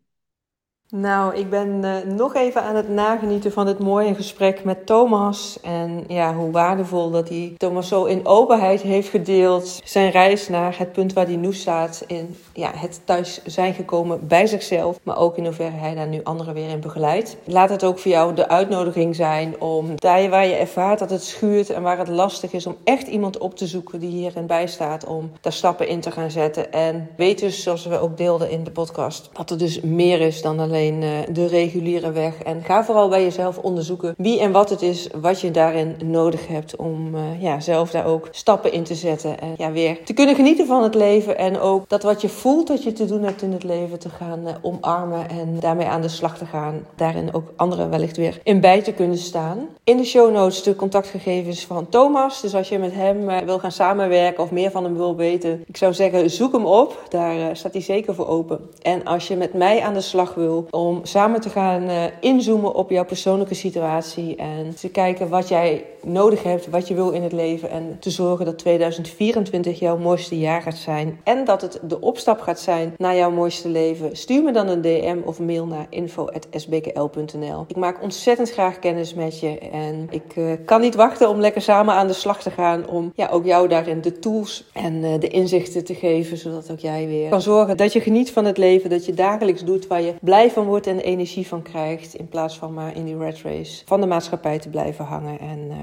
Nou, 0.90 1.34
ik 1.34 1.50
ben 1.50 1.68
uh, 1.84 2.14
nog 2.16 2.34
even 2.34 2.62
aan 2.62 2.76
het 2.76 2.88
nagenieten 2.88 3.52
van 3.52 3.66
het 3.66 3.78
mooie 3.78 4.14
gesprek 4.14 4.64
met 4.64 4.86
Thomas. 4.86 5.58
En 5.62 6.04
ja, 6.08 6.34
hoe 6.34 6.50
waardevol 6.50 7.10
dat 7.10 7.28
hij 7.28 7.54
Thomas 7.58 7.88
zo 7.88 8.04
in 8.04 8.26
openheid 8.26 8.80
heeft 8.80 9.08
gedeeld. 9.08 9.80
Zijn 9.84 10.10
reis 10.10 10.48
naar 10.48 10.78
het 10.78 10.92
punt 10.92 11.12
waar 11.12 11.26
hij 11.26 11.36
nu 11.36 11.52
staat. 11.52 12.04
In 12.06 12.36
ja, 12.52 12.70
het 12.74 13.00
thuis 13.04 13.44
zijn 13.44 13.74
gekomen 13.74 14.26
bij 14.26 14.46
zichzelf. 14.46 14.98
Maar 15.02 15.18
ook 15.18 15.36
in 15.36 15.44
hoeverre 15.44 15.76
hij 15.76 15.94
daar 15.94 16.06
nu 16.06 16.20
anderen 16.22 16.54
weer 16.54 16.68
in 16.68 16.80
begeleidt. 16.80 17.36
Laat 17.44 17.70
het 17.70 17.84
ook 17.84 17.98
voor 17.98 18.10
jou 18.10 18.34
de 18.34 18.48
uitnodiging 18.48 19.16
zijn 19.16 19.60
om 19.60 19.92
daar 19.94 20.28
waar 20.28 20.46
je 20.46 20.54
ervaart 20.54 20.98
dat 20.98 21.10
het 21.10 21.24
schuurt. 21.24 21.70
En 21.70 21.82
waar 21.82 21.98
het 21.98 22.08
lastig 22.08 22.52
is 22.52 22.66
om 22.66 22.76
echt 22.84 23.06
iemand 23.06 23.38
op 23.38 23.56
te 23.56 23.66
zoeken 23.66 24.00
die 24.00 24.10
hierin 24.10 24.46
bijstaat. 24.46 25.06
Om 25.06 25.30
daar 25.40 25.52
stappen 25.52 25.88
in 25.88 26.00
te 26.00 26.10
gaan 26.10 26.30
zetten. 26.30 26.72
En 26.72 27.08
weet 27.16 27.38
dus, 27.38 27.62
zoals 27.62 27.86
we 27.86 27.98
ook 27.98 28.16
deelden 28.16 28.50
in 28.50 28.64
de 28.64 28.70
podcast, 28.70 29.30
dat 29.32 29.50
er 29.50 29.58
dus 29.58 29.80
meer 29.80 30.20
is 30.20 30.42
dan 30.42 30.58
alleen 30.60 30.82
eh, 30.92 31.34
de 31.34 31.46
reguliere 31.46 32.12
weg. 32.12 32.42
En 32.42 32.62
ga 32.62 32.84
vooral 32.84 33.08
bij 33.08 33.22
jezelf 33.22 33.58
onderzoeken 33.58 34.14
wie 34.16 34.40
en 34.40 34.52
wat 34.52 34.70
het 34.70 34.82
is 34.82 35.08
wat 35.20 35.40
je 35.40 35.50
daarin 35.50 35.96
nodig 36.04 36.46
hebt 36.46 36.76
om 36.76 37.14
uh, 37.14 37.42
ja, 37.42 37.60
zelf 37.60 37.90
daar 37.90 38.06
ook 38.06 38.28
stappen 38.30 38.72
in 38.72 38.82
te 38.82 38.94
zetten. 38.94 39.40
En 39.40 39.54
ja, 39.56 39.72
weer 39.72 40.04
te 40.04 40.12
kunnen 40.12 40.34
genieten 40.34 40.66
van 40.66 40.82
het 40.82 40.94
leven. 40.94 41.38
En 41.38 41.60
ook 41.60 41.88
dat 41.88 42.02
wat 42.02 42.20
je 42.20 42.28
voelt 42.28 42.66
dat 42.66 42.82
je 42.82 42.92
te 42.92 43.04
doen 43.04 43.22
hebt 43.22 43.42
in 43.42 43.52
het 43.52 43.64
leven 43.64 43.98
te 43.98 44.08
gaan 44.08 44.40
uh, 44.46 44.54
omarmen 44.62 45.28
en 45.28 45.56
daarmee 45.60 45.86
aan 45.86 46.02
de 46.02 46.08
slag 46.08 46.38
te 46.38 46.46
gaan. 46.46 46.86
Daarin 46.96 47.34
ook 47.34 47.52
anderen 47.56 47.90
wellicht 47.90 48.16
weer 48.16 48.40
in 48.42 48.60
bij 48.60 48.82
te 48.82 48.92
kunnen 48.92 49.18
staan. 49.18 49.68
In 49.84 49.96
de 49.96 50.04
show 50.04 50.32
notes 50.32 50.62
de 50.62 50.76
contactgegevens 50.76 51.64
van 51.64 51.88
Thomas. 51.88 52.40
Dus 52.40 52.54
als 52.54 52.68
je 52.68 52.78
met 52.78 52.94
hem 52.94 53.46
wil 53.46 53.58
gaan 53.58 53.72
samenwerken 53.72 54.42
of 54.42 54.50
meer 54.50 54.70
van 54.70 54.84
hem 54.84 54.96
wil 54.96 55.16
weten, 55.16 55.64
ik 55.66 55.76
zou 55.76 55.94
zeggen 55.94 56.30
zoek 56.30 56.52
hem 56.52 56.66
op. 56.66 57.02
Daar 57.08 57.56
staat 57.56 57.72
hij 57.72 57.82
zeker 57.82 58.14
voor 58.14 58.28
open. 58.28 58.70
En 58.82 59.04
als 59.04 59.28
je 59.28 59.36
met 59.36 59.54
mij 59.54 59.82
aan 59.82 59.94
de 59.94 60.00
slag 60.00 60.34
wil, 60.34 60.63
om 60.70 61.00
samen 61.02 61.40
te 61.40 61.48
gaan 61.48 61.82
uh, 61.82 62.04
inzoomen 62.20 62.74
op 62.74 62.90
jouw 62.90 63.04
persoonlijke 63.04 63.54
situatie 63.54 64.36
en 64.36 64.74
te 64.74 64.88
kijken 64.88 65.28
wat 65.28 65.48
jij 65.48 65.84
nodig 66.02 66.42
hebt, 66.42 66.70
wat 66.70 66.88
je 66.88 66.94
wil 66.94 67.10
in 67.10 67.22
het 67.22 67.32
leven 67.32 67.70
en 67.70 67.96
te 68.00 68.10
zorgen 68.10 68.44
dat 68.44 68.58
2024 68.58 69.78
jouw 69.78 69.98
mooiste 69.98 70.38
jaar 70.38 70.62
gaat 70.62 70.76
zijn 70.76 71.20
en 71.24 71.44
dat 71.44 71.60
het 71.60 71.80
de 71.82 72.00
opstap 72.00 72.40
gaat 72.40 72.60
zijn 72.60 72.94
naar 72.98 73.16
jouw 73.16 73.30
mooiste 73.30 73.68
leven. 73.68 74.16
Stuur 74.16 74.42
me 74.42 74.52
dan 74.52 74.68
een 74.68 74.80
DM 74.80 75.18
of 75.24 75.40
mail 75.40 75.66
naar 75.66 75.86
info@sbkl.nl. 75.90 77.64
Ik 77.68 77.76
maak 77.76 78.02
ontzettend 78.02 78.50
graag 78.50 78.78
kennis 78.78 79.14
met 79.14 79.40
je 79.40 79.58
en 79.58 80.06
ik 80.10 80.36
uh, 80.36 80.52
kan 80.64 80.80
niet 80.80 80.94
wachten 80.94 81.28
om 81.28 81.40
lekker 81.40 81.62
samen 81.62 81.94
aan 81.94 82.06
de 82.06 82.12
slag 82.12 82.42
te 82.42 82.50
gaan 82.50 82.88
om 82.88 83.12
ja, 83.14 83.28
ook 83.28 83.44
jou 83.44 83.68
daarin 83.68 84.00
de 84.00 84.18
tools 84.18 84.64
en 84.72 84.94
uh, 84.94 85.20
de 85.20 85.28
inzichten 85.28 85.84
te 85.84 85.94
geven, 85.94 86.36
zodat 86.36 86.70
ook 86.70 86.78
jij 86.78 87.06
weer 87.06 87.28
kan 87.28 87.42
zorgen 87.42 87.76
dat 87.76 87.92
je 87.92 88.00
geniet 88.00 88.30
van 88.30 88.44
het 88.44 88.58
leven, 88.58 88.90
dat 88.90 89.06
je 89.06 89.14
dagelijks 89.14 89.64
doet 89.64 89.86
waar 89.86 90.02
je 90.02 90.14
blij 90.20 90.50
van 90.54 90.64
wordt 90.64 90.86
en 90.86 90.98
energie 90.98 91.46
van 91.46 91.62
krijgt. 91.62 92.14
In 92.14 92.28
plaats 92.28 92.58
van 92.58 92.74
maar 92.74 92.96
in 92.96 93.04
die 93.04 93.18
red 93.18 93.42
race 93.42 93.82
van 93.86 94.00
de 94.00 94.06
maatschappij 94.06 94.58
te 94.58 94.68
blijven 94.68 95.04
hangen 95.04 95.40
en 95.40 95.58
uh, 95.58 95.76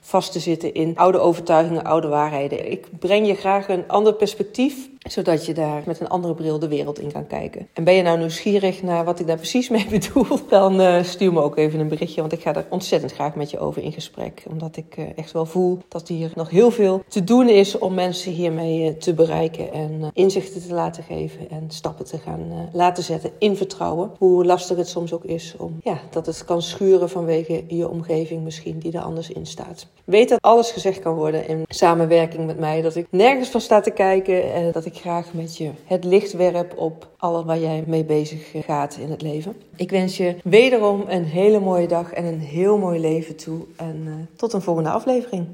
vast 0.00 0.32
te 0.32 0.40
zitten 0.40 0.74
in 0.74 0.96
oude 0.96 1.18
overtuigingen, 1.18 1.84
oude 1.84 2.08
waarheden. 2.08 2.70
Ik 2.70 2.86
breng 2.98 3.26
je 3.26 3.34
graag 3.34 3.68
een 3.68 3.88
ander 3.88 4.14
perspectief 4.14 4.88
zodat 5.08 5.46
je 5.46 5.54
daar 5.54 5.82
met 5.86 6.00
een 6.00 6.08
andere 6.08 6.34
bril 6.34 6.58
de 6.58 6.68
wereld 6.68 6.98
in 6.98 7.12
kan 7.12 7.26
kijken. 7.26 7.68
En 7.72 7.84
ben 7.84 7.94
je 7.94 8.02
nou 8.02 8.18
nieuwsgierig 8.18 8.82
naar 8.82 9.04
wat 9.04 9.20
ik 9.20 9.26
daar 9.26 9.36
precies 9.36 9.68
mee 9.68 9.86
bedoel, 9.98 10.38
dan 10.48 10.80
uh, 10.80 11.02
stuur 11.02 11.32
me 11.32 11.42
ook 11.42 11.56
even 11.56 11.80
een 11.80 11.88
berichtje, 11.88 12.20
want 12.20 12.32
ik 12.32 12.40
ga 12.40 12.54
er 12.54 12.66
ontzettend 12.68 13.12
graag 13.12 13.34
met 13.34 13.50
je 13.50 13.58
over 13.58 13.82
in 13.82 13.92
gesprek. 13.92 14.44
Omdat 14.48 14.76
ik 14.76 14.96
uh, 14.96 15.06
echt 15.16 15.32
wel 15.32 15.46
voel 15.46 15.78
dat 15.88 16.08
hier 16.08 16.30
nog 16.34 16.50
heel 16.50 16.70
veel 16.70 17.02
te 17.08 17.24
doen 17.24 17.48
is 17.48 17.78
om 17.78 17.94
mensen 17.94 18.32
hiermee 18.32 18.90
uh, 18.90 18.98
te 18.98 19.14
bereiken 19.14 19.72
en 19.72 20.10
inzichten 20.12 20.62
te 20.62 20.74
laten 20.74 21.02
geven 21.02 21.50
en 21.50 21.64
stappen 21.68 22.04
te 22.04 22.18
gaan 22.18 22.68
laten 22.72 23.02
zetten 23.02 23.30
in 23.38 23.56
vertrouwen. 23.56 24.10
Hoe 24.18 24.44
lastig 24.44 24.76
het 24.76 24.88
soms 24.88 25.12
ook 25.12 25.24
is 25.24 25.54
om 25.58 25.78
ja, 25.82 26.00
dat 26.10 26.26
het 26.26 26.44
kan 26.44 26.62
schuren 26.62 27.10
vanwege 27.10 27.64
je 27.68 27.88
omgeving 27.88 28.44
misschien 28.44 28.78
die 28.78 28.92
er 28.92 29.00
anders 29.00 29.30
in 29.30 29.46
staat. 29.46 29.86
Weet 30.04 30.28
dat 30.28 30.40
alles 30.40 30.70
gezegd 30.70 30.98
kan 30.98 31.14
worden 31.14 31.48
in 31.48 31.64
samenwerking 31.68 32.46
met 32.46 32.58
mij, 32.58 32.82
dat 32.82 32.96
ik 32.96 33.06
nergens 33.10 33.48
van 33.48 33.60
sta 33.60 33.80
te 33.80 33.90
kijken 33.90 34.52
en 34.52 34.72
dat 34.72 34.86
graag 34.96 35.32
met 35.32 35.56
je 35.56 35.70
het 35.84 36.04
licht 36.04 36.32
werp 36.32 36.78
op 36.78 37.10
alles 37.16 37.44
waar 37.44 37.58
jij 37.58 37.84
mee 37.86 38.04
bezig 38.04 38.50
gaat 38.64 38.96
in 38.96 39.10
het 39.10 39.22
leven. 39.22 39.56
Ik 39.76 39.90
wens 39.90 40.16
je 40.16 40.36
wederom 40.44 41.04
een 41.08 41.24
hele 41.24 41.60
mooie 41.60 41.86
dag 41.86 42.12
en 42.12 42.24
een 42.24 42.40
heel 42.40 42.78
mooi 42.78 43.00
leven 43.00 43.36
toe. 43.36 43.60
En 43.76 44.02
uh, 44.06 44.12
tot 44.36 44.52
een 44.52 44.62
volgende 44.62 44.90
aflevering. 44.90 45.46